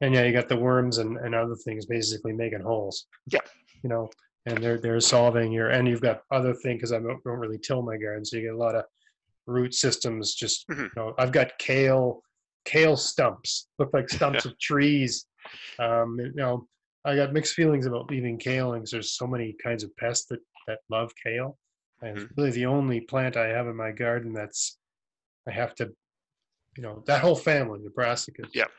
And 0.00 0.14
yeah, 0.14 0.24
you 0.24 0.32
got 0.32 0.48
the 0.48 0.56
worms 0.56 0.98
and, 0.98 1.16
and 1.18 1.34
other 1.34 1.54
things 1.64 1.86
basically 1.86 2.32
making 2.32 2.60
holes. 2.60 3.06
Yeah. 3.26 3.40
You 3.82 3.90
know, 3.90 4.10
and 4.46 4.62
they're 4.62 4.78
they're 4.78 5.00
solving 5.00 5.52
your 5.52 5.70
and 5.70 5.88
you've 5.88 6.00
got 6.02 6.22
other 6.30 6.54
thing 6.54 6.76
because 6.76 6.92
I 6.92 6.98
don't, 6.98 7.22
don't 7.24 7.38
really 7.38 7.58
till 7.58 7.82
my 7.82 7.96
garden, 7.96 8.24
so 8.24 8.36
you 8.36 8.42
get 8.42 8.54
a 8.54 8.58
lot 8.58 8.74
of 8.74 8.84
root 9.46 9.74
systems. 9.74 10.34
Just 10.34 10.66
Mhm. 10.68 10.84
you 10.84 10.90
know, 10.96 11.14
I've 11.18 11.32
got 11.32 11.58
kale 11.58 12.22
kale 12.64 12.96
stumps 12.96 13.68
look 13.78 13.92
like 13.92 14.08
stumps 14.42 14.44
of 14.44 14.58
trees. 14.58 15.26
Um, 15.78 16.18
you 16.18 16.32
know, 16.34 16.66
I 17.04 17.16
got 17.16 17.32
mixed 17.32 17.54
feelings 17.54 17.86
about 17.86 18.10
leaving 18.10 18.38
kale 18.38 18.72
because 18.72 18.90
there's 18.90 19.12
so 19.12 19.26
many 19.26 19.54
kinds 19.62 19.84
of 19.84 19.94
pests 19.96 20.26
that 20.26 20.40
that 20.66 20.78
love 20.90 21.12
kale. 21.22 21.58
And 22.02 22.18
it's 22.18 22.32
really 22.36 22.50
the 22.50 22.66
only 22.66 23.00
plant 23.00 23.36
I 23.36 23.48
have 23.48 23.66
in 23.66 23.76
my 23.76 23.92
garden 23.92 24.32
that's 24.32 24.78
I 25.46 25.52
have 25.52 25.74
to, 25.76 25.90
you 26.76 26.82
know, 26.82 27.02
that 27.06 27.20
whole 27.20 27.36
family, 27.36 27.80
the 27.82 27.90
brassicas. 27.90 28.48
Yep. 28.54 28.70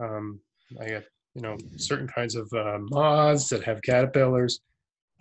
Um, 0.00 0.40
I 0.80 0.88
got, 0.88 1.02
you 1.34 1.42
know, 1.42 1.56
certain 1.76 2.08
kinds 2.08 2.36
of 2.36 2.50
uh, 2.52 2.78
moths 2.90 3.48
that 3.48 3.64
have 3.64 3.82
caterpillars, 3.82 4.60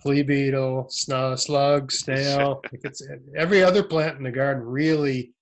flea 0.02 0.24
beetle, 0.24 0.88
snu- 0.90 1.38
slug, 1.38 1.92
snail. 1.92 2.62
it's 2.72 3.02
every 3.36 3.64
other 3.64 3.84
plant 3.84 4.18
in 4.18 4.24
the 4.24 4.32
garden 4.32 4.64
really. 4.64 5.34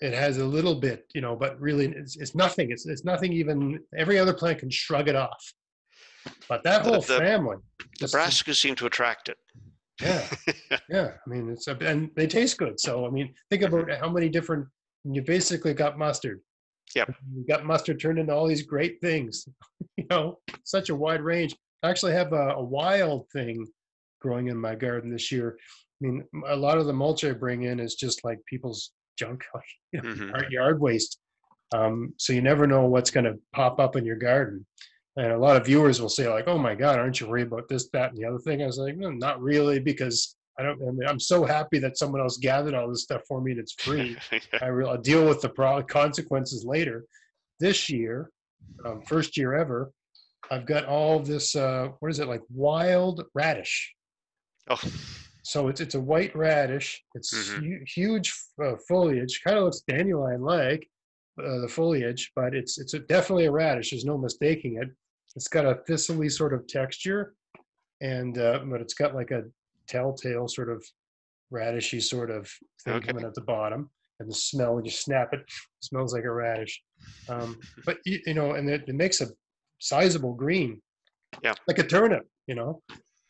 It 0.00 0.14
has 0.14 0.38
a 0.38 0.44
little 0.44 0.74
bit, 0.74 1.06
you 1.14 1.20
know, 1.20 1.36
but 1.36 1.60
really 1.60 1.86
it's, 1.86 2.16
it's 2.16 2.34
nothing. 2.34 2.72
It's, 2.72 2.86
it's 2.86 3.04
nothing 3.04 3.32
even. 3.32 3.78
Every 3.96 4.18
other 4.18 4.34
plant 4.34 4.58
can 4.58 4.68
shrug 4.68 5.08
it 5.08 5.14
off, 5.14 5.52
but 6.48 6.64
that 6.64 6.82
whole 6.82 7.00
the- 7.00 7.18
family. 7.18 7.56
the 7.78 8.06
just- 8.06 8.14
brassicas 8.14 8.56
seem 8.56 8.74
to 8.76 8.86
attract 8.86 9.28
it. 9.28 9.36
yeah, 10.00 10.26
yeah. 10.88 11.10
I 11.24 11.30
mean, 11.30 11.50
it's 11.50 11.68
a, 11.68 11.76
and 11.76 12.10
they 12.16 12.26
taste 12.26 12.58
good. 12.58 12.80
So 12.80 13.06
I 13.06 13.10
mean, 13.10 13.32
think 13.50 13.62
about 13.62 13.90
how 14.00 14.10
many 14.10 14.28
different. 14.28 14.66
You 15.04 15.22
basically 15.22 15.74
got 15.74 15.98
mustard. 15.98 16.40
Yep. 16.94 17.14
You 17.34 17.44
got 17.48 17.64
mustard 17.64 18.00
turned 18.00 18.18
into 18.18 18.32
all 18.34 18.46
these 18.46 18.62
great 18.62 19.00
things. 19.00 19.46
you 19.96 20.06
know, 20.10 20.38
such 20.64 20.90
a 20.90 20.94
wide 20.94 21.20
range. 21.22 21.56
I 21.82 21.90
actually 21.90 22.12
have 22.12 22.32
a, 22.32 22.50
a 22.56 22.62
wild 22.62 23.28
thing 23.30 23.66
growing 24.20 24.48
in 24.48 24.56
my 24.56 24.74
garden 24.74 25.10
this 25.10 25.32
year. 25.32 25.56
I 25.58 26.06
mean, 26.06 26.24
a 26.48 26.56
lot 26.56 26.78
of 26.78 26.86
the 26.86 26.92
mulch 26.92 27.24
I 27.24 27.32
bring 27.32 27.64
in 27.64 27.80
is 27.80 27.94
just 27.94 28.24
like 28.24 28.38
people's 28.46 28.92
junk, 29.18 29.44
like 29.54 29.64
you 29.92 30.00
know, 30.02 30.08
Mhm. 30.14 30.30
yard- 30.30 30.52
yard 30.52 30.80
waste. 30.80 31.18
Um, 31.74 32.12
so 32.18 32.32
you 32.32 32.42
never 32.42 32.66
know 32.66 32.86
what's 32.86 33.10
going 33.10 33.24
to 33.24 33.38
pop 33.52 33.80
up 33.80 33.96
in 33.96 34.04
your 34.04 34.16
garden. 34.16 34.66
And 35.16 35.32
a 35.32 35.38
lot 35.38 35.56
of 35.56 35.66
viewers 35.66 36.00
will 36.00 36.08
say 36.08 36.28
like, 36.28 36.48
"Oh 36.48 36.56
my 36.58 36.74
God, 36.74 36.98
aren't 36.98 37.20
you 37.20 37.26
worried 37.28 37.46
about 37.48 37.68
this, 37.68 37.88
that, 37.90 38.10
and 38.10 38.18
the 38.18 38.24
other 38.26 38.38
thing?" 38.38 38.62
I 38.62 38.66
was 38.66 38.78
like, 38.78 38.96
"No, 38.96 39.10
not 39.10 39.40
really, 39.42 39.78
because 39.78 40.36
I 40.58 40.62
don't. 40.62 40.80
I 40.82 40.90
mean, 40.90 41.06
I'm 41.06 41.20
so 41.20 41.44
happy 41.44 41.78
that 41.80 41.98
someone 41.98 42.20
else 42.22 42.38
gathered 42.38 42.72
all 42.74 42.88
this 42.88 43.02
stuff 43.02 43.22
for 43.28 43.40
me 43.42 43.50
and 43.52 43.60
it's 43.60 43.72
free. 43.82 44.16
I 44.62 44.70
will 44.70 44.88
I'll 44.88 44.98
deal 44.98 45.26
with 45.28 45.40
the 45.42 45.48
pro- 45.50 45.82
consequences 45.82 46.64
later. 46.64 47.04
This 47.60 47.90
year, 47.90 48.30
um, 48.86 49.02
first 49.02 49.36
year 49.36 49.54
ever, 49.54 49.90
I've 50.50 50.66
got 50.66 50.84
all 50.86 51.18
this. 51.20 51.54
Uh, 51.56 51.88
what 52.00 52.10
is 52.10 52.18
it 52.18 52.28
like? 52.28 52.42
Wild 52.52 53.24
radish. 53.34 53.94
oh, 54.68 54.80
So 55.42 55.68
it's 55.68 55.80
it's 55.80 55.94
a 55.94 56.00
white 56.00 56.34
radish. 56.36 57.02
It's 57.14 57.32
Mhm. 57.34 57.60
hu- 57.78 57.84
huge 57.86 58.32
uh, 58.62 58.76
foliage. 58.88 59.40
Kind 59.44 59.58
of 59.58 59.64
looks 59.64 59.80
dandelion-like 59.88 60.88
uh, 61.42 61.58
the 61.60 61.68
foliage, 61.68 62.30
but 62.36 62.54
it's 62.54 62.78
it's 62.78 62.94
a, 62.94 62.98
definitely 63.00 63.46
a 63.46 63.50
radish. 63.52 63.90
There's 63.90 64.04
no 64.04 64.18
mistaking 64.18 64.76
it. 64.76 64.88
It's 65.36 65.48
got 65.48 65.64
a 65.64 65.76
thistly 65.86 66.28
sort 66.28 66.52
of 66.52 66.66
texture, 66.66 67.34
and 68.00 68.36
uh, 68.38 68.60
but 68.66 68.80
it's 68.80 68.94
got 68.94 69.14
like 69.14 69.30
a 69.30 69.44
telltale 69.88 70.46
sort 70.48 70.70
of 70.70 70.84
radishy 71.50 72.00
sort 72.00 72.30
of 72.30 72.50
thing 72.84 72.94
Okay. 72.94 73.06
coming 73.08 73.24
at 73.24 73.34
the 73.34 73.40
bottom. 73.40 73.90
And 74.20 74.30
the 74.30 74.34
smell 74.34 74.76
when 74.76 74.84
you 74.84 74.90
snap 74.90 75.32
it, 75.32 75.40
smells 75.80 76.14
like 76.14 76.24
a 76.24 76.30
radish. 76.30 76.80
Um, 77.28 77.58
but 77.84 77.98
you, 78.04 78.20
you 78.26 78.34
know, 78.34 78.52
and 78.52 78.68
it, 78.70 78.84
it 78.86 78.94
makes 78.94 79.20
a 79.20 79.26
sizable 79.82 80.32
green. 80.34 80.80
Yeah. 81.42 81.54
Like 81.66 81.78
a 81.78 81.82
turnip, 81.82 82.26
you 82.46 82.54
know. 82.54 82.82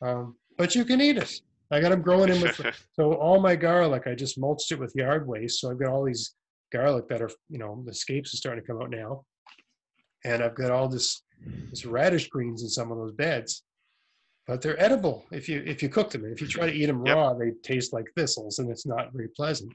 Um, 0.03 0.37
but 0.59 0.75
you 0.75 0.85
can 0.85 1.01
eat 1.01 1.17
it. 1.17 1.33
I 1.71 1.81
got 1.81 1.89
them 1.91 2.03
growing 2.03 2.29
in 2.29 2.41
with 2.41 2.61
so 2.93 3.15
all 3.15 3.41
my 3.41 3.57
garlic. 3.57 4.03
I 4.07 4.15
just 4.15 4.39
mulched 4.39 4.71
it 4.73 4.79
with 4.79 4.93
yard 4.95 5.27
waste. 5.27 5.61
So 5.61 5.71
I've 5.71 5.81
got 5.81 5.89
all 5.91 6.05
these 6.05 6.35
garlic 6.73 7.09
that 7.09 7.23
are, 7.23 7.31
you 7.49 7.59
know, 7.59 7.83
the 7.87 7.95
scapes 7.95 8.35
are 8.35 8.37
starting 8.37 8.63
to 8.63 8.67
come 8.67 8.83
out 8.83 8.91
now, 8.91 9.25
and 10.25 10.43
I've 10.43 10.55
got 10.55 10.71
all 10.71 10.89
this 10.89 11.23
this 11.71 11.87
radish 11.87 12.29
greens 12.29 12.63
in 12.63 12.69
some 12.69 12.93
of 12.93 12.99
those 12.99 13.13
beds. 13.13 13.65
But 14.47 14.61
they're 14.61 14.81
edible 14.83 15.25
if 15.33 15.49
you 15.49 15.63
if 15.65 15.83
you 15.83 15.89
cook 15.89 16.11
them. 16.11 16.27
If 16.27 16.43
you 16.43 16.47
try 16.49 16.67
to 16.67 16.73
eat 16.73 16.87
them 16.87 17.05
Yep. 17.07 17.17
raw, 17.17 17.33
they 17.35 17.53
taste 17.63 17.93
like 17.95 18.07
thistles, 18.17 18.59
and 18.59 18.71
it's 18.71 18.85
not 18.87 19.13
very 19.13 19.29
pleasant. 19.29 19.73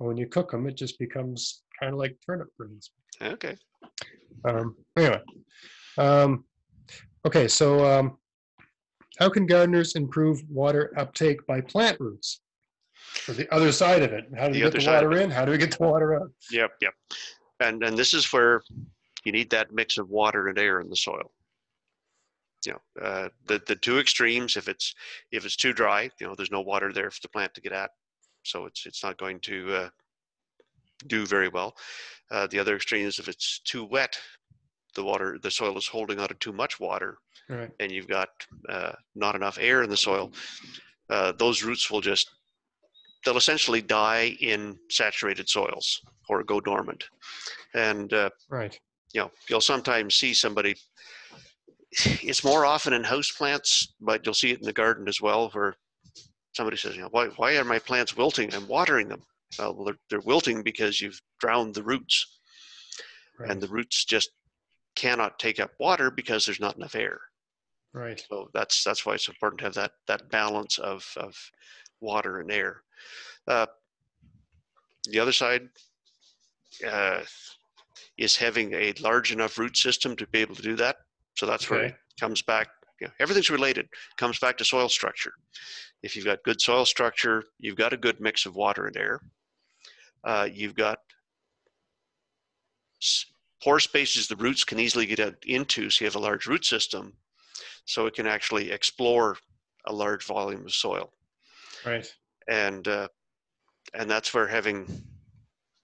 But 0.00 0.06
when 0.06 0.16
you 0.16 0.26
cook 0.26 0.50
them, 0.50 0.66
it 0.66 0.76
just 0.76 0.98
becomes 0.98 1.62
kind 1.80 1.92
of 1.92 1.98
like 1.98 2.16
turnip 2.26 2.48
greens. 2.58 2.90
okay. 3.22 3.56
Um, 4.44 4.76
anyway, 4.96 5.20
um, 5.98 6.44
okay, 7.26 7.48
so 7.48 7.84
um, 7.84 8.18
how 9.18 9.28
can 9.28 9.46
gardeners 9.46 9.96
improve 9.96 10.42
water 10.48 10.92
uptake 10.96 11.46
by 11.46 11.60
plant 11.60 11.98
roots? 12.00 12.40
Or 13.28 13.34
the 13.34 13.52
other 13.54 13.72
side 13.72 14.02
of 14.02 14.12
it, 14.12 14.26
how 14.36 14.48
do 14.48 14.52
The 14.52 14.58
we 14.58 14.64
get 14.64 14.72
the 14.72 14.80
side 14.80 15.04
of 15.04 15.10
water 15.10 15.22
in? 15.22 15.30
How 15.30 15.44
do 15.44 15.52
we 15.52 15.58
get 15.58 15.76
the 15.76 15.84
water 15.84 16.20
out? 16.20 16.30
Yep, 16.50 16.72
yep. 16.80 16.94
And 17.60 17.82
and 17.82 17.96
this 17.96 18.12
is 18.12 18.30
where 18.32 18.62
you 19.24 19.32
need 19.32 19.50
that 19.50 19.72
mix 19.72 19.98
of 19.98 20.10
water 20.10 20.48
and 20.48 20.58
air 20.58 20.80
in 20.80 20.88
the 20.90 20.96
soil. 20.96 21.32
You 22.66 22.72
know, 22.72 23.02
uh, 23.02 23.28
the 23.46 23.62
the 23.66 23.76
two 23.76 23.98
extremes. 23.98 24.56
If 24.56 24.68
it's 24.68 24.94
if 25.32 25.44
it's 25.44 25.56
too 25.56 25.72
dry, 25.72 26.10
you 26.20 26.26
know, 26.26 26.34
there's 26.34 26.50
no 26.50 26.60
water 26.60 26.92
there 26.92 27.10
for 27.10 27.20
the 27.22 27.28
plant 27.28 27.54
to 27.54 27.60
get 27.60 27.72
at, 27.72 27.90
so 28.44 28.66
it's 28.66 28.84
it's 28.86 29.02
not 29.02 29.18
going 29.18 29.40
to 29.40 29.74
uh, 29.74 29.88
do 31.06 31.26
very 31.26 31.48
well. 31.48 31.76
Uh, 32.30 32.46
the 32.48 32.58
other 32.58 32.76
extreme 32.76 33.06
is 33.06 33.18
if 33.18 33.28
it's 33.28 33.60
too 33.60 33.84
wet, 33.84 34.18
the 34.96 35.04
water 35.04 35.38
the 35.42 35.50
soil 35.50 35.78
is 35.78 35.86
holding 35.86 36.18
on 36.18 36.28
to 36.28 36.34
too 36.34 36.52
much 36.52 36.80
water, 36.80 37.18
Right, 37.48 37.70
and 37.78 37.92
you've 37.92 38.08
got 38.08 38.28
uh, 38.68 38.92
not 39.14 39.36
enough 39.36 39.58
air 39.60 39.82
in 39.84 39.90
the 39.90 39.96
soil. 39.96 40.32
Uh, 41.08 41.32
those 41.32 41.62
roots 41.62 41.90
will 41.90 42.00
just 42.00 42.30
they'll 43.24 43.36
essentially 43.36 43.82
die 43.82 44.36
in 44.40 44.76
saturated 44.90 45.48
soils 45.48 46.00
or 46.28 46.42
go 46.42 46.60
dormant. 46.60 47.04
And 47.74 48.12
uh, 48.12 48.30
right, 48.48 48.78
you 49.12 49.20
know, 49.20 49.30
you'll 49.48 49.60
sometimes 49.60 50.14
see 50.16 50.34
somebody. 50.34 50.74
It's 52.22 52.44
more 52.44 52.66
often 52.66 52.92
in 52.92 53.04
house 53.04 53.30
plants, 53.30 53.94
but 54.00 54.24
you'll 54.24 54.34
see 54.34 54.50
it 54.50 54.58
in 54.58 54.66
the 54.66 54.72
garden 54.72 55.08
as 55.08 55.20
well, 55.20 55.50
where 55.50 55.74
somebody 56.54 56.76
says, 56.76 56.96
"You 56.96 57.02
know, 57.02 57.08
why 57.10 57.26
why 57.36 57.56
are 57.56 57.64
my 57.64 57.78
plants 57.78 58.16
wilting? 58.16 58.52
I'm 58.54 58.66
watering 58.68 59.08
them." 59.08 59.22
Well, 59.58 59.84
they're, 59.84 59.98
they're 60.10 60.20
wilting 60.20 60.62
because 60.62 61.00
you've 61.00 61.20
drowned 61.40 61.74
the 61.74 61.82
roots, 61.84 62.38
right, 63.38 63.50
and 63.50 63.60
the 63.60 63.68
roots 63.68 64.04
just 64.04 64.30
cannot 64.96 65.38
take 65.38 65.60
up 65.60 65.72
water 65.78 66.10
because 66.10 66.44
there's 66.46 66.60
not 66.60 66.76
enough 66.76 66.94
air. 66.96 67.20
right, 67.92 68.24
So 68.28 68.50
that's 68.52 68.82
that's 68.84 69.06
why 69.06 69.14
it's 69.14 69.28
important 69.28 69.60
to 69.60 69.66
have 69.66 69.74
that 69.74 69.92
that 70.08 70.30
balance 70.30 70.78
of 70.78 71.06
of 71.16 71.34
water 72.00 72.40
and 72.40 72.50
air. 72.50 72.82
Uh, 73.46 73.66
the 75.08 75.18
other 75.20 75.32
side 75.32 75.68
uh, 76.86 77.22
is 78.18 78.36
having 78.36 78.72
a 78.74 78.92
large 79.00 79.32
enough 79.32 79.58
root 79.58 79.76
system 79.76 80.16
to 80.16 80.26
be 80.28 80.40
able 80.40 80.54
to 80.54 80.62
do 80.62 80.76
that. 80.76 80.96
So 81.36 81.46
that's 81.46 81.70
where 81.70 81.84
it 81.84 81.94
comes 82.20 82.42
back. 82.42 82.68
You 83.00 83.08
know, 83.08 83.12
everything's 83.20 83.50
related. 83.50 83.88
Comes 84.16 84.38
back 84.38 84.56
to 84.58 84.64
soil 84.64 84.88
structure. 84.88 85.32
If 86.02 86.16
you've 86.16 86.24
got 86.24 86.42
good 86.44 86.60
soil 86.60 86.86
structure, 86.86 87.44
you've 87.58 87.76
got 87.76 87.92
a 87.92 87.96
good 87.96 88.20
mix 88.20 88.46
of 88.46 88.56
water 88.56 88.86
and 88.86 88.96
air. 88.96 89.20
Uh, 90.24 90.48
you've 90.52 90.74
got 90.74 90.98
pore 93.66 93.80
spaces 93.80 94.28
the 94.28 94.36
roots 94.36 94.62
can 94.62 94.78
easily 94.78 95.06
get 95.06 95.18
into, 95.44 95.90
so 95.90 96.04
you 96.04 96.06
have 96.06 96.14
a 96.14 96.20
large 96.20 96.46
root 96.46 96.64
system 96.64 97.12
so 97.84 98.06
it 98.06 98.14
can 98.14 98.28
actually 98.28 98.70
explore 98.70 99.36
a 99.86 99.92
large 99.92 100.24
volume 100.24 100.64
of 100.64 100.72
soil. 100.72 101.12
Right, 101.84 102.08
and 102.46 102.86
uh, 102.86 103.08
and 103.92 104.08
that's 104.08 104.32
where 104.32 104.46
having 104.46 104.86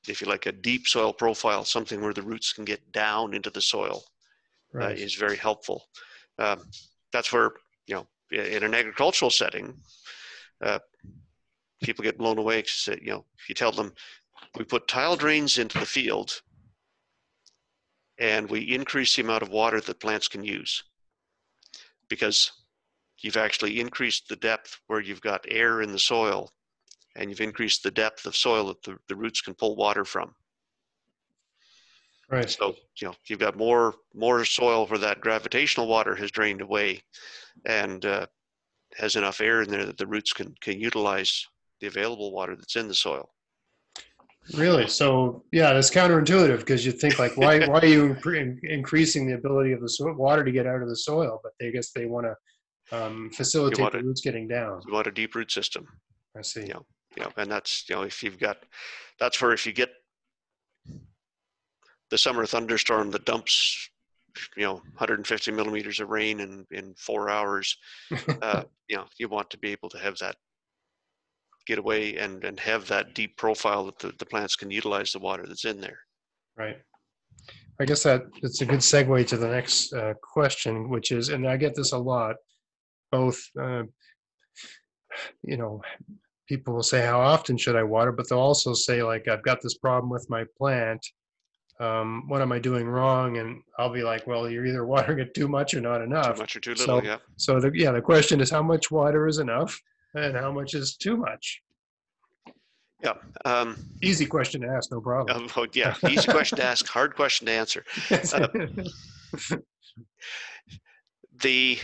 if 0.07 0.21
you 0.21 0.29
like 0.29 0.47
a 0.47 0.53
deep 0.53 0.87
soil 0.87 1.13
profile 1.13 1.65
something 1.65 2.01
where 2.01 2.15
the 2.15 2.23
roots 2.23 2.53
can 2.53 2.65
get 2.65 2.93
down 2.93 3.35
into 3.35 3.51
the 3.51 3.61
soil 3.61 4.05
uh, 4.81 4.91
is 4.91 5.15
very 5.15 5.37
helpful. 5.37 5.83
Um, 6.39 6.61
that's 7.13 7.33
where 7.33 7.51
you 7.89 7.97
know 7.97 8.07
in 8.31 8.63
an 8.63 8.75
agricultural 8.75 9.33
setting 9.33 9.75
uh, 10.65 10.79
people 11.83 12.05
get 12.05 12.17
blown 12.17 12.39
away 12.39 12.59
because 12.59 12.89
you 13.03 13.11
know 13.11 13.25
if 13.41 13.49
you 13.49 13.57
tell 13.57 13.73
them 13.73 13.93
we 14.57 14.65
put 14.65 14.87
tile 14.87 15.17
drains 15.17 15.59
into 15.59 15.81
the 15.81 15.87
field 15.99 16.43
and 18.23 18.49
we 18.49 18.61
increase 18.61 19.17
the 19.17 19.23
amount 19.23 19.43
of 19.43 19.49
water 19.49 19.81
that 19.81 19.99
plants 19.99 20.29
can 20.29 20.45
use. 20.45 20.85
Because 22.09 22.53
you've 23.21 23.37
actually 23.37 23.81
increased 23.81 24.29
the 24.29 24.37
depth 24.37 24.79
where 24.87 25.01
you've 25.01 25.21
got 25.21 25.45
air 25.49 25.83
in 25.83 25.91
the 25.91 25.99
soil 25.99 26.49
and 27.17 27.29
you've 27.29 27.41
increased 27.41 27.83
the 27.83 27.91
depth 27.91 28.25
of 28.25 28.37
soil 28.37 28.69
that 28.69 28.83
the, 28.85 28.97
the 29.09 29.17
roots 29.17 29.41
can 29.41 29.55
pull 29.55 29.75
water 29.75 30.05
from. 30.05 30.33
Right, 32.31 32.49
so 32.49 32.77
you 32.99 33.09
know 33.09 33.15
you've 33.27 33.41
got 33.41 33.57
more 33.57 33.95
more 34.15 34.43
soil 34.47 34.87
where 34.87 35.01
that 35.01 35.21
gravitational 35.21 35.87
water 35.87 36.15
has 36.15 36.31
drained 36.31 36.63
away 36.63 37.03
and 37.67 38.07
uh, 38.07 38.27
has 38.97 39.17
enough 39.17 39.43
air 39.43 39.61
in 39.61 39.69
there 39.69 39.85
that 39.85 39.99
the 39.99 40.07
roots 40.07 40.33
can 40.33 40.55
can 40.63 40.81
utilize 40.81 41.47
the 41.81 41.89
available 41.89 42.33
water 42.33 42.57
that's 42.57 42.77
in 42.77 42.89
the 42.89 42.95
soil 42.95 43.29
Really? 44.57 44.89
So 44.89 45.45
yeah, 45.53 45.73
that's 45.73 45.91
counterintuitive 45.91 46.59
because 46.59 46.85
you 46.85 46.93
think 46.93 47.19
like, 47.19 47.37
why 47.37 47.67
why 47.67 47.79
are 47.81 47.87
you 47.87 48.15
incre- 48.23 48.59
increasing 48.65 49.27
the 49.27 49.35
ability 49.35 49.73
of 49.73 49.81
the 49.81 49.89
so- 49.89 50.13
water 50.15 50.45
to 50.45 50.51
get 50.53 50.67
out 50.67 50.83
of 50.83 50.89
the 50.89 50.97
soil? 50.97 51.41
But 51.43 51.53
they 51.61 51.71
guess 51.71 51.93
they 51.93 52.07
want 52.07 52.27
to 52.27 52.97
um, 53.05 53.31
facilitate 53.31 53.81
want 53.81 53.93
the 53.93 53.99
it- 54.01 54.05
roots 54.05 54.21
getting 54.21 54.49
down. 54.49 54.81
you 54.87 54.93
want 54.93 55.07
a 55.07 55.13
deep 55.13 55.35
root 55.35 55.51
system 55.51 55.87
I 56.37 56.43
see. 56.43 56.67
Yeah. 56.67 56.81
know 57.17 57.31
and 57.37 57.51
that's 57.51 57.89
you 57.89 57.95
know 57.95 58.03
if 58.03 58.23
you've 58.23 58.39
got 58.39 58.57
that's 59.21 59.41
where 59.41 59.53
if 59.53 59.65
you 59.67 59.73
get 59.73 59.91
the 62.11 62.19
summer 62.19 62.45
thunderstorm 62.47 63.11
that 63.13 63.25
dumps 63.25 63.89
you 64.57 64.65
know 64.65 64.75
150 64.75 65.53
millimeters 65.53 66.01
of 66.01 66.09
rain 66.11 66.41
in 66.41 66.67
in 66.71 66.95
four 66.99 67.29
hours 67.31 67.77
uh, 68.43 68.65
you 68.89 68.97
know 68.97 69.05
you 69.19 69.29
want 69.29 69.49
to 69.51 69.59
be 69.59 69.71
able 69.71 69.89
to 69.91 69.99
have 69.99 70.17
that 70.19 70.37
get 71.67 71.79
away 71.79 72.17
and 72.17 72.45
and 72.45 72.59
have 72.61 72.87
that 72.89 73.15
deep 73.15 73.37
profile 73.37 73.87
that 73.87 73.99
the, 73.99 74.13
the 74.19 74.27
plants 74.27 74.57
can 74.57 74.71
utilize 74.71 75.13
the 75.13 75.19
water 75.19 75.45
that's 75.47 75.65
in 75.65 75.81
there 75.81 75.99
Right. 76.57 76.77
I 77.81 77.85
guess 77.87 78.03
that 78.03 78.23
it's 78.43 78.61
a 78.61 78.67
good 78.67 78.81
segue 78.81 79.27
to 79.29 79.37
the 79.39 79.49
next 79.49 79.93
uh, 79.95 80.13
question, 80.23 80.91
which 80.91 81.11
is, 81.11 81.31
and 81.31 81.49
I 81.49 81.57
get 81.57 81.75
this 81.75 81.93
a 81.93 81.99
lot, 81.99 82.37
both, 83.11 83.41
uh, 83.59 83.85
you 85.43 85.57
know, 85.57 85.81
people 86.49 86.75
will 86.75 86.83
say, 86.83 87.05
how 87.05 87.21
often 87.21 87.57
should 87.57 87.75
I 87.75 87.83
water? 87.83 88.13
But 88.13 88.29
they'll 88.29 88.39
also 88.39 88.75
say, 88.75 89.03
like, 89.03 89.27
I've 89.29 89.43
got 89.43 89.63
this 89.63 89.79
problem 89.79 90.11
with 90.11 90.27
my 90.29 90.45
plant. 90.59 91.05
Um, 91.81 92.25
what 92.29 92.43
am 92.43 92.53
I 92.53 92.59
doing 92.59 92.87
wrong? 92.87 93.39
And 93.39 93.63
I'll 93.79 93.93
be 93.93 94.03
like, 94.03 94.27
well, 94.27 94.49
you're 94.49 94.67
either 94.67 94.85
watering 94.95 95.19
it 95.21 95.35
too 95.35 95.49
much 95.49 95.73
or 95.75 95.81
not 95.81 96.03
enough. 96.03 96.35
too 96.37 96.41
much 96.43 96.55
or 96.57 96.61
too 96.61 96.75
little 96.75 97.01
So- 97.01 97.03
yeah 97.03 97.17
So 97.37 97.59
the, 97.61 97.73
yeah, 97.75 97.91
the 97.93 98.03
question 98.03 98.41
is 98.41 98.51
how 98.51 98.63
much 98.63 98.91
water 98.91 99.27
is 99.27 99.39
enough 99.39 99.81
and 100.15 100.37
how 100.37 100.53
much 100.53 100.75
is 100.75 100.97
too 100.97 101.17
much? 101.17 101.63
yeah 103.03 103.15
um, 103.45 103.77
Easy 104.03 104.27
question 104.27 104.61
to 104.61 104.69
ask, 104.69 104.93
no 104.93 105.01
problem. 105.01 105.49
yeah 105.73 105.95
easy 106.09 106.31
question 106.31 106.57
to 106.59 106.65
ask 106.65 106.87
hard 106.87 107.15
question 107.17 107.47
to 107.47 107.53
answer 107.53 107.85
uh, 108.33 108.47
the 111.43 111.79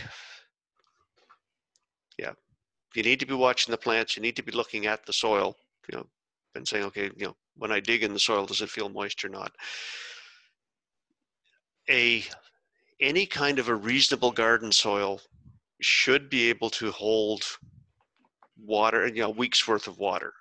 yeah 2.17 2.31
you 2.95 3.03
need 3.03 3.19
to 3.19 3.25
be 3.25 3.33
watching 3.33 3.71
the 3.71 3.77
plants 3.77 4.15
you 4.15 4.21
need 4.21 4.35
to 4.37 4.43
be 4.43 4.51
looking 4.53 4.85
at 4.85 5.05
the 5.05 5.11
soil 5.13 5.55
you 5.91 5.97
know 5.97 6.05
and 6.55 6.65
saying 6.67 6.85
okay 6.85 7.09
you 7.17 7.25
know 7.25 7.35
when 7.57 7.71
i 7.71 7.79
dig 7.81 8.03
in 8.03 8.13
the 8.13 8.19
soil 8.19 8.45
does 8.45 8.61
it 8.61 8.69
feel 8.69 8.87
moist 8.89 9.23
or 9.25 9.29
not 9.29 9.51
a 11.89 12.23
any 13.01 13.25
kind 13.25 13.59
of 13.59 13.67
a 13.69 13.75
reasonable 13.75 14.31
garden 14.31 14.71
soil 14.71 15.19
should 15.81 16.29
be 16.29 16.49
able 16.49 16.69
to 16.69 16.91
hold 16.91 17.43
water 18.65 19.03
and 19.03 19.15
you 19.15 19.23
know 19.23 19.29
week's 19.29 19.67
worth 19.67 19.87
of 19.87 19.97
water. 19.97 20.33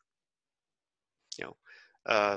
You 1.38 1.46
know 1.46 1.56
uh, 2.06 2.36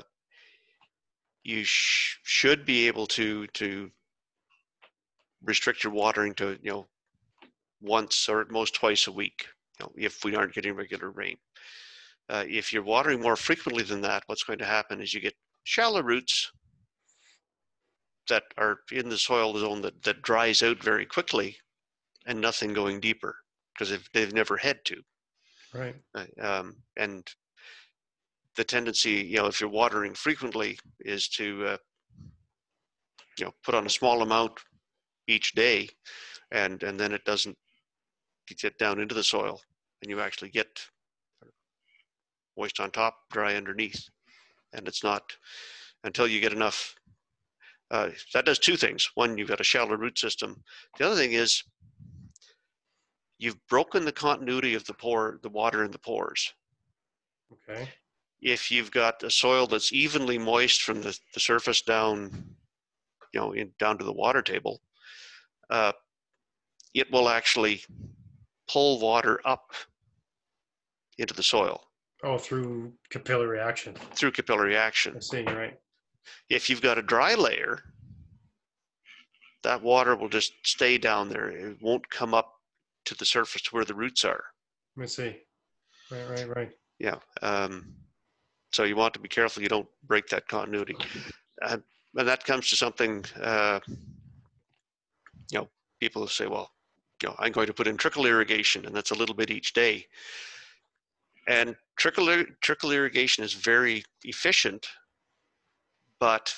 you 1.42 1.64
sh- 1.64 2.18
should 2.22 2.64
be 2.64 2.86
able 2.86 3.06
to 3.08 3.46
to 3.48 3.90
restrict 5.44 5.84
your 5.84 5.92
watering 5.92 6.34
to 6.34 6.58
you 6.62 6.70
know 6.70 6.86
once 7.80 8.28
or 8.28 8.40
at 8.40 8.50
most 8.50 8.74
twice 8.74 9.06
a 9.06 9.12
week 9.12 9.46
you 9.78 9.86
know, 9.86 9.92
if 9.96 10.24
we 10.24 10.36
aren't 10.36 10.54
getting 10.54 10.74
regular 10.74 11.10
rain. 11.10 11.36
Uh, 12.28 12.44
if 12.46 12.72
you're 12.72 12.84
watering 12.84 13.20
more 13.20 13.36
frequently 13.36 13.82
than 13.82 14.00
that 14.00 14.22
what's 14.26 14.44
going 14.44 14.58
to 14.58 14.64
happen 14.64 15.00
is 15.00 15.12
you 15.12 15.20
get 15.20 15.34
shallow 15.64 16.00
roots 16.02 16.50
that 18.28 18.44
are 18.56 18.78
in 18.92 19.08
the 19.08 19.18
soil 19.18 19.56
zone 19.58 19.82
that, 19.82 20.00
that 20.04 20.22
dries 20.22 20.62
out 20.62 20.82
very 20.82 21.04
quickly 21.04 21.56
and 22.26 22.40
nothing 22.40 22.72
going 22.72 23.00
deeper 23.00 23.36
because 23.74 23.90
they've, 23.90 24.08
they've 24.14 24.32
never 24.32 24.56
had 24.56 24.78
to 24.84 25.02
Right. 25.74 25.96
um, 26.40 26.76
and 26.96 27.26
the 28.56 28.64
tendency, 28.64 29.12
you 29.12 29.38
know, 29.38 29.46
if 29.46 29.60
you're 29.60 29.70
watering 29.70 30.14
frequently, 30.14 30.78
is 31.00 31.28
to, 31.28 31.66
uh, 31.66 31.76
you 33.38 33.46
know, 33.46 33.52
put 33.64 33.74
on 33.74 33.86
a 33.86 33.90
small 33.90 34.22
amount, 34.22 34.52
each 35.28 35.52
day, 35.52 35.88
and 36.50 36.82
and 36.82 36.98
then 36.98 37.12
it 37.12 37.24
doesn't 37.24 37.56
get 38.60 38.76
down 38.78 39.00
into 39.00 39.14
the 39.14 39.22
soil, 39.22 39.60
and 40.02 40.10
you 40.10 40.20
actually 40.20 40.50
get 40.50 40.68
moist 42.58 42.80
on 42.80 42.90
top, 42.90 43.16
dry 43.30 43.54
underneath, 43.54 44.04
and 44.74 44.86
it's 44.86 45.02
not 45.02 45.22
until 46.04 46.26
you 46.26 46.40
get 46.40 46.52
enough. 46.52 46.94
Uh, 47.90 48.10
that 48.34 48.44
does 48.46 48.58
two 48.58 48.76
things. 48.76 49.10
One, 49.14 49.36
you've 49.36 49.48
got 49.48 49.60
a 49.60 49.64
shallow 49.64 49.96
root 49.96 50.18
system. 50.18 50.62
The 50.98 51.06
other 51.06 51.16
thing 51.16 51.32
is 51.32 51.62
you've 53.42 53.66
broken 53.66 54.04
the 54.04 54.12
continuity 54.12 54.74
of 54.74 54.84
the 54.84 54.94
pore, 54.94 55.40
the 55.42 55.48
water 55.48 55.84
in 55.84 55.90
the 55.90 55.98
pores. 55.98 56.54
Okay. 57.52 57.88
If 58.40 58.70
you've 58.70 58.92
got 58.92 59.20
a 59.24 59.30
soil 59.30 59.66
that's 59.66 59.92
evenly 59.92 60.38
moist 60.38 60.82
from 60.82 61.02
the, 61.02 61.18
the 61.34 61.40
surface 61.40 61.82
down, 61.82 62.30
you 63.34 63.40
know, 63.40 63.52
in, 63.52 63.72
down 63.80 63.98
to 63.98 64.04
the 64.04 64.12
water 64.12 64.42
table, 64.42 64.80
uh, 65.70 65.90
it 66.94 67.10
will 67.10 67.28
actually 67.28 67.82
pull 68.70 69.00
water 69.00 69.40
up 69.44 69.72
into 71.18 71.34
the 71.34 71.42
soil 71.42 71.82
Oh, 72.22 72.38
through 72.38 72.92
capillary 73.10 73.58
action. 73.58 73.94
through 74.14 74.30
capillary 74.30 74.76
action. 74.76 75.14
I 75.16 75.20
see, 75.20 75.40
you're 75.42 75.56
right. 75.56 75.78
If 76.48 76.70
you've 76.70 76.80
got 76.80 76.96
a 76.96 77.02
dry 77.02 77.34
layer, 77.34 77.82
that 79.64 79.82
water 79.82 80.14
will 80.14 80.28
just 80.28 80.52
stay 80.62 80.96
down 80.96 81.28
there. 81.28 81.48
It 81.50 81.78
won't 81.82 82.08
come 82.08 82.34
up 82.34 82.61
to 83.04 83.14
the 83.14 83.24
surface 83.24 83.62
to 83.62 83.70
where 83.70 83.84
the 83.84 83.94
roots 83.94 84.24
are. 84.24 84.44
I 85.00 85.06
see. 85.06 85.36
Right, 86.10 86.28
right, 86.28 86.56
right. 86.56 86.70
Yeah. 86.98 87.16
Um, 87.40 87.94
so 88.72 88.84
you 88.84 88.96
want 88.96 89.14
to 89.14 89.20
be 89.20 89.28
careful 89.28 89.62
you 89.62 89.68
don't 89.68 89.88
break 90.04 90.28
that 90.28 90.48
continuity. 90.48 90.96
Uh, 91.62 91.78
and 92.16 92.28
that 92.28 92.44
comes 92.44 92.68
to 92.70 92.76
something, 92.76 93.24
uh, 93.42 93.80
you 93.86 95.58
know, 95.58 95.68
people 96.00 96.26
say, 96.26 96.46
well, 96.46 96.70
you 97.22 97.28
know, 97.28 97.36
I'm 97.38 97.52
going 97.52 97.66
to 97.66 97.74
put 97.74 97.86
in 97.86 97.96
trickle 97.96 98.26
irrigation 98.26 98.86
and 98.86 98.94
that's 98.94 99.10
a 99.10 99.14
little 99.14 99.34
bit 99.34 99.50
each 99.50 99.72
day. 99.72 100.06
And 101.48 101.76
trickle, 101.96 102.44
trickle 102.60 102.92
irrigation 102.92 103.44
is 103.44 103.52
very 103.52 104.04
efficient, 104.24 104.86
but 106.18 106.54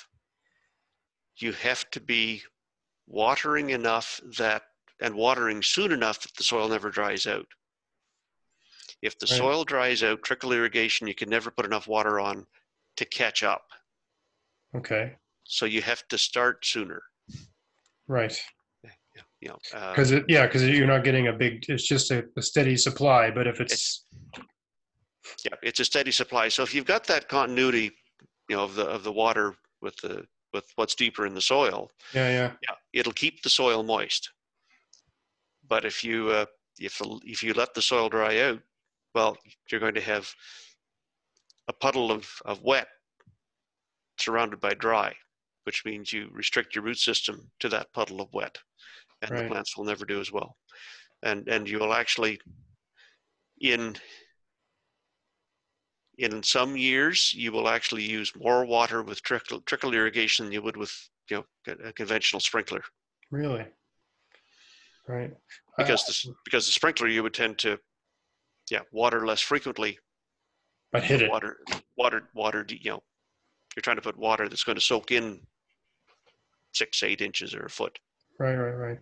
you 1.37 1.51
have 1.53 1.89
to 1.91 1.99
be 1.99 2.43
watering 3.07 3.71
enough 3.71 4.21
that, 4.37 4.63
and 5.01 5.15
watering 5.15 5.61
soon 5.61 5.91
enough 5.91 6.21
that 6.21 6.35
the 6.35 6.43
soil 6.43 6.69
never 6.69 6.89
dries 6.89 7.25
out. 7.27 7.47
If 9.01 9.19
the 9.19 9.27
Right. 9.29 9.37
soil 9.37 9.63
dries 9.65 10.03
out, 10.03 10.23
trickle 10.23 10.53
irrigation, 10.53 11.07
you 11.07 11.15
can 11.15 11.29
never 11.29 11.51
put 11.51 11.65
enough 11.65 11.87
water 11.87 12.19
on 12.19 12.47
to 12.97 13.05
catch 13.05 13.43
up. 13.43 13.69
Okay. 14.75 15.15
So 15.43 15.65
you 15.65 15.81
have 15.81 16.07
to 16.07 16.17
start 16.17 16.65
sooner. 16.65 17.03
Right. 18.07 18.37
You 19.41 19.49
know, 19.49 19.59
uh, 19.73 19.91
Because 19.91 20.11
it, 20.11 20.25
yeah, 20.27 20.47
because 20.47 20.67
you're 20.67 20.87
not 20.87 21.03
getting 21.03 21.27
a 21.27 21.33
big, 21.33 21.65
it's 21.69 21.87
just 21.87 22.09
a, 22.11 22.25
a 22.37 22.41
steady 22.41 22.77
supply, 22.77 23.29
but 23.29 23.47
if 23.47 23.59
it's, 23.61 24.05
yeah, 25.43 25.55
it's 25.61 25.79
a 25.79 25.85
steady 25.85 26.11
supply. 26.11 26.49
So 26.49 26.63
if 26.63 26.73
you've 26.73 26.85
got 26.85 27.03
that 27.05 27.27
continuity, 27.27 27.91
you 28.49 28.55
know, 28.55 28.63
of 28.63 28.75
the 28.75 28.85
of 28.85 29.03
the 29.03 29.11
water 29.11 29.55
with 29.81 29.95
the 29.97 30.25
with 30.53 30.65
what's 30.75 30.95
deeper 30.95 31.25
in 31.25 31.33
the 31.33 31.41
soil, 31.41 31.91
yeah, 32.13 32.29
yeah, 32.29 32.51
yeah, 32.61 32.75
it'll 32.93 33.13
keep 33.13 33.43
the 33.43 33.49
soil 33.49 33.83
moist. 33.83 34.31
But 35.67 35.85
if 35.85 36.03
you 36.03 36.29
uh, 36.29 36.45
if 36.79 37.01
if 37.23 37.43
you 37.43 37.53
let 37.53 37.73
the 37.73 37.81
soil 37.81 38.09
dry 38.09 38.39
out, 38.41 38.61
well, 39.13 39.37
you're 39.71 39.79
going 39.79 39.95
to 39.95 40.01
have 40.01 40.29
a 41.67 41.73
puddle 41.73 42.11
of, 42.11 42.29
of 42.45 42.61
wet 42.61 42.87
surrounded 44.19 44.59
by 44.59 44.73
dry, 44.73 45.13
which 45.63 45.83
means 45.85 46.13
you 46.13 46.29
restrict 46.31 46.75
your 46.75 46.83
root 46.83 46.97
system 46.97 47.49
to 47.59 47.69
that 47.69 47.91
puddle 47.93 48.21
of 48.21 48.31
wet, 48.33 48.57
and 49.21 49.35
the 49.35 49.47
plants 49.47 49.75
will 49.75 49.85
never 49.85 50.05
do 50.05 50.19
as 50.19 50.31
well. 50.31 50.55
And 51.23 51.47
and 51.47 51.67
you 51.67 51.79
will 51.79 51.93
actually 51.93 52.39
in 53.61 53.95
in 56.17 56.43
some 56.43 56.77
years 56.77 57.33
you 57.33 57.51
will 57.51 57.67
actually 57.67 58.03
use 58.03 58.31
more 58.35 58.65
water 58.65 59.01
with 59.01 59.21
trickle 59.23 59.61
trickle 59.61 59.93
irrigation 59.93 60.45
than 60.45 60.53
you 60.53 60.61
would 60.61 60.77
with 60.77 60.93
you 61.29 61.37
know 61.37 61.75
a 61.83 61.93
conventional 61.93 62.39
sprinkler 62.39 62.83
really. 63.31 63.65
Right. 65.07 65.31
because 65.77 66.01
Uh, 66.03 66.29
the, 66.29 66.35
because 66.45 66.65
the 66.65 66.71
sprinkler 66.71 67.07
you 67.07 67.23
would 67.23 67.33
tend 67.33 67.57
to 67.59 67.77
yeah 68.71 68.81
water 68.91 69.25
less 69.25 69.41
frequently 69.41 69.99
But 70.91 71.03
hit 71.03 71.21
it. 71.21 71.29
water 71.29 71.57
water 71.97 72.29
water 72.33 72.65
you 72.69 72.91
know 72.91 73.03
you're 73.75 73.81
trying 73.81 73.97
to 73.97 74.01
put 74.01 74.17
water 74.17 74.47
that's 74.49 74.63
going 74.63 74.77
to 74.77 74.81
soak 74.81 75.11
in 75.11 75.41
six 76.73 77.03
eight 77.03 77.21
inches 77.21 77.53
or 77.53 77.65
a 77.65 77.69
foot 77.69 77.97
Right, 78.37 78.55
right, 78.55 78.73
right. 78.73 78.99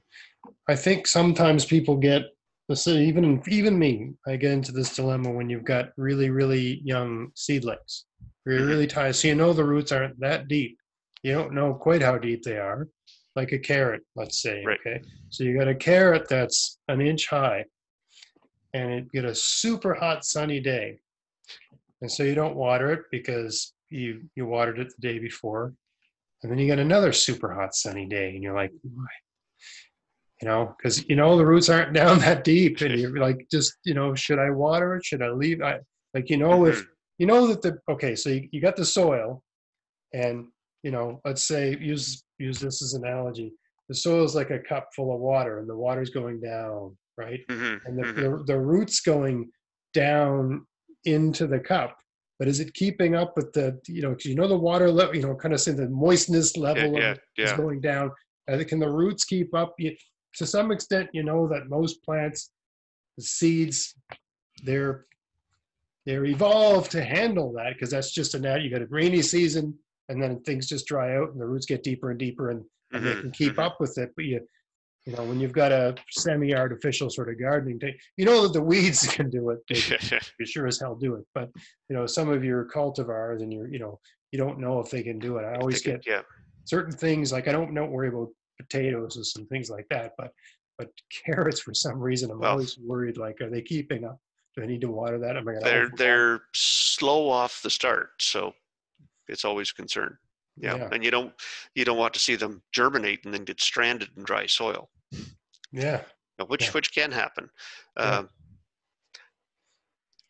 I 0.69 0.75
think 0.75 1.07
sometimes 1.07 1.65
people 1.65 1.97
get 1.97 2.23
let's 2.69 2.87
even 2.87 3.41
even 3.47 3.79
me, 3.79 4.13
I 4.27 4.35
get 4.35 4.51
into 4.51 4.71
this 4.71 4.95
dilemma 4.95 5.31
when 5.31 5.49
you've 5.49 5.65
got 5.65 5.89
really 5.97 6.29
really 6.29 6.81
young 6.83 7.31
seedlings. 7.35 8.05
You're 8.45 8.65
really 8.65 8.87
tired, 8.87 9.15
so 9.15 9.29
you 9.29 9.35
know 9.35 9.53
the 9.53 9.63
roots 9.63 9.91
aren't 9.91 10.19
that 10.19 10.47
deep. 10.47 10.77
You 11.23 11.31
don't 11.33 11.53
know 11.53 11.73
quite 11.73 12.01
how 12.01 12.17
deep 12.17 12.43
they 12.43 12.57
are, 12.57 12.87
like 13.35 13.51
a 13.51 13.59
carrot, 13.59 14.01
let's 14.15 14.41
say. 14.41 14.63
Right. 14.65 14.79
Okay, 14.85 15.01
so 15.29 15.43
you 15.43 15.57
got 15.57 15.67
a 15.67 15.75
carrot 15.75 16.27
that's 16.29 16.77
an 16.87 17.01
inch 17.01 17.27
high, 17.27 17.65
and 18.73 18.91
it 18.91 19.11
get 19.11 19.25
a 19.25 19.35
super 19.35 19.93
hot 19.93 20.25
sunny 20.25 20.59
day, 20.59 20.99
and 22.01 22.11
so 22.11 22.23
you 22.23 22.35
don't 22.35 22.55
water 22.55 22.91
it 22.91 23.01
because 23.11 23.73
you 23.89 24.23
you 24.35 24.45
watered 24.45 24.79
it 24.79 24.93
the 24.95 25.07
day 25.07 25.19
before, 25.19 25.73
and 26.41 26.51
then 26.51 26.59
you 26.59 26.67
get 26.67 26.79
another 26.79 27.11
super 27.11 27.53
hot 27.53 27.75
sunny 27.75 28.05
day, 28.05 28.33
and 28.33 28.43
you're 28.43 28.55
like, 28.55 28.71
why? 28.81 29.05
You 30.41 30.47
know, 30.47 30.75
because 30.77 31.07
you 31.07 31.15
know 31.15 31.37
the 31.37 31.45
roots 31.45 31.69
aren't 31.69 31.93
down 32.01 32.19
that 32.19 32.43
deep, 32.43 32.81
and 32.81 32.99
you're 32.99 33.17
like, 33.17 33.47
just 33.49 33.75
you 33.83 33.93
know, 33.93 34.13
should 34.13 34.39
I 34.39 34.49
water 34.49 34.95
it? 34.95 35.05
Should 35.05 35.21
I 35.21 35.29
leave? 35.29 35.61
I 35.61 35.79
like 36.13 36.29
you 36.29 36.37
know 36.37 36.65
if 36.65 36.79
mm-hmm. 36.79 36.87
you 37.17 37.27
know 37.27 37.47
that 37.47 37.61
the 37.61 37.79
okay, 37.89 38.15
so 38.15 38.29
you, 38.29 38.47
you 38.51 38.61
got 38.61 38.75
the 38.75 38.85
soil, 38.85 39.41
and 40.13 40.47
you 40.83 40.91
know, 40.91 41.21
let's 41.25 41.45
say 41.45 41.77
use 41.79 42.22
use 42.39 42.59
this 42.59 42.81
as 42.81 42.93
an 42.93 43.05
analogy. 43.05 43.53
The 43.89 43.95
soil 43.95 44.23
is 44.23 44.35
like 44.35 44.49
a 44.49 44.59
cup 44.59 44.89
full 44.95 45.13
of 45.13 45.19
water, 45.19 45.59
and 45.59 45.69
the 45.69 45.75
water's 45.75 46.09
going 46.09 46.39
down, 46.39 46.95
right? 47.17 47.41
Mhm, 47.49 47.85
and 47.85 47.97
the, 47.97 48.03
mhm. 48.03 48.15
the, 48.15 48.43
the 48.53 48.59
roots 48.59 49.01
going 49.01 49.51
down 49.93 50.65
into 51.05 51.47
the 51.47 51.59
cup 51.59 51.97
but 52.39 52.47
is 52.47 52.59
it 52.59 52.73
keeping 52.73 53.15
up 53.15 53.35
with 53.35 53.53
the 53.53 53.79
you 53.87 54.01
know 54.01 54.15
you 54.23 54.35
know 54.35 54.47
the 54.47 54.57
water 54.57 54.91
level 54.91 55.15
you 55.15 55.21
know 55.21 55.35
kind 55.35 55.53
of 55.53 55.61
say 55.61 55.71
the 55.71 55.87
moistness 55.87 56.57
yeah 56.57 56.61
level 56.61 56.99
yeah 56.99 57.11
of, 57.11 57.17
is 57.37 57.51
yeah 57.51 57.57
going 57.57 57.79
down 57.79 58.11
uh, 58.51 58.61
can 58.67 58.79
the 58.79 58.89
roots 58.89 59.23
keep 59.23 59.53
up 59.55 59.73
you, 59.77 59.95
to 60.35 60.45
some 60.45 60.71
extent 60.71 61.09
you 61.13 61.23
know 61.23 61.47
that 61.47 61.69
most 61.69 62.03
plants 62.03 62.51
the 63.17 63.23
seeds 63.23 63.95
they're 64.63 65.05
they're 66.05 66.25
evolved 66.25 66.91
to 66.91 67.03
handle 67.03 67.53
that 67.53 67.73
because 67.73 67.91
that's 67.91 68.11
just 68.11 68.35
a 68.35 68.39
nat 68.39 68.61
you 68.61 68.69
got 68.69 68.81
a 68.81 68.87
rainy 68.87 69.21
season 69.21 69.73
and 70.09 70.21
then 70.21 70.39
things 70.41 70.67
just 70.67 70.85
dry 70.87 71.15
out 71.15 71.31
and 71.31 71.39
the 71.41 71.45
roots 71.45 71.65
get 71.65 71.83
deeper 71.83 72.11
and 72.11 72.19
deeper 72.19 72.49
and, 72.51 72.63
and 72.91 73.05
they 73.05 73.13
Mhm, 73.13 73.21
can 73.21 73.31
keep 73.31 73.53
mhm. 73.53 73.63
up 73.65 73.77
with 73.79 73.97
it 73.97 74.11
but 74.15 74.25
you 74.25 74.39
you 75.05 75.13
know 75.13 75.23
when 75.23 75.39
you've 75.39 75.51
got 75.53 75.71
a 75.71 75.95
semi-artificial 76.11 77.09
sort 77.09 77.29
of 77.29 77.39
gardening 77.39 77.79
thing 77.79 77.93
you 78.17 78.25
know 78.25 78.43
that 78.43 78.53
the 78.53 78.61
weeds 78.61 79.05
can 79.15 79.29
do 79.29 79.49
it 79.49 79.59
they 79.69 80.19
you 80.39 80.45
sure 80.45 80.67
as 80.67 80.79
hell 80.79 80.95
do 80.95 81.15
it 81.15 81.25
but 81.33 81.49
you 81.89 81.95
know 81.95 82.05
some 82.05 82.29
of 82.29 82.43
your 82.43 82.65
cultivars 82.65 83.41
and 83.41 83.51
your 83.53 83.67
you 83.67 83.79
know 83.79 83.99
you 84.31 84.39
don't 84.39 84.59
know 84.59 84.79
if 84.79 84.89
they 84.89 85.03
can 85.03 85.19
do 85.19 85.37
it. 85.37 85.43
I 85.45 85.55
always 85.57 85.81
They 85.83 85.91
get 85.91 86.07
yeah. 86.07 86.21
certain 86.65 86.91
things 86.95 87.31
like 87.31 87.47
i 87.47 87.51
don't 87.51 87.73
don't 87.73 87.91
worry 87.91 88.07
about 88.07 88.29
potatoes 88.59 89.15
and 89.17 89.25
some 89.25 89.45
things 89.47 89.69
like 89.69 89.85
that 89.89 90.13
but 90.17 90.31
but 90.77 90.89
carrots 91.25 91.59
for 91.59 91.73
some 91.73 91.99
reason 91.99 92.31
i'm 92.31 92.39
Well- 92.39 92.51
always 92.51 92.77
worried 92.79 93.17
like 93.17 93.41
are 93.41 93.49
they 93.49 93.61
keeping 93.61 94.03
up? 94.05 94.19
Do 94.55 94.63
i 94.63 94.65
need 94.67 94.81
to 94.81 94.91
water 94.91 95.17
that? 95.19 95.35
Am 95.37 95.47
i 95.47 95.53
gonna 95.53 95.65
they're 95.65 95.89
they're 95.97 96.41
slow 96.55 97.29
off 97.29 97.61
the 97.61 97.69
start 97.69 98.11
so 98.19 98.53
it's 99.27 99.45
always 99.45 99.71
a 99.71 99.73
concern 99.73 100.17
yeah. 100.57 100.75
yeah 100.75 100.89
and 100.91 101.03
you 101.03 101.11
don't 101.11 101.33
you 101.75 101.85
don't 101.85 101.97
want 101.97 102.13
to 102.13 102.19
see 102.19 102.35
them 102.35 102.61
germinate 102.71 103.23
and 103.25 103.33
then 103.33 103.43
get 103.43 103.61
stranded 103.61 104.09
in 104.17 104.23
dry 104.23 104.45
soil 104.45 104.89
yeah 105.71 106.01
which 106.47 106.65
Yeah. 106.65 106.71
which 106.71 106.93
can 106.93 107.11
happen 107.11 107.49
Yeah. 107.97 108.17
um, 108.19 108.29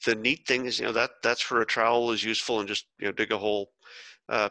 the 0.06 0.16
neat 0.16 0.46
thing 0.48 0.66
is 0.66 0.80
you 0.80 0.86
know 0.86 0.92
that 0.92 1.12
that's 1.24 1.50
where 1.50 1.62
a 1.62 1.66
trowel 1.66 2.12
is 2.12 2.24
useful 2.24 2.60
and 2.60 2.68
just 2.68 2.86
you 3.00 3.06
know 3.08 3.12
dig 3.14 3.32
a 3.32 3.38
hole 3.38 3.72
uh, 4.30 4.50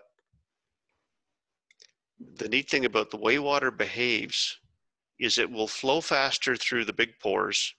the 2.37 2.49
neat 2.49 2.71
thing 2.71 2.85
about 2.85 3.11
the 3.11 3.17
way 3.17 3.39
water 3.39 3.71
behaves 3.71 4.59
is 5.19 5.39
it 5.39 5.51
will 5.51 5.69
flow 5.69 6.01
faster 6.01 6.57
through 6.57 6.85
the 6.85 6.93
big 6.93 7.19
pores 7.21 7.75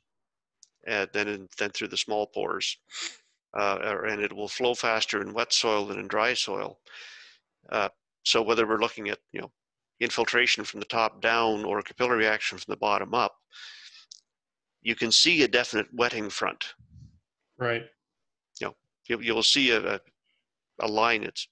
uh, 0.88 1.06
than 1.14 1.28
in, 1.28 1.48
than 1.58 1.70
through 1.72 1.88
the 1.88 1.98
small 1.98 2.28
pores 2.28 2.78
uh, 3.58 3.98
and 4.08 4.22
it 4.22 4.34
will 4.34 4.48
flow 4.48 4.74
faster 4.74 5.22
in 5.22 5.34
wet 5.34 5.54
soil 5.54 5.86
than 5.86 6.00
in 6.00 6.08
dry 6.08 6.34
soil 6.34 6.80
uh, 7.72 7.90
so 8.24 8.42
whether 8.42 8.68
we're 8.68 8.80
looking 8.80 9.10
at 9.10 9.20
you 9.32 9.42
know 9.42 9.52
infiltration 10.00 10.64
from 10.64 10.80
the 10.80 10.86
top 10.86 11.22
down 11.22 11.64
or 11.64 11.82
capillary 11.82 12.28
action 12.28 12.58
from 12.58 12.72
the 12.72 12.78
bottom 12.78 13.14
up 13.14 13.36
you 14.82 14.96
can 14.96 15.12
see 15.12 15.44
a 15.44 15.48
definite 15.48 15.88
wetting 15.94 16.30
front 16.30 16.74
right 17.58 17.84
you, 18.60 18.68
know, 18.68 19.20
you'll 19.22 19.44
see 19.44 19.72
a, 19.72 19.96
a, 19.96 20.00
a 20.82 20.88
line 20.88 21.24
that's 21.24 21.48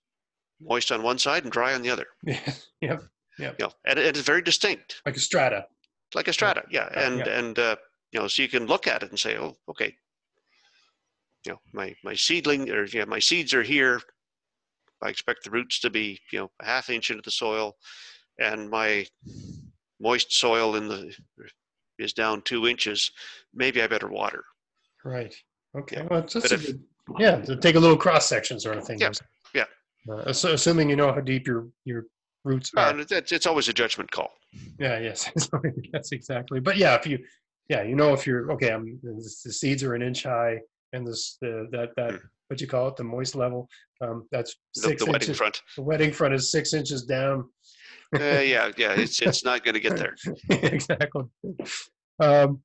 moist 0.59 0.91
on 0.91 1.01
one 1.03 1.17
side 1.17 1.43
and 1.43 1.51
dry 1.51 1.73
on 1.73 1.81
the 1.81 1.89
other 1.89 2.07
yeah 2.23 2.53
yep 2.81 3.03
Yep. 3.39 3.55
You 3.59 3.65
know, 3.65 3.71
and 3.85 3.97
it 3.97 4.15
is 4.17 4.23
very 4.23 4.41
distinct, 4.41 5.01
Like 5.05 5.15
a 5.15 5.19
strata. 5.19 5.65
like 6.13 6.27
a 6.27 6.33
strata. 6.33 6.63
Yeah, 6.69 6.89
Uh, 6.95 6.99
and 6.99 7.17
yeah. 7.19 7.39
and 7.39 7.57
uh, 7.59 7.75
you 8.11 8.19
know, 8.19 8.27
so 8.27 8.41
you 8.43 8.49
can 8.49 8.67
look 8.67 8.87
at 8.87 9.03
it 9.03 9.09
and 9.09 9.19
say, 9.19 9.37
oh, 9.37 9.55
okay. 9.69 9.95
You 11.45 11.53
know, 11.53 11.59
my 11.73 11.95
my 12.03 12.13
seedling 12.13 12.69
or 12.69 12.85
yeah, 12.85 13.05
my 13.05 13.19
seeds 13.19 13.53
are 13.53 13.63
here. 13.63 14.01
I 15.01 15.09
expect 15.09 15.43
the 15.43 15.51
roots 15.51 15.79
to 15.79 15.89
be 15.89 16.19
you 16.31 16.39
know 16.39 16.51
a 16.61 16.65
half 16.65 16.89
inch 16.89 17.09
into 17.09 17.23
the 17.23 17.31
soil, 17.31 17.75
and 18.39 18.69
my 18.69 19.05
moist 19.99 20.33
soil 20.33 20.75
in 20.75 20.87
the 20.87 21.13
is 21.99 22.13
down 22.13 22.41
two 22.43 22.67
inches. 22.67 23.11
Maybe 23.53 23.81
I 23.81 23.87
better 23.87 24.07
water. 24.07 24.43
Right. 25.03 25.35
Okay. 25.77 25.97
Yeah. 25.97 26.07
Well, 26.09 26.19
it's 26.19 26.33
just 26.33 26.51
a 26.51 26.55
if- 26.55 26.65
good, 26.65 26.83
yeah, 27.19 27.37
to 27.41 27.55
take 27.55 27.75
a 27.75 27.79
little 27.79 27.97
cross 27.97 28.27
section 28.27 28.59
sort 28.59 28.77
of 28.77 28.85
thing. 28.85 28.99
Yeah, 28.99 29.11
yeah. 29.53 29.65
Uh, 30.09 30.23
assu- 30.25 30.53
assuming 30.53 30.89
you 30.89 30.95
know 30.95 31.11
how 31.11 31.21
deep 31.21 31.47
your 31.47 31.67
your 31.85 32.05
roots 32.43 32.71
are. 32.75 32.89
And 32.89 33.01
it's, 33.01 33.31
it's 33.31 33.45
always 33.45 33.67
a 33.67 33.73
judgment 33.73 34.09
call. 34.11 34.31
Yeah, 34.79 34.99
yes, 34.99 35.31
that's 35.93 36.11
exactly. 36.11 36.59
But 36.59 36.77
yeah, 36.77 36.95
if 36.95 37.05
you, 37.07 37.19
yeah, 37.69 37.83
you 37.83 37.95
know, 37.95 38.13
if 38.13 38.25
you're 38.27 38.51
okay, 38.53 38.71
I'm 38.71 38.99
the 39.03 39.21
seeds 39.23 39.83
are 39.83 39.93
an 39.95 40.01
inch 40.01 40.23
high, 40.23 40.59
and 40.93 41.05
this 41.07 41.37
the 41.41 41.67
that 41.71 41.89
that 41.97 42.11
Hmm. 42.11 42.17
what 42.49 42.59
you 42.61 42.67
call 42.67 42.87
it, 42.89 42.95
the 42.97 43.03
moist 43.03 43.35
level, 43.35 43.69
um, 44.01 44.27
that's 44.31 44.55
The, 44.75 44.81
six 44.81 45.05
the 45.05 45.11
wetting 45.11 45.27
inches. 45.27 45.37
front. 45.37 45.61
The 45.77 45.83
wetting 45.83 46.11
front 46.11 46.33
is 46.33 46.51
six 46.51 46.73
inches 46.73 47.03
down. 47.03 47.49
Uh, 48.13 48.19
yeah, 48.43 48.71
yeah. 48.77 48.91
It's 48.93 49.21
it's 49.21 49.43
not 49.45 49.63
going 49.63 49.75
to 49.75 49.79
get 49.79 49.95
there. 49.97 50.15
exactly. 50.49 51.23
Um, 52.19 52.61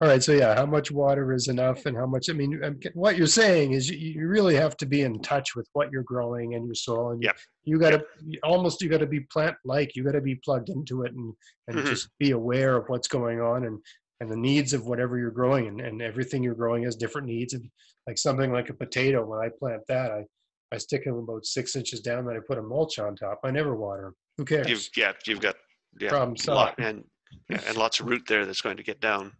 all 0.00 0.08
right, 0.08 0.22
so 0.22 0.32
yeah, 0.32 0.54
how 0.54 0.66
much 0.66 0.90
water 0.90 1.32
is 1.32 1.48
enough, 1.48 1.86
and 1.86 1.96
how 1.96 2.06
much? 2.06 2.28
I 2.30 2.32
mean, 2.32 2.60
um, 2.64 2.78
what 2.94 3.16
you're 3.16 3.26
saying 3.26 3.72
is 3.72 3.88
you, 3.90 3.96
you 4.20 4.28
really 4.28 4.54
have 4.54 4.76
to 4.78 4.86
be 4.86 5.02
in 5.02 5.20
touch 5.22 5.54
with 5.56 5.68
what 5.72 5.90
you're 5.90 6.02
growing 6.04 6.54
and 6.54 6.66
your 6.66 6.74
soil, 6.74 7.10
and 7.10 7.22
you, 7.22 7.28
Yep. 7.28 7.36
you 7.64 7.78
got 7.78 7.90
to 7.90 8.04
almost 8.42 8.80
you 8.82 8.88
got 8.88 8.98
to 9.00 9.06
be 9.06 9.20
plant 9.20 9.56
like. 9.64 9.94
You 9.96 10.04
got 10.04 10.12
to 10.12 10.20
be 10.20 10.36
plugged 10.36 10.68
into 10.68 11.02
it 11.02 11.12
and 11.14 11.34
and 11.68 11.78
Mhm. 11.78 11.86
just 11.86 12.08
be 12.18 12.30
aware 12.32 12.76
of 12.76 12.84
what's 12.88 13.08
going 13.08 13.40
on 13.40 13.64
and 13.66 13.78
and 14.20 14.30
the 14.30 14.36
needs 14.36 14.72
of 14.72 14.86
whatever 14.86 15.18
you're 15.18 15.30
growing, 15.30 15.68
and, 15.68 15.80
and 15.80 16.02
everything 16.02 16.42
you're 16.42 16.54
growing 16.54 16.82
has 16.84 16.96
different 16.96 17.28
needs. 17.28 17.54
And 17.54 17.68
like 18.06 18.18
something 18.18 18.52
like 18.52 18.68
a 18.70 18.74
potato, 18.74 19.24
when 19.24 19.38
I 19.40 19.48
plant 19.58 19.82
that, 19.88 20.10
I 20.10 20.24
I 20.70 20.76
stick 20.78 21.04
them 21.04 21.14
about 21.16 21.46
six 21.46 21.76
inches 21.76 22.00
down, 22.00 22.26
then 22.26 22.36
I 22.36 22.40
put 22.46 22.58
a 22.58 22.62
mulch 22.62 22.98
on 22.98 23.16
top. 23.16 23.40
I 23.42 23.50
never 23.50 23.74
water 23.74 24.12
Who 24.36 24.44
cares? 24.44 24.68
You've 24.68 24.88
yeah, 24.96 25.12
you've 25.26 25.40
got 25.40 25.56
yeah, 25.98 26.10
Problem 26.10 26.36
solved. 26.36 26.74
and 26.78 27.04
yeah, 27.48 27.60
and 27.66 27.76
lots 27.76 28.00
of 28.00 28.06
root 28.08 28.22
there 28.28 28.44
that's 28.44 28.60
going 28.60 28.76
to 28.76 28.82
get 28.82 29.00
down, 29.00 29.32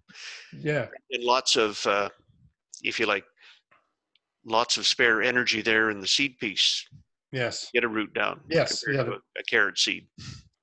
Yeah. 0.58 0.86
and 1.10 1.22
lots 1.24 1.56
of 1.56 1.84
uh, 1.86 2.08
if 2.82 2.98
you 3.00 3.06
like, 3.06 3.24
lots 4.44 4.76
of 4.76 4.86
spare 4.86 5.22
energy 5.22 5.60
there 5.62 5.90
in 5.90 6.00
the 6.00 6.06
seed 6.06 6.38
piece. 6.38 6.84
Yes. 7.32 7.68
Get 7.74 7.84
a 7.84 7.88
root 7.88 8.14
down. 8.14 8.40
Yes, 8.48 8.82
yeah, 8.90 9.02
a, 9.02 9.10
a 9.12 9.42
carrot 9.48 9.78
seed. 9.78 10.06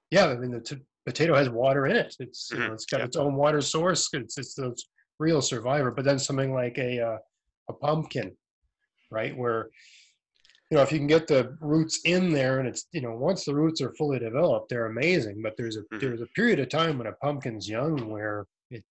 Yeah, 0.09 0.27
I 0.27 0.35
mean 0.37 0.51
the 0.51 0.61
t- 0.61 0.77
potato 1.05 1.35
has 1.35 1.49
water 1.49 1.85
in 1.85 1.95
it. 1.95 2.15
It's 2.19 2.49
you 2.51 2.59
know, 2.59 2.65
Mhm, 2.65 2.73
it's 2.73 2.85
got 2.85 3.01
its 3.01 3.15
own 3.15 3.35
water 3.35 3.61
source. 3.61 4.09
It's 4.13 4.37
it's 4.37 4.57
a 4.57 4.73
real 5.19 5.41
survivor. 5.41 5.91
But 5.91 6.05
then 6.05 6.19
something 6.19 6.53
like 6.53 6.77
a 6.77 6.99
uh, 6.99 7.17
a 7.69 7.73
pumpkin, 7.73 8.35
right? 9.11 9.35
Where 9.37 9.69
you 10.69 10.77
know 10.77 10.83
if 10.83 10.91
you 10.91 10.97
can 10.97 11.07
get 11.07 11.27
the 11.27 11.55
roots 11.61 12.01
in 12.05 12.31
there, 12.33 12.59
and 12.59 12.67
it's 12.67 12.87
you 12.91 13.01
know 13.01 13.15
once 13.15 13.45
the 13.45 13.55
roots 13.55 13.81
are 13.81 13.93
fully 13.95 14.19
developed, 14.19 14.69
they're 14.69 14.87
amazing. 14.87 15.41
But 15.41 15.55
there's 15.57 15.77
a 15.77 15.81
Mhm. 15.93 15.99
there's 15.99 16.21
a 16.21 16.27
period 16.27 16.59
of 16.59 16.69
time 16.69 16.97
when 16.97 17.07
a 17.07 17.13
pumpkin's 17.13 17.69
young 17.69 18.09
where 18.09 18.45
it, 18.71 18.83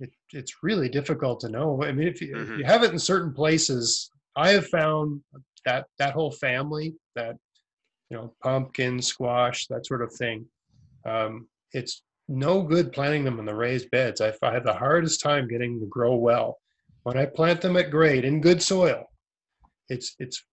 it 0.00 0.10
it's 0.32 0.62
really 0.62 0.88
difficult 0.88 1.40
to 1.40 1.48
know. 1.50 1.82
I 1.82 1.92
mean, 1.92 2.08
if 2.08 2.20
you, 2.22 2.34
if 2.34 2.48
Mhm. 2.48 2.58
you 2.58 2.64
have 2.64 2.82
it 2.82 2.92
in 2.92 2.98
certain 2.98 3.32
places, 3.34 4.10
I 4.36 4.50
have 4.50 4.66
found 4.68 5.22
that 5.66 5.86
that 5.98 6.14
whole 6.14 6.30
family 6.32 6.96
that 7.14 7.36
you 8.10 8.16
know 8.16 8.34
pumpkin, 8.42 9.02
squash, 9.02 9.66
that 9.66 9.84
sort 9.86 10.00
of 10.02 10.10
thing 10.14 10.46
um, 11.04 11.46
it's 11.72 12.02
no 12.28 12.62
good 12.62 12.92
planting 12.92 13.24
them 13.24 13.38
in 13.38 13.46
the 13.46 13.54
raised 13.54 13.90
beds. 13.90 14.20
I, 14.20 14.32
I 14.42 14.52
have 14.52 14.64
the 14.64 14.74
hardest 14.74 15.20
time 15.20 15.48
getting 15.48 15.74
them 15.74 15.80
to 15.80 15.86
grow 15.86 16.14
well. 16.14 16.58
When 17.04 17.16
I 17.16 17.24
plant 17.26 17.60
them 17.60 17.76
at 17.76 17.90
grade 17.90 18.24
in 18.24 18.40
good 18.40 18.62
soil, 18.62 19.04
it's 19.88 20.14
it's 20.18 20.44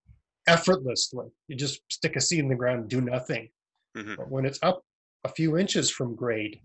effortlessly. 0.47 1.27
You 1.47 1.55
just 1.55 1.81
stick 1.89 2.15
a 2.15 2.21
seed 2.21 2.39
in 2.39 2.47
the 2.49 2.55
ground 2.55 2.81
and 2.81 2.89
do 2.89 3.01
nothing. 3.01 3.49
Mhm. 3.97 4.15
But 4.17 4.29
when 4.29 4.45
it's 4.45 4.59
up 4.61 4.83
a 5.23 5.29
few 5.29 5.57
inches 5.57 5.89
from 5.89 6.15
grade, 6.15 6.61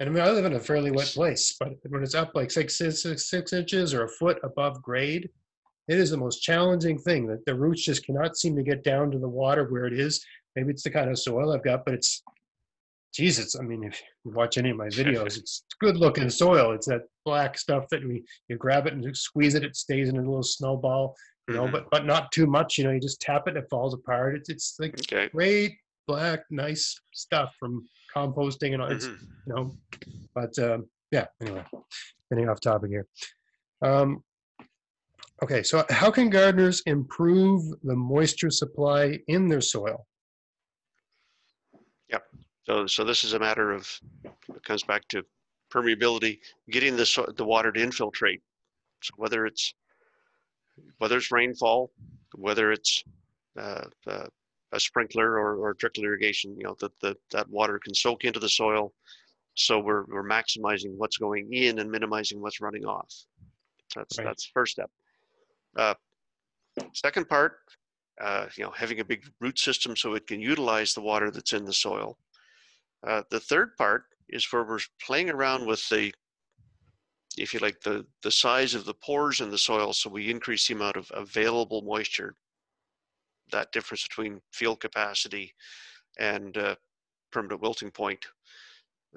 and 0.00 0.08
I 0.08 0.12
mean 0.12 0.22
I 0.22 0.30
live 0.30 0.44
in 0.44 0.54
a 0.54 0.60
fairly 0.60 0.90
wet 0.90 1.08
place, 1.08 1.56
but 1.58 1.74
when 1.88 2.02
it's 2.02 2.14
up 2.14 2.34
like 2.34 2.50
six, 2.50 2.78
six, 2.78 3.02
six, 3.02 3.28
six 3.28 3.52
inches 3.52 3.92
or 3.92 4.04
a 4.04 4.08
foot 4.08 4.38
above 4.42 4.80
grade, 4.82 5.28
it 5.88 5.98
is 5.98 6.10
the 6.10 6.16
most 6.16 6.40
challenging 6.42 6.98
thing 6.98 7.26
that 7.26 7.44
the 7.44 7.54
roots 7.54 7.84
just 7.84 8.04
cannot 8.04 8.36
seem 8.36 8.54
to 8.56 8.62
get 8.62 8.84
down 8.84 9.10
to 9.10 9.18
the 9.18 9.28
water 9.28 9.64
where 9.64 9.86
it 9.86 9.98
is. 9.98 10.24
Maybe 10.54 10.70
it's 10.70 10.82
the 10.82 10.90
kind 10.90 11.10
of 11.10 11.18
soil 11.18 11.52
I've 11.52 11.64
got, 11.64 11.84
but 11.84 11.94
it's 11.94 12.22
Jesus, 13.12 13.56
I 13.56 13.62
mean, 13.62 13.84
if 13.84 14.00
you 14.24 14.32
watch 14.32 14.58
any 14.58 14.70
of 14.70 14.76
my 14.76 14.86
videos, 15.00 15.38
it's 15.38 15.64
good 15.80 15.96
looking 15.96 16.30
soil. 16.30 16.72
It's 16.72 16.86
that 16.86 17.02
black 17.24 17.58
stuff 17.58 17.84
that 17.90 18.04
we 18.06 18.24
you 18.48 18.56
grab 18.56 18.86
it 18.86 18.92
and 18.92 19.02
you 19.02 19.14
squeeze 19.14 19.54
it, 19.54 19.64
it 19.64 19.76
stays 19.76 20.08
in 20.08 20.16
a 20.16 20.20
little 20.20 20.42
snowball, 20.42 21.16
you 21.48 21.54
know, 21.54 21.66
Mhm. 21.66 21.72
but 21.72 21.90
but 21.90 22.06
not 22.06 22.30
too 22.32 22.46
much. 22.46 22.78
You 22.78 22.84
know, 22.84 22.90
you 22.92 23.00
just 23.00 23.20
tap 23.20 23.48
it, 23.48 23.56
it 23.56 23.64
falls 23.70 23.94
apart. 23.94 24.36
It's 24.36 24.48
it's 24.50 24.76
like 24.78 24.94
Okay. 25.00 25.28
great 25.30 25.76
black, 26.06 26.44
nice 26.50 26.98
stuff 27.12 27.54
from 27.58 27.88
composting 28.14 28.72
and 28.74 28.82
all. 28.82 28.88
It's 28.90 29.06
Mhm. 29.06 29.20
you 29.46 29.54
know, 29.54 29.76
but 30.34 30.58
um, 30.58 30.88
yeah. 31.10 31.26
Anyway, 31.40 31.64
getting 32.30 32.48
off 32.48 32.60
topic 32.60 32.90
here. 32.90 33.06
Um, 33.80 34.22
okay, 35.42 35.62
so 35.62 35.84
how 35.88 36.10
can 36.10 36.28
gardeners 36.30 36.82
improve 36.86 37.62
the 37.82 37.96
moisture 37.96 38.50
supply 38.50 39.18
in 39.28 39.48
their 39.48 39.60
soil? 39.62 40.06
So 42.68 42.86
so 42.86 43.02
this 43.04 43.24
is 43.24 43.32
a 43.32 43.38
matter 43.38 43.72
of 43.72 43.88
it 44.24 44.62
comes 44.62 44.82
back 44.82 45.08
to 45.08 45.24
permeability, 45.72 46.38
getting 46.70 46.96
the 46.96 47.06
so- 47.06 47.32
the 47.36 47.44
water 47.44 47.72
to 47.72 47.80
infiltrate. 47.80 48.42
So 49.02 49.14
whether 49.16 49.46
it's 49.46 49.74
whether 50.98 51.16
it's 51.16 51.32
rainfall, 51.32 51.90
whether 52.34 52.70
it's 52.72 53.02
uh, 53.58 53.84
uh, 54.06 54.26
a 54.72 54.80
sprinkler 54.80 55.38
or, 55.38 55.56
or 55.56 55.74
trickle 55.74 56.04
irrigation, 56.04 56.56
you 56.58 56.64
know 56.64 56.76
that 56.80 56.92
the, 57.00 57.16
that 57.30 57.48
water 57.48 57.78
can 57.78 57.94
soak 57.94 58.24
into 58.24 58.38
the 58.38 58.48
soil. 58.48 58.92
So 59.54 59.78
we're 59.78 60.04
we're 60.04 60.28
maximizing 60.28 60.92
what's 60.96 61.16
going 61.16 61.52
in 61.52 61.78
and 61.78 61.90
minimizing 61.90 62.40
what's 62.40 62.60
running 62.60 62.84
off. 62.84 63.12
That's 63.96 64.18
Right. 64.18 64.26
that's 64.26 64.44
the 64.44 64.50
first 64.52 64.72
step. 64.72 64.90
Uh, 65.74 65.94
second 66.92 67.28
part, 67.30 67.60
uh, 68.20 68.46
you 68.56 68.64
know, 68.64 68.70
having 68.72 69.00
a 69.00 69.04
big 69.04 69.24
root 69.40 69.58
system 69.58 69.96
so 69.96 70.14
it 70.14 70.26
can 70.26 70.40
utilize 70.40 70.92
the 70.92 71.00
water 71.00 71.30
that's 71.30 71.54
in 71.54 71.64
the 71.64 71.72
soil. 71.72 72.18
Uh, 73.06 73.22
the 73.30 73.40
third 73.40 73.76
part 73.76 74.04
is 74.28 74.50
where 74.52 74.64
we're 74.64 74.80
playing 75.00 75.30
around 75.30 75.66
with 75.66 75.88
the, 75.88 76.12
if 77.36 77.54
you 77.54 77.60
like, 77.60 77.80
the, 77.80 78.04
the 78.22 78.30
size 78.30 78.74
of 78.74 78.84
the 78.84 78.94
pores 78.94 79.40
in 79.40 79.50
the 79.50 79.58
soil. 79.58 79.92
So 79.92 80.10
we 80.10 80.30
increase 80.30 80.66
the 80.66 80.74
amount 80.74 80.96
of 80.96 81.10
available 81.14 81.82
moisture, 81.82 82.34
that 83.52 83.72
difference 83.72 84.02
between 84.02 84.40
field 84.52 84.80
capacity 84.80 85.54
and 86.18 86.56
uh, 86.56 86.74
permanent 87.30 87.62
wilting 87.62 87.90
point, 87.90 88.26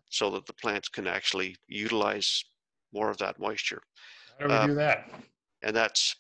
so 0.10 0.30
that 0.32 0.46
the 0.46 0.54
plants 0.54 0.88
can 0.88 1.08
actually 1.08 1.56
utilize 1.68 2.46
more 2.94 3.10
of 3.10 3.18
that 3.18 3.40
moisture. 3.40 3.82
How 4.40 4.46
do 4.46 4.52
we 4.52 4.56
Uh, 4.56 4.68
do 4.68 4.76
that? 4.76 5.10
And 5.64 5.76
that's, 5.76 6.16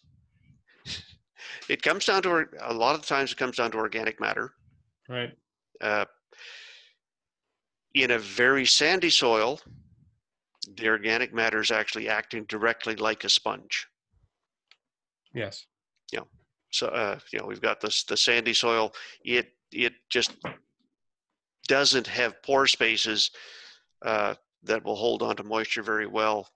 it 1.70 1.82
comes 1.82 2.06
down 2.06 2.22
to, 2.24 2.48
a 2.62 2.74
lot 2.74 2.96
of 2.96 3.02
the 3.02 3.08
times 3.08 3.32
it 3.32 3.38
comes 3.38 3.58
down 3.58 3.72
to 3.72 3.78
organic 3.78 4.20
matter. 4.20 4.54
Right. 5.08 5.36
uh, 5.82 6.06
in 7.94 8.12
a 8.12 8.20
very 8.20 8.66
sandy 8.66 9.10
soil, 9.10 9.60
the 10.78 10.88
organic 10.88 11.34
matter 11.34 11.60
is 11.60 11.72
actually 11.72 12.08
acting 12.08 12.46
directly 12.46 12.96
like 12.96 13.24
a 13.24 13.30
sponge. 13.30 13.88
Yes. 15.34 15.66
Yeah. 16.12 16.22
So, 16.72 16.88
uh, 16.88 17.20
you 17.32 17.40
know, 17.40 17.46
we've 17.46 17.62
got 17.62 17.82
this 17.82 18.04
the 18.04 18.18
sandy 18.18 18.54
soil. 18.54 18.94
It 19.24 19.48
it 19.72 19.94
just 20.10 20.36
doesn't 21.68 22.08
have 22.08 22.42
pore 22.44 22.68
spaces 22.68 23.32
uh, 24.06 24.36
that 24.64 24.84
will 24.84 24.96
hold 24.96 25.22
on 25.22 25.36
to 25.38 25.44
moisture 25.44 25.84
very 25.84 26.08
well. 26.08 26.48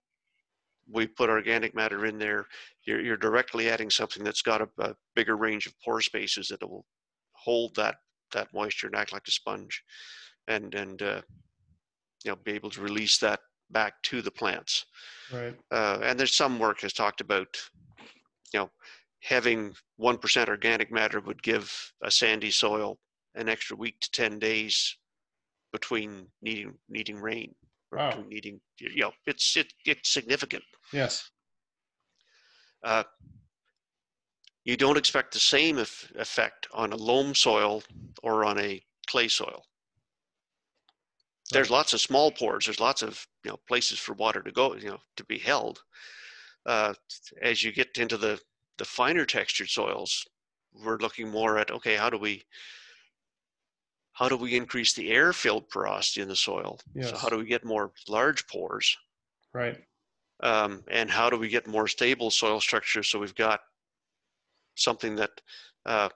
We 0.92 1.08
put 1.08 1.30
organic 1.30 1.74
matter 1.74 2.06
in 2.06 2.18
there. 2.20 2.46
You're, 2.86 3.02
you're 3.02 3.18
directly 3.18 3.70
adding 3.70 3.90
something 3.90 4.24
that's 4.24 4.42
got 4.42 4.62
a, 4.62 4.70
a 4.80 4.96
bigger 5.16 5.36
range 5.36 5.66
of 5.66 5.74
pore 5.80 6.02
spaces 6.02 6.48
that 6.50 6.62
will 6.62 6.86
hold 7.32 7.76
that 7.76 7.96
that 8.34 8.54
moisture 8.54 8.88
and 8.88 8.96
act 8.96 9.14
like 9.14 9.28
a 9.28 9.32
sponge, 9.32 9.84
and 10.48 10.74
and 10.76 11.02
uh, 11.02 11.22
you 12.24 12.32
know 12.32 12.36
be 12.44 12.52
able 12.54 12.70
to 12.72 12.82
release 12.82 13.18
that 13.20 13.40
back 13.72 14.02
to 14.04 14.22
the 14.22 14.32
plants. 14.32 14.86
Right. 15.34 15.56
Uh, 15.72 16.00
and 16.04 16.20
there's 16.20 16.36
some 16.36 16.60
work 16.60 16.82
has 16.82 16.94
talked 16.94 17.20
about, 17.20 17.48
you 18.54 18.60
know, 18.60 18.70
having 19.22 19.74
1% 20.00 20.48
organic 20.50 20.92
matter 20.92 21.20
would 21.20 21.42
give 21.42 21.74
a 22.04 22.12
sandy 22.12 22.52
soil 22.52 23.00
an 23.34 23.50
extra 23.50 23.76
week 23.76 24.00
to 24.02 24.12
10 24.12 24.38
days 24.40 24.98
between 25.74 26.28
needing 26.42 26.74
needing 26.90 27.18
rain 27.18 27.54
or 27.92 27.98
Wow. 27.98 28.24
needing 28.30 28.62
you 28.80 29.02
know 29.02 29.12
it's 29.26 29.58
it, 29.58 29.74
it's 29.86 30.14
significant 30.14 30.64
Yes. 30.94 31.30
uh, 32.84 33.04
you 34.64 34.78
don't 34.78 34.98
expect 34.98 35.34
the 35.34 35.40
same 35.40 35.78
eff- 35.80 36.12
effect 36.16 36.68
on 36.74 36.94
a 36.94 36.96
loam 36.96 37.36
soil 37.36 37.84
or 38.24 38.46
on 38.46 38.58
a 38.60 38.82
clay 39.08 39.28
soil 39.28 39.64
there's 41.52 41.70
lots 41.70 41.94
of 41.94 42.02
small 42.02 42.32
pores. 42.32 42.66
There's 42.66 42.80
lots 42.80 43.02
of 43.02 43.28
you 43.44 43.52
know 43.52 43.58
places 43.68 44.00
for 44.00 44.14
water 44.14 44.42
to 44.42 44.52
go, 44.52 44.76
you 44.76 44.90
know, 44.90 45.00
to 45.18 45.24
be 45.24 45.38
held. 45.38 45.84
Uh, 46.66 46.94
as 47.42 47.64
you 47.64 47.72
get 47.72 47.98
into 47.98 48.18
the 48.18 48.42
the 48.78 48.86
finer 48.86 49.26
textured 49.26 49.70
soils, 49.70 50.26
we're 50.74 50.98
looking 50.98 51.30
more 51.30 51.58
at 51.58 51.72
okay, 51.72 51.96
how 51.96 52.10
do 52.10 52.18
we 52.18 52.44
how 54.14 54.30
do 54.30 54.38
we 54.38 54.56
increase 54.56 54.94
the 54.94 55.12
air 55.12 55.34
filled 55.34 55.70
porosity 55.70 56.22
in 56.22 56.28
the 56.28 56.36
soil? 56.36 56.80
Yes. 56.94 57.10
So 57.10 57.18
how 57.18 57.30
do 57.30 57.38
we 57.38 57.46
get 57.46 57.66
more 57.66 57.92
large 58.08 58.48
pores? 58.48 58.98
Right. 59.54 59.84
Um, 60.42 60.84
and 60.90 61.10
how 61.10 61.30
do 61.30 61.38
we 61.38 61.50
get 61.50 61.68
more 61.68 61.88
stable 61.88 62.30
soil 62.30 62.60
structure 62.60 63.04
so 63.04 63.20
we've 63.20 63.36
got 63.36 63.62
something 64.76 65.16
that 65.16 65.42
uh, 65.86 66.10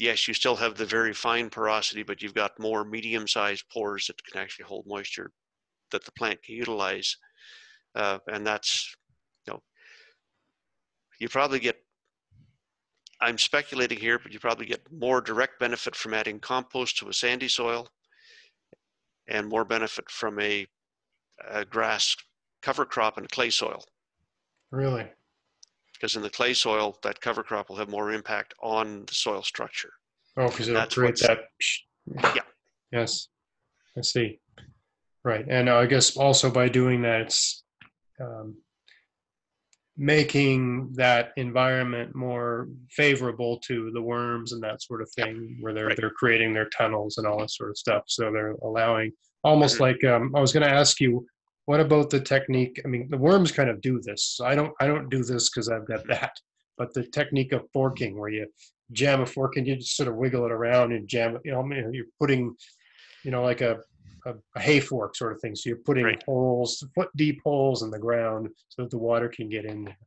yes, 0.00 0.26
you 0.26 0.34
still 0.34 0.56
have 0.56 0.74
the 0.74 0.86
very 0.86 1.12
fine 1.12 1.50
porosity, 1.50 2.02
but 2.02 2.22
you've 2.22 2.34
got 2.34 2.58
more 2.58 2.84
medium-sized 2.84 3.64
pores 3.70 4.06
that 4.06 4.24
can 4.24 4.40
actually 4.40 4.64
hold 4.64 4.86
moisture 4.86 5.30
that 5.92 6.04
the 6.04 6.12
plant 6.12 6.42
can 6.42 6.54
utilize. 6.54 7.16
Uh, 7.94 8.18
and 8.32 8.46
that's, 8.46 8.96
you 9.46 9.52
know, 9.52 9.62
you 11.20 11.28
probably 11.28 11.58
get, 11.58 11.76
I'm 13.20 13.36
speculating 13.36 13.98
here, 13.98 14.18
but 14.18 14.32
you 14.32 14.40
probably 14.40 14.66
get 14.66 14.80
more 14.90 15.20
direct 15.20 15.60
benefit 15.60 15.94
from 15.94 16.14
adding 16.14 16.40
compost 16.40 16.96
to 16.98 17.08
a 17.08 17.12
sandy 17.12 17.48
soil 17.48 17.86
and 19.28 19.48
more 19.48 19.64
benefit 19.66 20.10
from 20.10 20.40
a, 20.40 20.66
a 21.50 21.64
grass 21.64 22.16
cover 22.62 22.86
crop 22.86 23.18
in 23.18 23.26
clay 23.26 23.50
soil. 23.50 23.84
Really? 24.70 25.06
Because 26.00 26.16
in 26.16 26.22
the 26.22 26.30
clay 26.30 26.54
soil, 26.54 26.96
that 27.02 27.20
cover 27.20 27.42
crop 27.42 27.68
will 27.68 27.76
have 27.76 27.90
more 27.90 28.10
impact 28.12 28.54
on 28.62 29.04
the 29.06 29.14
soil 29.14 29.42
structure. 29.42 29.92
Oh, 30.38 30.48
because 30.48 30.68
it'll 30.68 30.80
That's 30.80 30.94
create 30.94 31.20
what's- 31.20 31.26
that. 31.26 31.40
Yeah. 32.34 32.42
Yes, 32.90 33.28
I 33.96 34.00
see. 34.00 34.40
Right, 35.22 35.44
and 35.48 35.68
I 35.68 35.84
guess 35.84 36.16
also 36.16 36.50
by 36.50 36.70
doing 36.70 37.02
that, 37.02 37.20
it's 37.22 37.62
um, 38.18 38.56
making 39.98 40.92
that 40.94 41.32
environment 41.36 42.14
more 42.14 42.68
favorable 42.90 43.58
to 43.58 43.90
the 43.92 44.00
worms 44.00 44.52
and 44.52 44.62
that 44.62 44.82
sort 44.82 45.02
of 45.02 45.10
thing, 45.10 45.58
where 45.60 45.74
they're 45.74 45.88
right. 45.88 45.96
they're 45.98 46.10
creating 46.10 46.54
their 46.54 46.70
tunnels 46.70 47.18
and 47.18 47.26
all 47.26 47.38
that 47.40 47.50
sort 47.50 47.68
of 47.68 47.76
stuff. 47.76 48.04
So 48.06 48.32
they're 48.32 48.52
allowing, 48.62 49.12
almost 49.44 49.76
Mhm. 49.76 49.80
like 49.80 50.04
um, 50.04 50.34
I 50.34 50.40
was 50.40 50.52
going 50.54 50.62
to 50.66 50.72
ask 50.72 51.00
you, 51.00 51.26
what 51.70 51.78
about 51.78 52.10
the 52.10 52.18
technique? 52.18 52.80
I 52.84 52.88
mean, 52.88 53.06
the 53.08 53.16
worms 53.16 53.52
kind 53.52 53.70
of 53.70 53.80
do 53.80 54.00
this. 54.02 54.24
So 54.36 54.44
I 54.44 54.56
don't 54.56 54.72
I 54.80 54.88
don't 54.88 55.08
do 55.08 55.22
this 55.22 55.48
because 55.48 55.68
I've 55.68 55.86
got 55.86 56.04
that, 56.08 56.32
but 56.76 56.92
the 56.94 57.04
technique 57.04 57.52
of 57.52 57.62
forking, 57.72 58.18
where 58.18 58.28
you 58.28 58.48
jam 58.90 59.20
a 59.20 59.26
fork 59.26 59.56
and 59.56 59.64
you 59.68 59.76
just 59.76 59.96
sort 59.96 60.08
of 60.08 60.16
wiggle 60.16 60.44
it 60.46 60.50
around 60.50 60.90
and 60.90 61.06
jam 61.06 61.36
it. 61.36 61.42
You 61.44 61.52
know, 61.52 61.64
you're 61.92 62.06
putting, 62.18 62.56
you 63.22 63.30
know, 63.30 63.44
like 63.44 63.60
a, 63.60 63.76
a, 64.26 64.34
a 64.56 64.60
hay 64.60 64.80
fork 64.80 65.14
sort 65.14 65.32
of 65.32 65.40
thing. 65.40 65.54
So 65.54 65.68
you're 65.68 65.86
putting 65.86 66.06
Right. 66.06 66.24
holes, 66.26 66.84
foot 66.96 67.10
deep 67.14 67.38
holes 67.44 67.84
in 67.84 67.90
the 67.92 68.00
ground 68.00 68.48
so 68.70 68.82
that 68.82 68.90
the 68.90 68.98
water 68.98 69.28
can 69.28 69.48
get 69.48 69.64
in 69.64 69.84
there. 69.84 69.98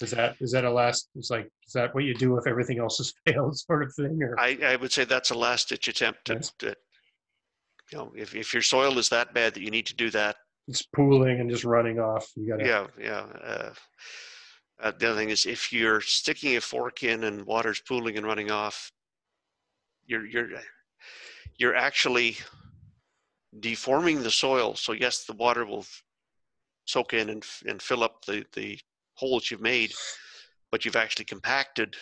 Is 0.00 0.12
that 0.12 0.36
is 0.40 0.52
that 0.52 0.64
a 0.64 0.70
last? 0.70 1.10
It's 1.16 1.28
like 1.28 1.50
is 1.66 1.74
that 1.74 1.94
what 1.94 2.04
you 2.04 2.14
do 2.14 2.38
if 2.38 2.46
everything 2.46 2.78
else 2.78 2.96
has 2.96 3.12
failed, 3.26 3.58
sort 3.58 3.82
of 3.82 3.94
thing? 3.94 4.22
Or 4.22 4.40
I, 4.40 4.56
I 4.64 4.76
would 4.76 4.90
say 4.90 5.04
that's 5.04 5.32
a 5.32 5.38
last 5.46 5.68
ditch 5.68 5.86
attempt 5.86 6.24
to, 6.28 6.32
Yes. 6.32 6.50
you 7.92 7.98
know, 7.98 8.10
if, 8.16 8.34
if 8.34 8.54
your 8.54 8.62
soil 8.62 8.96
is 8.96 9.10
that 9.10 9.34
bad 9.34 9.52
that 9.52 9.62
you 9.62 9.70
need 9.70 9.84
to 9.92 9.94
do 9.94 10.08
that, 10.12 10.36
it's 10.66 10.82
pooling 10.82 11.40
and 11.40 11.50
just 11.50 11.64
running 11.64 11.98
off. 11.98 12.30
You 12.36 12.48
got 12.48 12.58
to 12.58 12.66
yeah, 12.66 12.86
yeah. 12.98 13.26
Uh, 13.42 13.70
uh, 14.82 14.92
the 14.98 15.10
other 15.10 15.18
thing 15.18 15.30
is 15.30 15.46
if 15.46 15.72
you're 15.72 16.00
sticking 16.00 16.56
a 16.56 16.60
fork 16.60 17.02
in 17.02 17.24
and 17.24 17.44
water's 17.46 17.80
pooling 17.86 18.16
and 18.16 18.26
running 18.26 18.50
off, 18.50 18.90
you're, 20.06 20.26
you're, 20.26 20.48
you're 21.56 21.76
actually 21.76 22.36
deforming 23.60 24.22
the 24.22 24.30
soil. 24.30 24.74
So 24.74 24.92
yes, 24.92 25.24
the 25.24 25.34
water 25.34 25.64
will 25.64 25.86
soak 26.86 27.14
in 27.14 27.30
and, 27.30 27.44
and 27.66 27.80
fill 27.80 28.02
up 28.02 28.24
the, 28.24 28.44
the 28.54 28.78
holes 29.14 29.50
you've 29.50 29.60
made, 29.60 29.92
but 30.70 30.84
you've 30.84 30.96
actually 30.96 31.24
compacted 31.26 31.94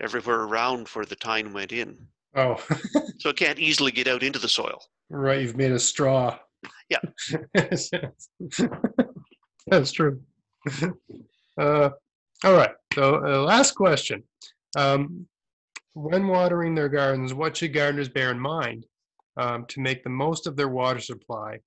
everywhere 0.00 0.40
around 0.40 0.88
where 0.88 1.04
the 1.04 1.16
tine 1.16 1.52
went 1.52 1.72
in. 1.72 1.96
Oh, 2.34 2.60
So 3.18 3.28
it 3.30 3.36
can't 3.36 3.58
easily 3.60 3.92
get 3.92 4.08
out 4.08 4.22
into 4.22 4.38
the 4.38 4.48
soil. 4.48 4.82
right. 5.08 5.40
You've 5.40 5.56
made 5.56 5.72
a 5.72 5.78
straw. 5.78 6.38
Yeah. 6.88 7.00
That's 9.66 9.92
true. 9.92 10.20
Uh, 11.58 11.90
all 12.44 12.52
right. 12.54 12.72
So, 12.94 13.24
uh, 13.24 13.42
last 13.42 13.72
question. 13.72 14.22
Um, 14.76 15.26
when 15.94 16.26
watering 16.26 16.74
their 16.74 16.88
gardens, 16.88 17.32
what 17.32 17.56
should 17.56 17.72
gardeners 17.72 18.08
bear 18.08 18.30
in 18.30 18.38
mind 18.38 18.86
um, 19.36 19.64
to 19.66 19.80
make 19.80 20.02
the 20.02 20.10
most 20.10 20.46
of 20.46 20.56
their 20.56 20.68
water 20.68 21.00
supply? 21.00 21.60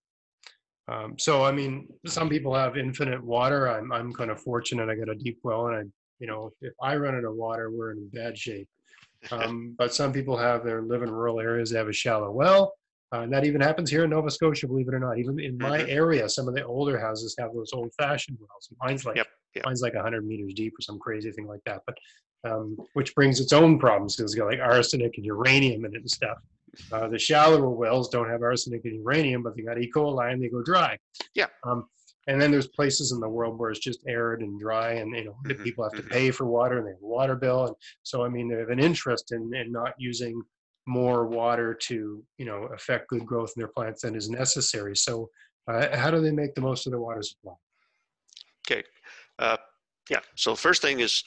Um, 0.89 1.15
so, 1.18 1.43
I 1.43 1.51
mean, 1.51 1.88
some 2.05 2.30
people 2.30 2.53
have 2.53 2.78
infinite 2.78 3.24
water. 3.24 3.68
I'm, 3.68 3.91
I'm 3.91 4.13
kind 4.13 4.32
of 4.32 4.41
fortunate. 4.41 4.89
I 4.89 4.95
got 4.95 5.09
a 5.09 5.15
deep 5.15 5.39
well, 5.43 5.68
and 5.68 5.76
I, 5.76 5.82
you 6.20 6.28
know, 6.28 6.51
if 6.61 6.74
I 6.82 6.95
run 6.95 7.15
out 7.15 7.26
of 7.26 7.36
water, 7.36 7.72
we're 7.72 7.91
in 7.91 8.09
bad 8.09 8.38
shape. 8.38 8.68
Um, 9.32 9.74
but 9.80 9.95
some 9.95 10.13
people 10.13 10.38
have 10.38 10.63
their 10.63 10.84
live 10.84 11.01
in 11.01 11.09
rural 11.09 11.39
areas. 11.39 11.72
They 11.72 11.80
have 11.80 11.88
a 11.88 11.93
shallow 11.93 12.30
well. 12.30 12.74
Uh, 13.14 13.22
and 13.22 13.32
that 13.32 13.45
even 13.45 13.62
happens 13.62 13.89
here 13.89 14.03
in 14.03 14.10
Nova 14.10 14.30
Scotia, 14.30 14.68
believe 14.68 14.88
it 14.89 14.93
or 14.93 14.99
not. 14.99 15.18
Even 15.18 15.39
in 15.39 15.58
my 15.58 15.80
Mhm. 15.80 15.89
area, 15.89 16.28
some 16.28 16.47
of 16.47 16.53
the 16.55 16.66
older 16.66 16.99
houses 16.99 17.36
have 17.39 17.53
those 17.53 17.72
old-fashioned 17.74 18.38
wells. 18.39 18.70
Mine's 18.82 19.05
like 19.05 19.16
Yep, 19.16 19.28
yep. 19.55 19.66
mine's 19.66 19.82
like 19.82 19.95
100 19.95 20.26
meters 20.26 20.53
deep 20.53 20.74
or 20.78 20.82
some 20.82 20.99
crazy 20.99 21.32
thing 21.32 21.47
like 21.47 21.62
that. 21.66 21.84
But 21.86 21.97
um, 22.43 22.78
which 22.93 23.16
brings 23.16 23.39
its 23.39 23.51
own 23.51 23.80
problems 23.80 24.16
because 24.16 24.32
it's 24.32 24.39
got 24.39 24.45
like 24.47 24.60
arsenic 24.60 25.18
and 25.18 25.26
uranium 25.26 25.84
in 25.86 25.93
it 25.95 25.97
and 26.01 26.10
stuff. 26.10 26.38
Uh, 26.91 27.08
the 27.08 27.18
shallower 27.18 27.70
wells 27.70 28.10
don't 28.10 28.30
have 28.30 28.41
arsenic 28.43 28.86
and 28.86 28.95
uranium, 28.95 29.41
but 29.41 29.55
they 29.55 29.64
got 29.64 29.82
E. 29.82 29.89
coli 29.93 30.32
and 30.32 30.41
they 30.41 30.47
go 30.47 30.62
dry. 30.64 30.97
Yeah. 31.34 31.47
Um, 31.64 31.89
and 32.28 32.39
then 32.41 32.51
there's 32.51 32.68
places 32.68 33.12
in 33.12 33.20
the 33.20 33.28
world 33.28 33.58
where 33.58 33.72
it's 33.72 33.80
just 33.80 34.01
arid 34.08 34.41
and 34.41 34.60
dry, 34.60 34.93
and 34.93 35.14
you 35.16 35.26
know 35.26 35.38
Mhm, 35.45 35.64
people 35.64 35.84
have 35.84 35.93
to 35.93 36.03
mhm. 36.03 36.10
pay 36.12 36.32
for 36.32 36.45
water 36.45 36.78
and 36.78 36.86
they 36.88 36.91
have 36.91 37.01
a 37.01 37.05
water 37.08 37.36
bill, 37.36 37.66
and 37.68 37.76
so 38.03 38.24
I 38.24 38.30
mean 38.30 38.47
they 38.49 38.55
have 38.55 38.70
an 38.70 38.80
interest 38.80 39.32
in 39.32 39.53
in 39.55 39.72
not 39.72 39.93
using 39.97 40.41
more 40.88 41.28
water 41.28 41.74
to 41.74 42.24
you 42.38 42.46
know 42.46 42.64
affect 42.74 43.10
good 43.10 43.26
growth 43.26 43.54
in 43.56 43.60
their 43.60 43.68
plants 43.68 44.02
than 44.02 44.16
is 44.16 44.30
necessary. 44.30 44.96
So 44.96 45.30
uh, 45.68 45.96
how 45.96 46.10
do 46.10 46.22
they 46.22 46.32
make 46.32 46.56
the 46.56 46.62
most 46.62 46.88
of 46.88 46.92
their 46.92 47.02
water 47.02 47.22
supply? 47.22 47.54
Okay. 48.70 48.84
Uh, 49.38 49.58
yeah. 50.10 50.20
So 50.36 50.56
first 50.56 50.82
thing 50.82 51.00
is 51.00 51.24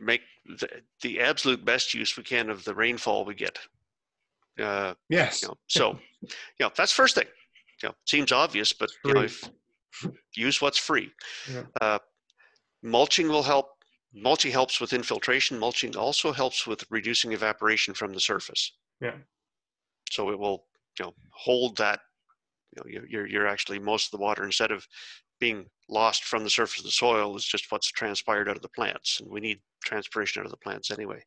make 0.00 0.22
the, 0.44 0.68
the 1.02 1.20
absolute 1.20 1.64
best 1.64 1.94
use 1.94 2.16
we 2.16 2.22
can 2.22 2.50
of 2.50 2.64
the 2.64 2.74
rainfall 2.74 3.24
we 3.24 3.34
get. 3.34 3.58
Uh, 4.60 4.94
Yes. 5.08 5.42
you 5.42 5.48
know, 5.48 5.54
so, 5.68 5.98
you 6.22 6.28
know, 6.60 6.70
that's 6.76 6.92
first 6.92 7.14
thing. 7.14 7.26
You 7.82 7.90
know, 7.90 7.94
seems 8.06 8.32
obvious, 8.32 8.72
but 8.72 8.90
you 9.04 9.14
know, 9.14 9.22
if, 9.22 9.48
use 10.34 10.60
what's 10.60 10.78
free. 10.78 11.10
Yeah. 11.52 11.62
Uh, 11.80 11.98
mulching 12.82 13.28
will 13.28 13.42
help. 13.42 13.70
Mulching 14.14 14.50
helps 14.50 14.80
with 14.80 14.94
infiltration. 14.94 15.58
Mulching 15.58 15.94
also 15.94 16.32
helps 16.32 16.66
with 16.66 16.84
reducing 16.90 17.32
evaporation 17.32 17.92
from 17.92 18.14
the 18.14 18.20
surface. 18.20 18.72
Yeah. 19.00 19.16
So 20.10 20.30
it 20.30 20.38
will, 20.38 20.66
you 20.98 21.06
know, 21.06 21.14
hold 21.30 21.76
that. 21.78 22.00
You 22.74 22.82
know, 22.82 23.08
you're- 23.08 23.30
you're 23.30 23.46
actually 23.46 23.78
most 23.78 24.06
of 24.06 24.10
the 24.10 24.24
water 24.24 24.44
instead 24.44 24.70
of 24.70 24.86
being 25.38 25.70
lost 25.88 26.24
from 26.24 26.44
the 26.44 26.50
surface 26.50 26.78
of 26.78 26.84
the 26.84 26.90
soil 26.90 27.36
is 27.36 27.44
just 27.44 27.70
what's 27.70 27.88
transpired 27.88 28.48
out 28.48 28.56
of 28.56 28.62
the 28.62 28.68
plants, 28.68 29.20
and 29.20 29.30
we 29.30 29.40
need 29.40 29.62
transpiration 29.84 30.40
out 30.40 30.46
of 30.46 30.50
the 30.50 30.56
plants 30.56 30.90
anyway. 30.90 31.24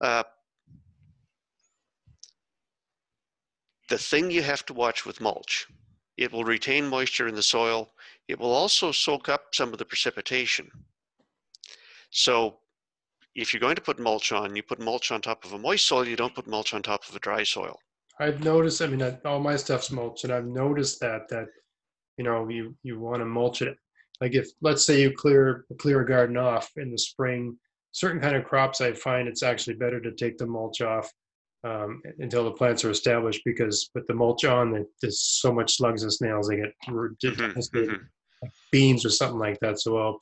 Uh, 0.00 0.22
the 3.88 3.98
thing 3.98 4.30
you 4.30 4.42
have 4.42 4.64
to 4.66 4.74
watch 4.74 5.04
with 5.04 5.20
mulch, 5.20 5.66
it 6.16 6.30
will 6.32 6.44
retain 6.44 6.86
moisture 6.86 7.26
in 7.26 7.34
the 7.34 7.42
soil. 7.42 7.94
It 8.28 8.38
will 8.38 8.52
also 8.52 8.92
soak 8.92 9.28
up 9.28 9.54
some 9.54 9.72
of 9.72 9.78
the 9.78 9.84
precipitation. 9.84 10.70
So 12.10 12.60
if 13.40 13.54
you're 13.54 13.60
going 13.60 13.76
to 13.76 13.80
put 13.82 13.98
mulch 14.00 14.32
on, 14.32 14.56
you 14.56 14.62
put 14.62 14.80
mulch 14.80 15.12
on 15.12 15.20
top 15.20 15.44
of 15.44 15.52
a 15.52 15.58
moist 15.58 15.86
soil, 15.86 16.06
you 16.06 16.16
don't 16.16 16.34
put 16.34 16.46
mulch 16.48 16.74
on 16.74 16.82
top 16.82 17.08
of 17.08 17.14
a 17.14 17.20
dry 17.20 17.44
soil. 17.44 17.78
I've 18.18 18.42
noticed, 18.42 18.82
I 18.82 18.88
mean, 18.88 19.00
I- 19.02 19.18
all 19.24 19.38
my 19.38 19.54
stuff's 19.56 19.92
mulch, 19.92 20.24
and 20.24 20.32
I've 20.32 20.46
noticed 20.46 20.98
that, 21.00 21.28
that, 21.28 21.46
you 22.16 22.24
know, 22.24 22.48
you, 22.48 22.74
you 22.82 22.98
want 22.98 23.20
to 23.20 23.24
mulch 23.24 23.62
it. 23.62 23.76
Like 24.20 24.34
if, 24.34 24.48
let's 24.60 24.84
say 24.84 25.00
you 25.00 25.12
clear, 25.12 25.64
clear 25.78 26.00
a 26.00 26.06
garden 26.06 26.36
off 26.36 26.68
in 26.76 26.90
the 26.90 26.98
spring, 26.98 27.56
certain 27.92 28.20
kind 28.20 28.34
of 28.34 28.44
crops, 28.44 28.80
I 28.80 28.92
find 28.92 29.28
it's 29.28 29.44
actually 29.44 29.76
better 29.76 30.00
to 30.00 30.12
take 30.12 30.36
the 30.36 30.46
mulch 30.46 30.80
off 30.80 31.08
um, 31.64 32.02
until 32.18 32.44
the 32.44 32.52
plants 32.52 32.84
are 32.84 32.90
established, 32.90 33.42
because 33.44 33.88
with 33.94 34.06
the 34.08 34.14
mulch 34.14 34.44
on, 34.44 34.72
there- 34.72 34.84
there's 35.00 35.20
so 35.20 35.52
much 35.52 35.76
slugs 35.76 36.02
and 36.02 36.12
snails, 36.12 36.48
they 36.48 36.56
get 36.56 36.72
Mhm, 36.88 37.16
devastated. 37.20 38.00
mhm. 38.00 38.08
beans 38.70 39.04
or 39.04 39.10
something 39.10 39.38
like 39.38 39.58
that. 39.60 39.80
So 39.80 39.96
I'll 39.96 40.20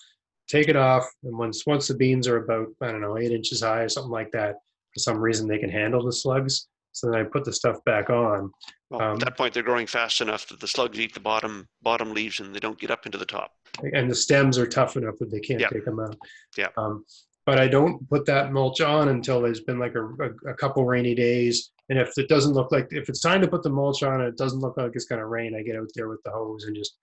take 0.48 0.68
it 0.68 0.76
off, 0.76 1.04
and 1.24 1.36
once 1.36 1.66
once 1.66 1.88
the 1.88 1.94
beans 1.94 2.26
are 2.28 2.38
about 2.44 2.68
I 2.80 2.90
don't 2.92 3.00
know 3.00 3.18
eight 3.18 3.32
inches 3.32 3.62
high 3.62 3.80
or 3.82 3.88
something 3.88 4.10
like 4.12 4.30
that, 4.32 4.56
for 4.94 5.00
some 5.00 5.18
reason 5.18 5.46
they 5.48 5.58
can 5.58 5.70
handle 5.70 6.04
the 6.04 6.12
slugs. 6.12 6.68
So 6.92 7.10
then 7.10 7.20
I 7.20 7.24
put 7.24 7.44
the 7.44 7.52
stuff 7.52 7.76
back 7.84 8.08
on. 8.08 8.50
Well, 8.88 9.02
Um, 9.02 9.12
at 9.14 9.20
that 9.20 9.36
point, 9.36 9.52
they're 9.52 9.62
growing 9.62 9.86
fast 9.86 10.22
enough 10.22 10.48
that 10.48 10.60
the 10.60 10.66
slugs 10.66 10.98
eat 10.98 11.12
the 11.12 11.20
bottom 11.20 11.68
bottom 11.82 12.14
leaves 12.14 12.40
and 12.40 12.54
they 12.54 12.58
don't 12.60 12.78
get 12.78 12.90
up 12.90 13.04
into 13.06 13.18
the 13.18 13.26
top. 13.26 13.52
and 13.92 14.10
the 14.10 14.14
stems 14.14 14.56
are 14.56 14.66
tough 14.66 14.96
enough 14.96 15.16
that 15.18 15.30
they 15.30 15.40
can't 15.40 15.60
Yeah. 15.60 15.68
take 15.68 15.84
them 15.84 16.00
out. 16.00 16.16
Yeah. 16.56 16.68
Um, 16.78 17.04
but 17.44 17.58
I 17.60 17.68
don't 17.68 18.08
put 18.08 18.24
that 18.26 18.50
mulch 18.52 18.80
on 18.80 19.08
until 19.10 19.42
there's 19.42 19.60
been 19.60 19.78
like 19.78 19.94
a, 19.94 20.04
a, 20.06 20.50
a 20.52 20.54
couple 20.54 20.84
rainy 20.86 21.14
days. 21.14 21.70
And 21.90 21.98
if 21.98 22.16
it 22.16 22.28
doesn't 22.28 22.54
look 22.54 22.72
like 22.72 22.88
if 22.90 23.08
it's 23.10 23.20
time 23.20 23.42
to 23.42 23.48
put 23.48 23.62
the 23.62 23.68
mulch 23.70 24.02
on 24.02 24.20
and 24.22 24.28
it 24.30 24.38
doesn't 24.38 24.60
look 24.60 24.78
like 24.78 24.92
it's 24.94 25.04
going 25.04 25.18
to 25.20 25.26
rain, 25.26 25.54
I 25.54 25.62
get 25.62 25.76
out 25.76 25.90
there 25.94 26.08
with 26.08 26.22
the 26.24 26.30
hose 26.30 26.64
and 26.64 26.74
just 26.74 26.96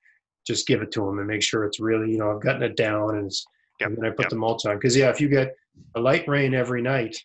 just 0.46 0.68
give 0.68 0.82
it 0.82 0.92
to 0.92 1.02
them 1.06 1.20
and 1.20 1.28
make 1.28 1.42
sure 1.44 1.64
it's 1.66 1.80
really 1.80 2.12
you 2.12 2.18
know 2.18 2.32
I've 2.36 2.42
gotten 2.42 2.64
it 2.64 2.76
down 2.76 3.16
and 3.16 3.28
it's 3.28 3.46
Yep, 3.80 3.90
and 3.90 3.98
then 3.98 4.06
I 4.06 4.10
put 4.12 4.26
yep. 4.26 4.30
the 4.30 4.36
mulch 4.36 4.66
on 4.68 4.76
because 4.76 4.96
yeah, 4.96 5.10
if 5.10 5.20
you 5.20 5.28
get 5.28 5.56
a 5.96 6.00
light 6.00 6.28
rain 6.28 6.54
every 6.54 6.82
night, 6.84 7.18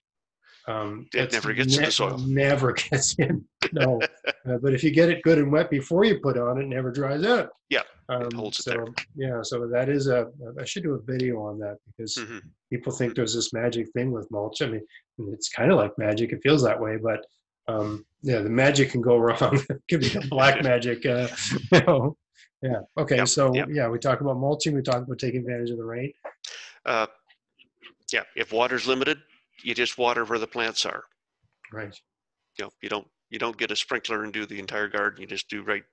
um, 0.67 1.07
It 1.15 1.31
never 1.33 1.53
gets 1.53 1.77
in 1.77 1.85
the 1.85 1.91
soil. 1.91 2.17
Never 2.19 2.73
gets 2.91 3.15
in. 3.19 3.45
No, 3.73 4.01
uh, 4.27 4.57
but 4.63 4.73
if 4.73 4.83
you 4.83 4.91
get 4.91 5.11
it 5.11 5.23
good 5.23 5.37
and 5.39 5.53
wet 5.53 5.69
before 5.71 6.05
you 6.05 6.21
put 6.21 6.39
on, 6.39 6.59
it 6.59 6.67
never 6.67 6.91
dries 6.91 7.23
out. 7.25 7.51
Yeah, 7.69 7.83
um, 8.09 8.31
holds 8.35 8.61
it 8.61 8.63
so, 8.63 8.71
there. 8.71 8.85
Yeah, 9.15 9.41
so 9.43 9.67
that 9.69 9.91
is 9.91 10.09
a. 10.09 10.29
I 10.59 10.65
should 10.65 10.85
do 10.85 10.95
a 10.95 11.03
video 11.03 11.39
on 11.43 11.59
that 11.59 11.77
because 11.87 12.15
Mhm. 12.17 12.41
people 12.73 12.93
think 12.93 13.15
there's 13.15 13.35
this 13.35 13.53
magic 13.53 13.89
thing 13.93 14.11
with 14.11 14.27
mulch. 14.31 14.63
I 14.63 14.67
mean, 14.69 14.83
it's 15.33 15.51
kind 15.51 15.71
of 15.71 15.77
like 15.77 15.93
magic. 15.99 16.33
It 16.33 16.41
feels 16.43 16.63
that 16.65 16.81
way, 16.81 16.97
but 16.97 17.27
um, 17.67 18.07
yeah, 18.23 18.41
the 18.41 18.49
magic 18.51 18.91
can 18.91 19.03
go 19.03 19.19
wrong. 19.27 19.61
it 19.69 19.83
can 19.89 20.01
be 20.01 20.29
black 20.31 20.63
magic. 20.73 21.05
Uh, 21.05 21.29
you 21.73 21.81
know. 21.87 22.17
Yeah. 22.63 22.81
Okay. 22.97 23.17
Yep, 23.17 23.29
so 23.29 23.55
yep. 23.55 23.69
yeah, 23.71 23.89
we 23.89 23.99
talk 23.99 24.21
about 24.21 24.37
mulching. 24.37 24.75
We 24.75 24.83
talk 24.83 25.03
about 25.03 25.19
taking 25.19 25.41
advantage 25.41 25.71
of 25.71 25.79
the 25.79 25.85
rain. 25.85 26.13
Uh, 26.85 27.07
yeah, 28.13 28.23
if 28.37 28.53
water's 28.53 28.87
limited, 28.87 29.19
you 29.63 29.75
just 29.75 29.99
water 29.99 30.25
where 30.25 30.39
the 30.39 30.47
plants 30.47 30.85
are. 30.85 31.05
Right. 31.73 31.95
You 32.59 32.65
know, 32.65 32.71
you 32.83 32.89
don't 32.89 33.07
you 33.31 33.39
don't 33.39 33.57
get 33.57 33.71
a 33.71 33.77
sprinkler 33.77 34.25
and 34.25 34.33
do 34.33 34.47
the 34.47 34.59
entire 34.59 34.89
garden. 34.89 35.21
You 35.21 35.27
just 35.27 35.49
do 35.49 35.63
right 35.63 35.85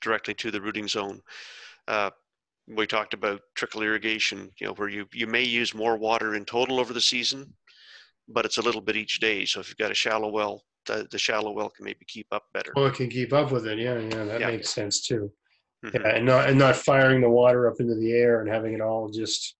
directly 0.00 0.34
to 0.34 0.50
the 0.50 0.60
rooting 0.60 0.88
zone. 0.88 1.20
Uh, 1.88 2.10
we 2.68 2.86
talked 2.86 3.14
about 3.14 3.40
trickle 3.56 3.82
irrigation. 3.82 4.50
You 4.60 4.68
know, 4.68 4.74
where 4.74 4.88
you 4.88 5.06
you 5.12 5.26
may 5.26 5.42
use 5.42 5.74
more 5.74 5.96
water 5.96 6.34
in 6.34 6.44
total 6.44 6.78
over 6.78 6.92
the 6.92 7.00
season, 7.00 7.52
but 8.28 8.44
it's 8.44 8.58
a 8.58 8.62
little 8.62 8.80
bit 8.80 8.96
each 8.96 9.18
day. 9.18 9.44
So 9.44 9.60
if 9.60 9.68
you've 9.68 9.78
got 9.78 9.90
a 9.90 9.94
shallow 9.94 10.28
well, 10.28 10.62
the, 10.86 11.06
the 11.10 11.18
shallow 11.18 11.52
well 11.52 11.70
can 11.70 11.84
maybe 11.84 12.04
keep 12.06 12.26
up 12.32 12.44
better. 12.52 12.72
Well, 12.76 12.86
it 12.86 12.94
can 12.94 13.08
keep 13.08 13.32
up 13.32 13.52
with 13.52 13.66
it. 13.66 13.78
Yeah. 13.78 13.98
Yeah. 13.98 14.24
That 14.24 14.40
Yeah. 14.40 14.46
makes 14.48 14.70
sense 14.70 15.06
too. 15.06 15.32
Mhm. 15.84 15.94
Yeah, 15.94 16.08
and 16.16 16.26
not 16.26 16.48
and 16.48 16.58
not 16.58 16.76
firing 16.76 17.20
the 17.20 17.28
water 17.30 17.68
up 17.68 17.80
into 17.80 17.94
the 17.96 18.12
air 18.12 18.40
and 18.40 18.48
having 18.48 18.72
it 18.74 18.80
all 18.80 19.08
just 19.08 19.56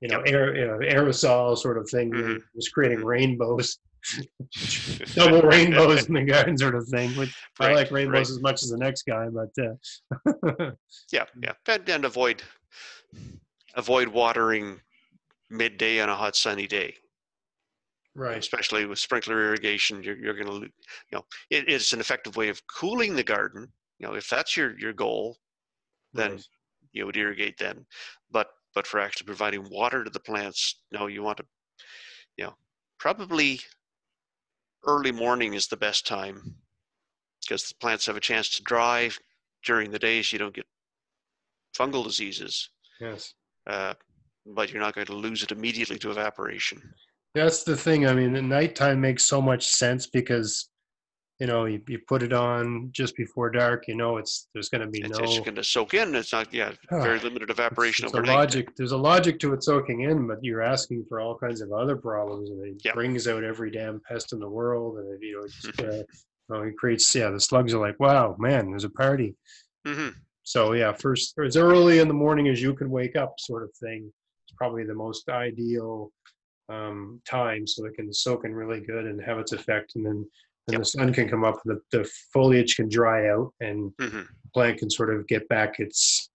you 0.00 0.08
know 0.08 0.20
air 0.22 0.54
you 0.54 0.66
know 0.66 0.78
aerosol 0.78 1.56
sort 1.56 1.78
of 1.78 1.88
thing, 1.88 2.10
Mhm. 2.10 2.42
just 2.54 2.72
creating 2.74 2.98
Mhm. 2.98 3.04
rainbows, 3.06 3.78
double 5.14 5.42
rainbows 5.42 6.06
in 6.06 6.14
the 6.14 6.24
garden 6.24 6.58
sort 6.58 6.74
of 6.74 6.86
thing. 6.88 7.16
Which 7.16 7.30
I 7.58 7.68
Right, 7.68 7.74
like 7.76 7.90
rainbows 7.90 8.30
right. 8.30 8.36
as 8.36 8.40
much 8.42 8.62
as 8.62 8.68
the 8.70 8.76
next 8.76 9.04
guy, 9.04 9.28
but 9.28 9.50
uh, 9.58 10.72
Yeah, 11.10 11.24
yeah, 11.40 11.52
and, 11.66 11.88
and 11.88 12.04
avoid 12.04 12.42
avoid 13.74 14.08
watering 14.08 14.80
midday 15.48 16.00
on 16.00 16.08
a 16.10 16.16
hot 16.16 16.36
sunny 16.36 16.66
day. 16.66 16.96
Right, 18.14 18.38
especially 18.38 18.86
with 18.86 18.98
sprinkler 18.98 19.42
irrigation, 19.44 20.02
you're, 20.02 20.16
you're 20.16 20.34
going 20.34 20.46
to, 20.46 20.66
you 20.66 20.70
know, 21.12 21.24
it, 21.50 21.68
it's 21.68 21.92
an 21.92 22.00
effective 22.00 22.36
way 22.36 22.48
of 22.48 22.60
cooling 22.66 23.16
the 23.16 23.22
garden. 23.22 23.68
You 23.98 24.08
know, 24.08 24.14
if 24.14 24.28
that's 24.28 24.56
your, 24.56 24.78
your 24.78 24.92
goal, 24.92 25.36
then 26.12 26.32
right. 26.32 26.46
you 26.92 27.06
would 27.06 27.16
irrigate 27.16 27.58
then. 27.58 27.86
But, 28.30 28.48
but 28.74 28.86
for 28.86 29.00
actually 29.00 29.26
providing 29.26 29.68
water 29.70 30.04
to 30.04 30.10
the 30.10 30.20
plants, 30.20 30.82
no, 30.92 31.06
you 31.06 31.22
want 31.22 31.38
to, 31.38 31.44
you 32.36 32.44
know, 32.44 32.54
probably 32.98 33.60
early 34.86 35.12
morning 35.12 35.54
is 35.54 35.68
the 35.68 35.76
best 35.76 36.06
time 36.06 36.54
because 37.40 37.68
the 37.68 37.74
plants 37.76 38.06
have 38.06 38.16
a 38.16 38.20
chance 38.20 38.48
to 38.50 38.62
dry 38.62 39.10
during 39.64 39.90
the 39.90 39.98
day 39.98 40.22
so 40.22 40.34
you 40.34 40.38
don't 40.38 40.54
get 40.54 40.66
fungal 41.76 42.04
diseases. 42.04 42.70
yes. 43.00 43.34
Uh, 43.66 43.94
but 44.44 44.72
you're 44.72 44.82
not 44.82 44.94
going 44.94 45.06
to 45.06 45.14
lose 45.14 45.44
it 45.44 45.52
immediately 45.52 45.98
to 45.98 46.10
evaporation. 46.10 46.82
That's 47.34 47.62
the 47.62 47.76
thing. 47.76 48.06
I 48.06 48.14
mean, 48.14 48.32
the 48.32 48.42
nighttime 48.42 49.00
makes 49.00 49.24
so 49.24 49.40
much 49.40 49.66
sense 49.68 50.06
because 50.06 50.68
you 51.40 51.46
know 51.46 51.64
you, 51.64 51.80
you 51.88 51.98
put 52.06 52.22
it 52.22 52.32
on 52.32 52.90
just 52.92 53.16
before 53.16 53.50
dark. 53.50 53.88
You 53.88 53.96
know, 53.96 54.18
it's 54.18 54.48
there's 54.52 54.68
going 54.68 54.82
to 54.82 54.86
be 54.86 55.00
It's, 55.00 55.18
no 55.18 55.24
it's 55.24 55.38
going 55.40 55.54
to 55.54 55.64
soak 55.64 55.94
in. 55.94 56.14
It's 56.14 56.32
not, 56.32 56.52
yeah, 56.52 56.72
very 56.90 57.18
limited 57.20 57.48
evaporation 57.50 58.04
It's 58.04 58.14
a 58.14 58.18
overnight. 58.18 58.36
logic. 58.36 58.76
There's 58.76 58.92
a 58.92 58.98
logic 58.98 59.38
to 59.40 59.54
it 59.54 59.64
soaking 59.64 60.02
in, 60.02 60.26
but 60.26 60.38
you're 60.42 60.62
asking 60.62 61.06
for 61.08 61.20
all 61.20 61.38
kinds 61.38 61.62
of 61.62 61.72
other 61.72 61.96
problems, 61.96 62.50
and 62.50 62.62
it 62.66 62.84
Yep. 62.84 62.94
brings 62.94 63.26
out 63.26 63.44
every 63.44 63.70
damn 63.70 64.00
pest 64.06 64.32
in 64.32 64.38
the 64.38 64.48
world, 64.48 64.98
and 64.98 65.14
it, 65.14 65.26
you 65.26 65.36
know, 65.40 65.46
just, 65.48 65.80
uh, 65.80 65.96
you 65.96 66.04
know, 66.50 66.62
it 66.62 66.76
creates. 66.76 67.14
Yeah, 67.14 67.30
the 67.30 67.40
slugs 67.40 67.72
are 67.72 67.80
like, 67.80 67.98
wow, 67.98 68.36
man, 68.38 68.70
there's 68.70 68.84
a 68.84 68.90
party. 68.90 69.34
hmm 69.86 70.10
So 70.42 70.74
yeah, 70.74 70.92
first 70.92 71.32
or 71.38 71.44
as 71.44 71.56
early 71.56 72.00
in 72.00 72.08
the 72.08 72.14
morning 72.14 72.48
as 72.48 72.60
you 72.60 72.74
can 72.74 72.90
wake 72.90 73.16
up, 73.16 73.36
sort 73.38 73.62
of 73.62 73.70
thing. 73.82 74.12
It's 74.46 74.54
probably 74.58 74.84
the 74.84 74.94
most 74.94 75.28
ideal 75.30 76.12
um, 76.68 77.20
time, 77.28 77.66
so 77.66 77.84
it 77.86 77.94
can 77.94 78.12
soak 78.12 78.44
in 78.44 78.54
really 78.54 78.80
good 78.80 79.06
and 79.06 79.20
have 79.22 79.38
its 79.38 79.52
effect, 79.52 79.92
and 79.96 80.06
then. 80.06 80.26
then 80.68 80.74
Yep. 80.74 80.80
the 80.80 80.84
sun 80.84 81.12
can 81.12 81.28
come 81.28 81.42
up, 81.44 81.60
the, 81.64 81.80
the 81.90 82.08
foliage 82.32 82.76
can 82.76 82.88
dry 82.88 83.28
out, 83.30 83.52
and 83.60 83.92
hmm 84.00 84.20
plant 84.54 84.78
can 84.78 84.90
sort 84.90 85.12
of 85.14 85.26
get 85.26 85.48
back 85.48 85.80
its 85.80 86.30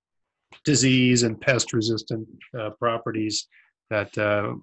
disease 0.66 1.24
and 1.24 1.40
pest 1.40 1.72
resistant 1.72 2.28
uh, 2.60 2.72
properties 2.72 3.48
that 3.90 4.18
uh, 4.18 4.54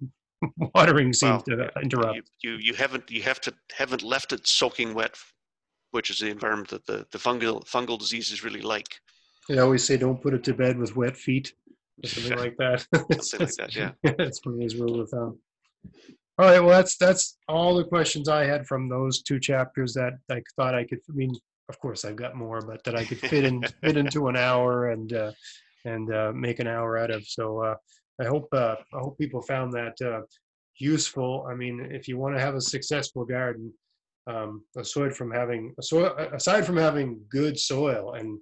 watering 0.74 1.12
seems 1.12 1.42
Well, 1.46 1.58
to 1.58 1.70
interrupt. 1.80 2.16
You, 2.16 2.22
you 2.42 2.58
you 2.58 2.74
haven't 2.74 3.10
you 3.10 3.22
have 3.22 3.40
to 3.42 3.54
haven't 3.76 4.02
left 4.02 4.32
it 4.32 4.46
soaking 4.46 4.92
wet, 4.92 5.16
which 5.92 6.10
is 6.10 6.18
the 6.18 6.28
environment 6.28 6.68
that 6.70 6.84
the, 6.86 7.06
the 7.10 7.18
fungal 7.18 7.64
fungal 7.64 7.98
diseases 7.98 8.44
really 8.44 8.60
like. 8.60 9.00
They 9.48 9.58
always 9.58 9.84
say 9.84 9.96
don't 9.96 10.20
put 10.20 10.34
it 10.34 10.44
to 10.44 10.54
bed 10.54 10.76
with 10.78 10.96
wet 10.96 11.16
feet 11.16 11.54
or 12.02 12.08
something 12.08 12.38
like 12.44 12.56
that. 12.58 12.86
Something 13.12 13.46
like 13.46 13.56
that, 13.56 13.76
yeah. 13.76 13.92
That's 14.18 14.44
one 14.44 14.54
of 14.54 14.60
those 14.60 14.76
rules 14.76 15.00
of 15.00 15.08
thumb. 15.10 15.38
All 16.36 16.46
right, 16.46 16.58
well, 16.58 16.70
that's 16.70 16.96
that's 16.96 17.38
all 17.48 17.76
the 17.76 17.84
questions 17.84 18.28
I 18.28 18.44
had 18.44 18.66
from 18.66 18.88
those 18.88 19.22
two 19.22 19.38
chapters 19.38 19.94
that 19.94 20.14
I 20.30 20.42
thought 20.56 20.74
I 20.74 20.84
could. 20.84 20.98
I 21.08 21.12
mean, 21.12 21.32
of 21.68 21.78
course, 21.78 22.04
I've 22.04 22.16
got 22.16 22.34
more, 22.34 22.60
but 22.60 22.82
that 22.84 22.96
I 22.96 23.04
could 23.04 23.20
fit 23.20 23.44
in 23.44 23.62
fit 23.82 23.96
into 23.96 24.28
an 24.28 24.36
hour 24.36 24.90
and 24.90 25.12
uh, 25.12 25.32
and 25.84 26.12
uh, 26.12 26.32
make 26.34 26.58
an 26.58 26.66
hour 26.66 26.98
out 26.98 27.10
of. 27.10 27.24
So 27.24 27.62
uh, 27.62 27.74
I 28.20 28.24
hope 28.24 28.48
uh, 28.52 28.76
I 28.92 28.98
hope 28.98 29.16
people 29.16 29.42
found 29.42 29.72
that 29.74 29.94
uh, 30.04 30.22
useful. 30.78 31.46
I 31.48 31.54
mean, 31.54 31.88
if 31.92 32.08
you 32.08 32.18
want 32.18 32.34
to 32.34 32.40
have 32.40 32.54
a 32.54 32.60
successful 32.60 33.24
garden, 33.24 33.72
um, 34.26 34.64
aside 34.76 35.14
from 35.14 35.30
having 35.30 35.74
a 35.78 35.82
soil, 35.82 36.14
aside 36.32 36.66
from 36.66 36.76
having 36.76 37.20
good 37.28 37.58
soil, 37.58 38.14
and 38.14 38.38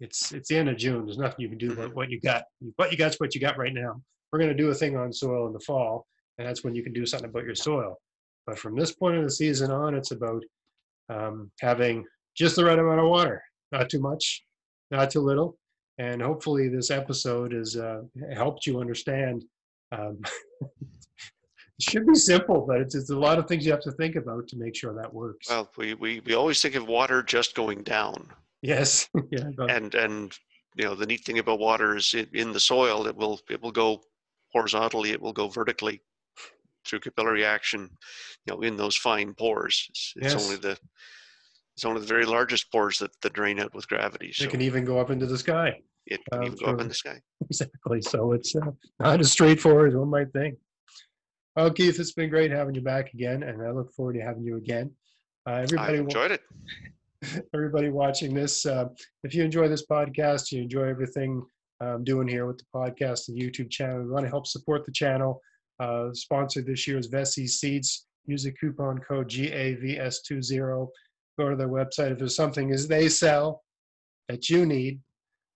it's 0.00 0.32
it's 0.32 0.48
the 0.48 0.56
end 0.56 0.68
of 0.68 0.76
June. 0.76 1.06
There's 1.06 1.18
nothing 1.18 1.40
you 1.40 1.48
can 1.48 1.58
do 1.58 1.74
but 1.74 1.94
what 1.94 2.10
you 2.10 2.20
got. 2.20 2.44
What 2.76 2.92
you 2.92 2.98
got's 2.98 3.18
what 3.18 3.34
you 3.34 3.40
got 3.40 3.58
right 3.58 3.74
now. 3.74 4.00
We're 4.32 4.38
going 4.38 4.56
to 4.56 4.62
do 4.62 4.70
a 4.70 4.74
thing 4.74 4.96
on 4.96 5.12
soil 5.12 5.48
in 5.48 5.52
the 5.52 5.60
fall, 5.60 6.06
and 6.40 6.48
that's 6.48 6.64
when 6.64 6.74
you 6.74 6.82
can 6.82 6.94
do 6.94 7.04
something 7.04 7.28
about 7.28 7.44
your 7.44 7.54
soil. 7.54 8.00
But 8.46 8.58
from 8.58 8.74
this 8.74 8.92
point 8.92 9.18
of 9.18 9.24
the 9.24 9.30
season 9.30 9.70
on, 9.70 9.94
it's 9.94 10.10
about 10.10 10.42
um, 11.10 11.50
having 11.60 12.02
just 12.34 12.56
the 12.56 12.64
right 12.64 12.78
amount 12.78 12.98
of 12.98 13.10
water, 13.10 13.42
not 13.72 13.90
too 13.90 14.00
much, 14.00 14.42
not 14.90 15.10
too 15.10 15.20
little, 15.20 15.58
and 15.98 16.22
hopefully 16.22 16.68
this 16.68 16.90
episode 16.90 17.52
has 17.52 17.76
uh, 17.76 18.00
helped 18.34 18.66
you 18.66 18.80
understand. 18.80 19.44
Um, 19.92 20.18
it 20.62 21.82
should 21.82 22.06
be 22.06 22.14
simple, 22.14 22.64
but 22.66 22.80
it's, 22.80 22.94
it's 22.94 23.10
a 23.10 23.18
lot 23.18 23.38
of 23.38 23.46
things 23.46 23.66
you 23.66 23.72
have 23.72 23.82
to 23.82 23.92
think 23.92 24.16
about 24.16 24.48
to 24.48 24.56
make 24.56 24.74
sure 24.74 24.94
that 24.94 25.12
works. 25.12 25.50
Well, 25.50 25.68
we, 25.76 25.92
we, 25.92 26.20
we 26.20 26.32
always 26.32 26.62
think 26.62 26.74
of 26.74 26.88
water 26.88 27.22
just 27.22 27.54
going 27.54 27.82
down, 27.82 28.26
yes, 28.62 29.10
yeah, 29.30 29.50
and 29.68 29.94
and 29.94 30.38
you 30.74 30.84
know 30.84 30.94
the 30.94 31.04
neat 31.04 31.22
thing 31.22 31.38
about 31.38 31.58
water 31.58 31.96
is 31.96 32.14
it, 32.14 32.30
in 32.32 32.52
the 32.52 32.60
soil 32.60 33.06
it 33.06 33.14
will 33.14 33.38
it 33.50 33.60
will 33.60 33.72
go 33.72 34.00
horizontally, 34.54 35.10
it 35.10 35.20
will 35.20 35.34
go 35.34 35.46
vertically 35.46 36.00
through 36.86 37.00
capillary 37.00 37.44
action, 37.44 37.88
you 38.46 38.54
know, 38.54 38.60
in 38.62 38.76
those 38.76 38.96
fine 38.96 39.34
pores. 39.34 39.86
It's, 39.90 40.12
it's 40.16 40.34
Yes. 40.34 40.44
only 40.44 40.56
the 40.56 40.78
it's 41.76 41.84
only 41.84 42.00
the 42.00 42.06
very 42.06 42.26
largest 42.26 42.70
pores 42.70 42.98
that, 42.98 43.10
that 43.22 43.32
drain 43.32 43.58
out 43.58 43.72
with 43.74 43.88
gravity. 43.88 44.32
So 44.32 44.44
it 44.44 44.50
can 44.50 44.60
even 44.60 44.84
go 44.84 44.98
up 44.98 45.10
into 45.10 45.24
the 45.26 45.38
sky. 45.38 45.80
it 46.06 46.20
can 46.30 46.42
uh, 46.42 46.46
even 46.46 46.58
go 46.58 46.66
up 46.72 46.80
in 46.80 46.88
the 46.88 46.94
sky. 46.94 47.20
exactly. 47.42 48.02
So 48.02 48.32
it's 48.32 48.54
uh, 48.54 48.70
not 48.98 49.20
as 49.20 49.32
straightforward 49.32 49.90
as 49.90 49.96
one 49.96 50.10
might 50.10 50.30
think. 50.32 50.56
Well, 51.56 51.70
Keith, 51.72 51.98
it's 51.98 52.12
been 52.12 52.28
great 52.28 52.50
having 52.50 52.74
you 52.74 52.82
back 52.82 53.14
again, 53.14 53.42
and 53.44 53.62
I 53.62 53.70
look 53.70 53.92
forward 53.94 54.14
to 54.14 54.20
having 54.20 54.44
you 54.44 54.56
again. 54.56 54.90
Uh, 55.46 55.52
I 55.52 55.62
everybody, 55.62 56.00
wa- 56.00 56.04
enjoyed 56.04 56.32
it. 56.32 56.42
everybody 57.54 57.88
watching 57.88 58.34
this, 58.34 58.66
uh, 58.66 58.86
if 59.24 59.34
you 59.34 59.42
enjoy 59.42 59.68
this 59.68 59.86
podcast, 59.86 60.52
you 60.52 60.62
enjoy 60.62 60.84
everything 60.84 61.42
I'm 61.80 62.04
doing 62.04 62.28
here 62.28 62.46
with 62.46 62.58
the 62.58 62.64
podcast 62.74 63.28
and 63.28 63.38
YouTube 63.40 63.70
channel, 63.70 64.02
we 64.02 64.10
want 64.10 64.24
to 64.24 64.30
help 64.30 64.46
support 64.46 64.84
the 64.84 64.92
channel. 64.92 65.40
Uh, 65.80 66.10
this 66.56 66.86
year 66.86 66.98
is 66.98 67.06
Vesey's 67.06 67.58
Seeds. 67.58 68.06
Use 68.26 68.44
the 68.44 68.52
coupon 68.52 68.98
code 68.98 69.28
GAVS20. 69.30 70.88
Go 71.38 71.48
to 71.48 71.56
their 71.56 71.68
website. 71.68 72.12
If 72.12 72.18
there's 72.18 72.36
something 72.36 72.70
as 72.70 72.86
they 72.86 73.08
sell 73.08 73.62
that 74.28 74.50
you 74.50 74.66
need, 74.66 75.00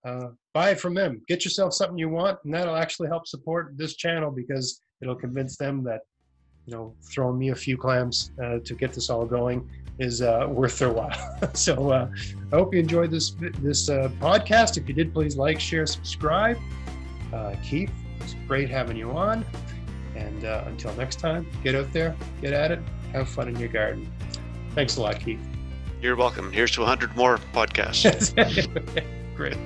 uh, 0.05 0.29
buy 0.55 0.75
from 0.75 0.95
them. 0.95 1.23
Get 1.29 1.45
yourself 1.45 1.75
something 1.75 1.99
you 1.99 2.09
want, 2.09 2.39
and 2.45 2.55
that'll 2.55 2.77
actually 2.77 3.09
help 3.09 3.27
support 3.27 3.75
this 3.77 3.97
channel 3.97 4.31
because 4.31 4.81
it'll 5.03 5.15
convince 5.15 5.57
them 5.57 5.85
that 5.85 6.01
you 6.67 6.75
know 6.75 6.95
throwing 7.13 7.39
me 7.39 7.51
a 7.51 7.55
few 7.55 7.77
clams 7.77 8.33
uh, 8.43 8.59
to 8.65 8.75
get 8.75 8.93
this 8.93 9.11
all 9.11 9.27
going 9.27 9.69
is 9.99 10.23
uh, 10.23 10.47
worth 10.49 10.79
their 10.79 10.91
while. 10.91 11.39
so 11.55 11.91
uh, 11.91 12.09
I 12.53 12.57
hope 12.57 12.75
you 12.75 12.81
enjoyed 12.81 13.11
this 13.11 13.35
this 13.61 13.89
uh, 13.89 14.09
podcast. 14.21 14.79
If 14.79 14.89
you 14.89 14.95
did, 14.95 15.13
please 15.13 15.37
like, 15.37 15.61
share, 15.61 15.87
subscribe. 15.87 16.59
Uh, 17.33 17.57
Keith, 17.63 17.93
it's 18.21 18.35
great 18.47 18.71
having 18.71 18.97
you 18.97 19.11
on. 19.11 19.45
And 20.15 20.45
uh, 20.45 20.65
until 20.67 20.95
next 20.95 21.19
time, 21.19 21.47
get 21.63 21.75
out 21.75 21.93
there, 21.93 22.17
get 22.41 22.53
at 22.53 22.71
it, 22.71 22.81
have 23.13 23.29
fun 23.29 23.49
in 23.49 23.57
your 23.57 23.69
garden. 23.69 24.11
Thanks 24.75 24.97
a 24.97 25.03
lot, 25.03 25.21
Keith. 25.21 25.41
You're 26.01 26.17
welcome. 26.17 26.53
Here's 26.53 26.71
to 26.73 26.81
100 26.81 27.17
more 27.17 27.39
podcasts. 27.53 28.35
Great. 29.35 29.57